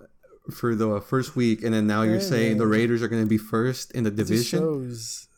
for 0.51 0.75
the 0.75 1.01
first 1.01 1.35
week, 1.35 1.63
and 1.63 1.73
then 1.73 1.87
now 1.87 2.03
you're 2.03 2.21
saying 2.21 2.59
the 2.59 2.67
Raiders 2.67 3.03
are 3.03 3.09
going 3.09 3.23
to 3.23 3.29
be 3.29 3.39
first 3.39 3.93
in 3.93 4.05
the 4.05 4.11
division. 4.11 4.59
shows 4.59 5.29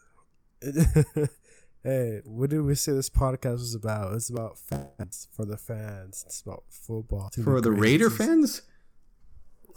hey, 1.84 2.20
what 2.24 2.50
did 2.50 2.62
we 2.62 2.74
say 2.74 2.92
this 2.92 3.10
podcast 3.10 3.52
was 3.52 3.74
about? 3.74 4.14
It's 4.14 4.30
about 4.30 4.58
fans 4.58 5.28
for 5.32 5.44
the 5.44 5.56
fans. 5.56 6.24
It's 6.26 6.40
about 6.40 6.64
football 6.68 7.30
for 7.42 7.60
the 7.60 7.70
Raider 7.70 8.10
fans. 8.10 8.62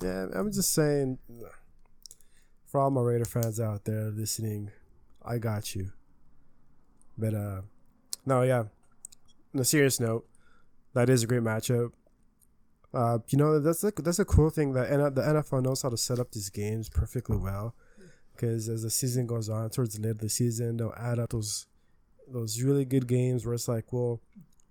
Yeah, 0.02 0.28
I'm 0.34 0.52
just 0.52 0.74
saying. 0.74 1.20
For 2.66 2.82
all 2.82 2.90
my 2.90 3.02
Raider 3.02 3.26
fans 3.26 3.60
out 3.60 3.86
there 3.86 4.12
listening, 4.12 4.72
I 5.26 5.38
got 5.38 5.74
you. 5.76 5.92
But 7.18 7.34
uh, 7.34 7.62
no, 8.26 8.42
yeah. 8.42 8.66
On 9.54 9.62
a 9.62 9.66
serious 9.66 10.00
note, 10.00 10.28
that 10.94 11.10
is 11.10 11.24
a 11.24 11.28
great 11.28 11.42
matchup. 11.42 11.92
Uh, 12.94 13.20
you 13.30 13.38
know 13.38 13.60
that's 13.60 13.84
like 13.84 13.96
that's 13.98 14.20
a 14.20 14.26
cool 14.26 14.50
thing 14.50 14.74
that 14.74 14.90
the 15.14 15.22
NFL 15.22 15.64
knows 15.64 15.82
how 15.82 15.90
to 15.90 15.98
set 15.98 16.20
up 16.20 16.32
these 16.32 16.50
games 16.50 16.90
perfectly 16.90 17.38
well 17.38 17.76
because 18.38 18.70
as 18.70 18.84
the 18.84 18.90
season 18.90 19.26
goes 19.26 19.50
on, 19.50 19.70
towards 19.70 19.98
the 19.98 20.08
end 20.08 20.12
of 20.12 20.20
the 20.20 20.30
season, 20.30 20.78
they'll 20.78 20.94
add 20.98 21.20
up 21.20 21.30
those 21.32 21.66
those 22.30 22.62
really 22.62 22.86
good 22.86 23.08
games 23.08 23.46
where 23.46 23.54
it's 23.54 23.68
like, 23.68 23.92
well, 23.94 24.22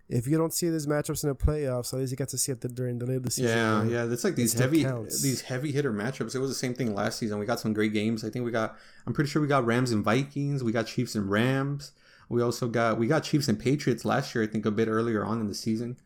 if 0.08 0.26
you 0.26 0.36
don't 0.38 0.52
see 0.52 0.70
these 0.70 0.86
matchups 0.86 1.24
in 1.24 1.30
the 1.30 1.34
playoffs, 1.34 1.92
at 1.92 1.98
least 1.98 2.12
you 2.12 2.16
get 2.16 2.28
to 2.28 2.38
see 2.38 2.52
it 2.52 2.60
during 2.74 2.98
the 2.98 3.06
later 3.06 3.28
season. 3.30 3.56
Yeah, 3.56 3.84
yeah, 3.84 4.12
it's 4.12 4.24
like 4.24 4.36
these 4.36 4.52
heavy 4.52 4.84
these 5.22 5.42
heavy 5.42 5.72
hitter 5.72 5.92
matchups. 5.92 6.34
It 6.34 6.38
was 6.38 6.50
the 6.50 6.54
same 6.54 6.74
thing 6.74 6.94
last 6.94 7.18
season. 7.18 7.38
We 7.38 7.46
got 7.46 7.60
some 7.60 7.72
great 7.72 7.92
games. 7.92 8.24
I 8.24 8.30
think 8.30 8.44
we 8.44 8.50
got. 8.50 8.76
I'm 9.06 9.12
pretty 9.12 9.30
sure 9.30 9.42
we 9.42 9.48
got 9.48 9.66
Rams 9.66 9.90
and 9.90 10.04
Vikings. 10.04 10.62
We 10.62 10.72
got 10.72 10.86
Chiefs 10.86 11.14
and 11.14 11.28
Rams. 11.28 11.92
We 12.28 12.42
also 12.42 12.68
got 12.68 12.98
we 12.98 13.06
got 13.06 13.24
Chiefs 13.24 13.48
and 13.48 13.58
Patriots 13.58 14.04
last 14.04 14.34
year. 14.34 14.44
I 14.44 14.46
think 14.46 14.64
a 14.64 14.70
bit 14.70 14.88
earlier 14.88 15.24
on 15.24 15.40
in 15.40 15.48
the 15.48 15.54
season. 15.54 15.96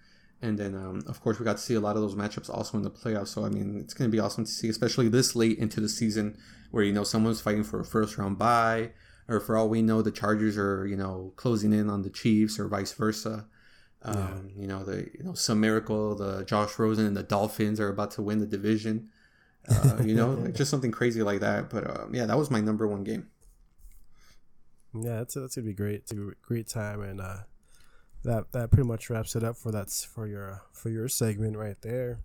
And 0.43 0.59
then, 0.59 0.74
um, 0.74 1.03
of 1.07 1.20
course, 1.20 1.38
we 1.38 1.45
got 1.45 1.59
to 1.59 1.62
see 1.62 1.74
a 1.74 1.80
lot 1.80 1.97
of 1.97 2.03
those 2.03 2.14
matchups 2.14 2.49
also 2.49 2.78
in 2.78 2.82
the 2.82 2.91
playoffs. 2.91 3.28
So, 3.28 3.45
I 3.45 3.51
mean, 3.51 3.78
it's 3.78 3.93
going 3.93 4.11
to 4.11 4.14
be 4.14 4.20
awesome 4.20 4.45
to 4.45 4.51
see, 4.51 4.68
especially 4.68 5.09
this 5.09 5.36
late 5.36 5.59
into 5.59 5.80
the 5.80 5.88
season 5.88 6.38
where, 6.70 6.82
you 6.82 6.93
know, 6.93 7.05
someone's 7.05 7.43
fighting 7.43 7.64
for 7.64 7.80
a 7.80 7.84
first 7.84 8.16
round 8.16 8.38
bye, 8.38 8.93
or 9.28 9.38
for 9.38 9.57
all 9.57 9.68
we 9.68 9.82
know, 9.82 10.01
the 10.01 10.11
Chargers 10.11 10.57
are, 10.57 10.86
you 10.86 10.97
know, 10.97 11.34
closing 11.36 11.72
in 11.72 11.91
on 11.91 12.03
the 12.03 12.11
Chiefs 12.11 12.59
or 12.59 12.68
vice 12.68 12.93
versa. 12.93 13.47
Um, 14.03 14.51
yeah. 14.55 14.62
You 14.62 14.66
know, 14.66 14.82
the, 14.82 15.11
you 15.12 15.24
know, 15.24 15.34
some 15.34 15.61
miracle, 15.61 16.14
the 16.14 16.43
Josh 16.45 16.78
Rosen 16.78 17.05
and 17.05 17.16
the 17.16 17.22
Dolphins 17.22 17.78
are 17.78 17.88
about 17.88 18.12
to 18.12 18.22
win 18.22 18.41
the 18.41 18.47
division. 18.47 19.11
Uh, 19.68 19.99
you 20.03 20.14
know, 20.14 20.30
like 20.30 20.55
just 20.57 20.70
something 20.70 20.91
crazy 20.91 21.22
like 21.22 21.41
that. 21.41 21.68
But 21.68 21.86
uh, 21.86 22.07
yeah, 22.11 22.24
that 22.24 22.38
was 22.38 22.51
my 22.51 22.61
number 22.61 22.88
one 22.88 23.05
game. 23.05 23.28
Yeah, 24.95 25.18
that's, 25.18 25.34
that's 25.34 25.55
going 25.55 25.66
to 25.66 25.70
be 25.70 25.74
great. 25.74 25.97
It's 25.97 26.12
a 26.12 26.30
great 26.41 26.66
time. 26.66 27.03
And, 27.03 27.20
uh, 27.20 27.41
that 28.25 28.53
that 28.53 28.71
pretty 28.71 28.89
much 28.89 29.09
wraps 29.09 29.35
it 29.35 29.45
up 29.45 29.57
for 29.57 29.73
that's 29.73 30.05
for 30.05 30.27
your 30.27 30.62
for 30.73 30.91
your 30.91 31.09
segment 31.09 31.57
right 31.57 31.81
there. 31.83 32.21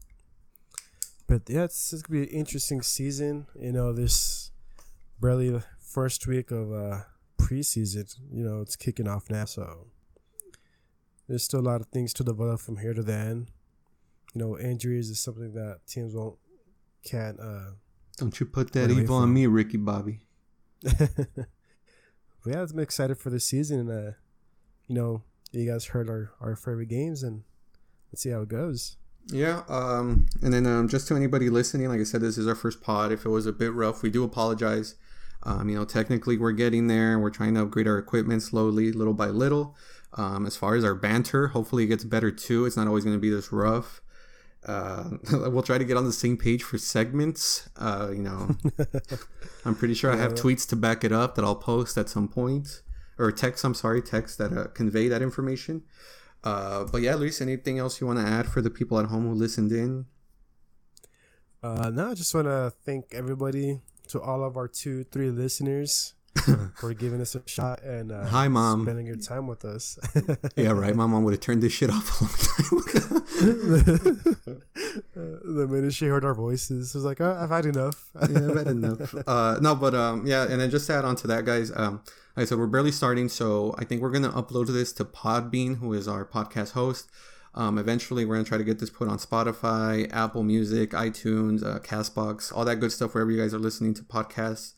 But 1.27 1.43
yeah, 1.47 1.63
it's, 1.63 1.93
it's 1.93 2.01
gonna 2.01 2.21
be 2.21 2.27
an 2.27 2.39
interesting 2.39 2.81
season. 2.81 3.47
You 3.59 3.71
know, 3.71 3.93
this 3.93 4.51
barely 5.19 5.49
the 5.49 5.63
first 5.79 6.27
week 6.27 6.51
of 6.51 6.71
uh, 6.71 6.99
preseason. 7.39 8.13
You 8.31 8.43
know, 8.43 8.61
it's 8.61 8.75
kicking 8.75 9.07
off 9.07 9.29
now, 9.29 9.45
so 9.45 9.87
there's 11.27 11.43
still 11.43 11.61
a 11.61 11.61
lot 11.61 11.81
of 11.81 11.87
things 11.87 12.13
to 12.15 12.23
develop 12.23 12.59
from 12.59 12.77
here 12.77 12.93
to 12.93 13.01
then. 13.01 13.47
You 14.33 14.41
know, 14.41 14.59
injuries 14.59 15.09
is 15.09 15.19
something 15.19 15.53
that 15.53 15.79
teams 15.87 16.13
won't 16.13 16.37
can't. 17.03 17.39
Uh, 17.39 17.71
Don't 18.17 18.39
you 18.39 18.45
put 18.45 18.73
that 18.73 18.91
evil 18.91 19.15
on 19.17 19.33
me, 19.33 19.47
Ricky 19.47 19.77
Bobby. 19.77 20.19
yeah, 20.83 22.65
I'm 22.69 22.79
excited 22.79 23.17
for 23.17 23.29
the 23.29 23.39
season, 23.39 23.79
and 23.79 23.89
uh, 23.89 24.11
you 24.87 24.95
know, 24.95 25.23
you 25.59 25.71
guys 25.71 25.85
heard 25.85 26.09
our, 26.09 26.31
our 26.41 26.55
favorite 26.55 26.89
games 26.89 27.23
and 27.23 27.43
let's 28.11 28.23
see 28.23 28.29
how 28.29 28.41
it 28.41 28.49
goes. 28.49 28.97
Yeah, 29.31 29.63
um, 29.67 30.27
and 30.43 30.53
then 30.53 30.67
um, 30.67 30.87
just 30.87 31.07
to 31.07 31.15
anybody 31.15 31.49
listening, 31.49 31.89
like 31.89 31.99
I 31.99 32.03
said, 32.03 32.21
this 32.21 32.37
is 32.37 32.47
our 32.47 32.55
first 32.55 32.81
pod. 32.81 33.11
If 33.11 33.25
it 33.25 33.29
was 33.29 33.47
a 33.47 33.51
bit 33.51 33.73
rough, 33.73 34.03
we 34.03 34.11
do 34.11 34.23
apologize. 34.23 34.95
Um, 35.43 35.69
you 35.69 35.75
know, 35.75 35.85
technically 35.85 36.37
we're 36.37 36.51
getting 36.51 36.87
there. 36.87 37.17
We're 37.19 37.31
trying 37.31 37.55
to 37.55 37.63
upgrade 37.63 37.87
our 37.87 37.97
equipment 37.97 38.43
slowly, 38.43 38.91
little 38.91 39.13
by 39.13 39.27
little. 39.27 39.75
Um, 40.13 40.45
as 40.45 40.55
far 40.55 40.75
as 40.75 40.83
our 40.83 40.95
banter, 40.95 41.47
hopefully 41.47 41.83
it 41.83 41.87
gets 41.87 42.03
better 42.03 42.31
too. 42.31 42.65
It's 42.65 42.77
not 42.77 42.87
always 42.87 43.03
going 43.03 43.15
to 43.15 43.21
be 43.21 43.29
this 43.29 43.51
rough. 43.51 44.01
Uh, 44.65 45.17
we'll 45.31 45.63
try 45.63 45.77
to 45.77 45.83
get 45.83 45.97
on 45.97 46.05
the 46.05 46.13
same 46.13 46.37
page 46.37 46.63
for 46.63 46.77
segments. 46.77 47.69
Uh, 47.77 48.09
you 48.11 48.21
know, 48.21 48.55
I'm 49.65 49.75
pretty 49.75 49.93
sure 49.93 50.11
I 50.11 50.17
have 50.17 50.31
yeah. 50.31 50.43
tweets 50.43 50.67
to 50.69 50.75
back 50.75 51.03
it 51.03 51.11
up 51.11 51.35
that 51.35 51.45
I'll 51.45 51.55
post 51.55 51.97
at 51.97 52.09
some 52.09 52.27
point 52.27 52.81
or 53.17 53.31
text. 53.31 53.63
I'm 53.63 53.73
sorry, 53.73 54.01
text 54.01 54.37
that 54.37 54.53
uh, 54.53 54.67
convey 54.67 55.07
that 55.07 55.21
information. 55.21 55.83
Uh, 56.43 56.85
but 56.85 57.01
yeah, 57.01 57.15
Luis, 57.15 57.41
anything 57.41 57.79
else 57.79 57.99
you 57.99 58.07
want 58.07 58.19
to 58.19 58.25
add 58.25 58.47
for 58.47 58.61
the 58.61 58.69
people 58.69 58.99
at 58.99 59.07
home 59.07 59.27
who 59.27 59.33
listened 59.33 59.71
in? 59.71 60.05
Uh, 61.63 61.89
no, 61.89 62.11
I 62.11 62.13
just 62.13 62.33
want 62.35 62.45
to 62.45 62.71
thank 62.85 63.05
everybody 63.11 63.81
to 64.09 64.21
all 64.21 64.43
of 64.43 64.55
our 64.55 64.67
two, 64.67 65.03
three 65.05 65.31
listeners 65.31 66.13
for 66.75 66.93
giving 66.93 67.21
us 67.21 67.33
a 67.33 67.41
shot 67.47 67.81
and 67.81 68.11
uh, 68.11 68.25
hi, 68.25 68.47
mom, 68.47 68.83
spending 68.83 69.07
your 69.07 69.15
time 69.15 69.47
with 69.47 69.65
us. 69.65 69.97
yeah, 70.55 70.71
right. 70.71 70.95
My 70.95 71.07
mom 71.07 71.23
would 71.23 71.33
have 71.33 71.39
turned 71.39 71.63
this 71.63 71.73
shit 71.73 71.89
off 71.89 72.21
a 72.21 72.25
long 72.25 72.33
time 72.35 72.77
ago. 72.77 74.61
the 75.45 75.67
minute 75.67 75.93
she 75.93 76.05
heard 76.05 76.23
our 76.25 76.35
voices, 76.35 76.93
was 76.93 77.03
like, 77.03 77.21
oh, 77.21 77.37
"I've 77.39 77.49
had 77.49 77.65
enough." 77.65 78.11
yeah, 78.29 78.49
I've 78.49 78.57
had 78.57 78.67
enough. 78.67 79.15
Uh, 79.27 79.57
no, 79.61 79.73
but 79.75 79.95
um, 79.95 80.27
yeah, 80.27 80.43
and 80.43 80.61
then 80.61 80.69
just 80.69 80.87
to 80.87 80.93
add 80.93 81.05
on 81.05 81.15
to 81.17 81.27
that, 81.27 81.45
guys. 81.45 81.71
Um, 81.75 82.01
like 82.35 82.43
I 82.43 82.45
said, 82.45 82.57
we're 82.57 82.67
barely 82.67 82.91
starting, 82.91 83.29
so 83.29 83.73
I 83.77 83.85
think 83.85 84.01
we're 84.01 84.11
gonna 84.11 84.31
upload 84.31 84.67
this 84.67 84.91
to 84.93 85.05
Podbean, 85.05 85.77
who 85.77 85.93
is 85.93 86.05
our 86.05 86.25
podcast 86.25 86.71
host. 86.71 87.09
Um, 87.53 87.77
eventually, 87.77 88.25
we're 88.25 88.35
gonna 88.35 88.43
try 88.43 88.57
to 88.57 88.63
get 88.65 88.79
this 88.79 88.89
put 88.89 89.07
on 89.07 89.19
Spotify, 89.19 90.11
Apple 90.11 90.43
Music, 90.43 90.91
iTunes, 90.91 91.65
uh, 91.65 91.79
Castbox, 91.79 92.51
all 92.53 92.65
that 92.65 92.81
good 92.81 92.91
stuff 92.91 93.13
wherever 93.13 93.31
you 93.31 93.41
guys 93.41 93.53
are 93.53 93.59
listening 93.59 93.93
to 93.93 94.03
podcasts. 94.03 94.73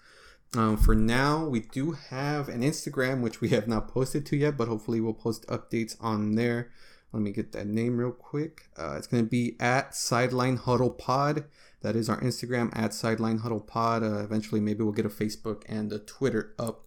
Um, 0.56 0.78
for 0.78 0.94
now, 0.94 1.46
we 1.46 1.62
do 1.62 1.94
have 1.94 2.48
an 2.48 2.62
Instagram 2.62 3.22
which 3.22 3.42
we 3.42 3.50
have 3.50 3.68
not 3.68 3.88
posted 3.88 4.24
to 4.28 4.38
yet, 4.38 4.56
but 4.56 4.68
hopefully 4.68 5.02
we'll 5.02 5.14
post 5.14 5.48
updates 5.48 5.96
on 6.00 6.36
there. 6.36 6.70
Let 7.12 7.24
me 7.24 7.32
get 7.32 7.54
that 7.54 7.66
name 7.66 7.98
real 7.98 8.12
quick. 8.12 8.70
Uh, 8.78 8.96
it's 8.98 9.08
gonna 9.08 9.24
be 9.24 9.56
at 9.60 9.96
Sideline 9.96 10.58
Huddle 10.58 10.92
Pod. 10.92 11.46
That 11.82 11.96
is 11.96 12.08
our 12.08 12.22
Instagram 12.22 12.70
at 12.78 12.94
Sideline 12.94 13.40
Huddle 13.40 13.62
Pod. 13.62 14.04
Uh, 14.04 14.20
eventually, 14.20 14.62
maybe 14.62 14.84
we'll 14.84 14.94
get 14.94 15.08
a 15.08 15.10
Facebook 15.10 15.64
and 15.68 15.92
a 15.92 15.98
Twitter 15.98 16.54
up 16.60 16.87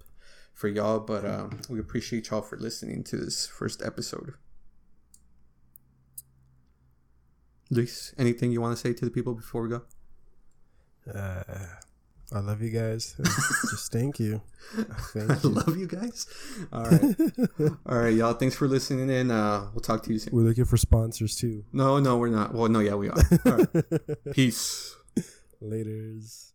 for 0.60 0.68
y'all, 0.68 1.00
but 1.00 1.24
um, 1.24 1.58
we 1.70 1.80
appreciate 1.80 2.28
y'all 2.28 2.42
for 2.42 2.58
listening 2.58 3.02
to 3.02 3.16
this 3.16 3.46
first 3.46 3.82
episode. 3.82 4.34
Luis, 7.70 8.14
anything 8.18 8.52
you 8.52 8.60
want 8.60 8.76
to 8.76 8.80
say 8.80 8.92
to 8.92 9.06
the 9.06 9.10
people 9.10 9.32
before 9.32 9.62
we 9.62 9.70
go? 9.70 9.82
Uh, 11.12 11.42
I 12.34 12.40
love 12.40 12.60
you 12.60 12.68
guys. 12.68 13.16
Just 13.70 13.90
thank 13.90 14.20
you. 14.20 14.42
Thank 15.14 15.30
I 15.30 15.38
you. 15.42 15.48
love 15.48 15.78
you 15.78 15.86
guys. 15.86 16.26
All 16.72 16.84
right. 16.84 17.16
All 17.86 17.98
right, 17.98 18.12
y'all. 18.14 18.34
Thanks 18.34 18.54
for 18.54 18.68
listening 18.68 19.08
in. 19.08 19.30
Uh, 19.30 19.68
we'll 19.72 19.80
talk 19.80 20.02
to 20.04 20.12
you 20.12 20.18
soon. 20.18 20.34
We're 20.36 20.42
looking 20.42 20.66
for 20.66 20.76
sponsors 20.76 21.36
too. 21.36 21.64
No, 21.72 21.98
no, 21.98 22.18
we're 22.18 22.28
not. 22.28 22.52
Well, 22.54 22.68
no, 22.68 22.80
yeah, 22.80 22.96
we 22.96 23.08
are. 23.08 23.16
All 23.46 23.52
right. 23.56 24.32
Peace. 24.32 24.94
Laters. 25.62 26.52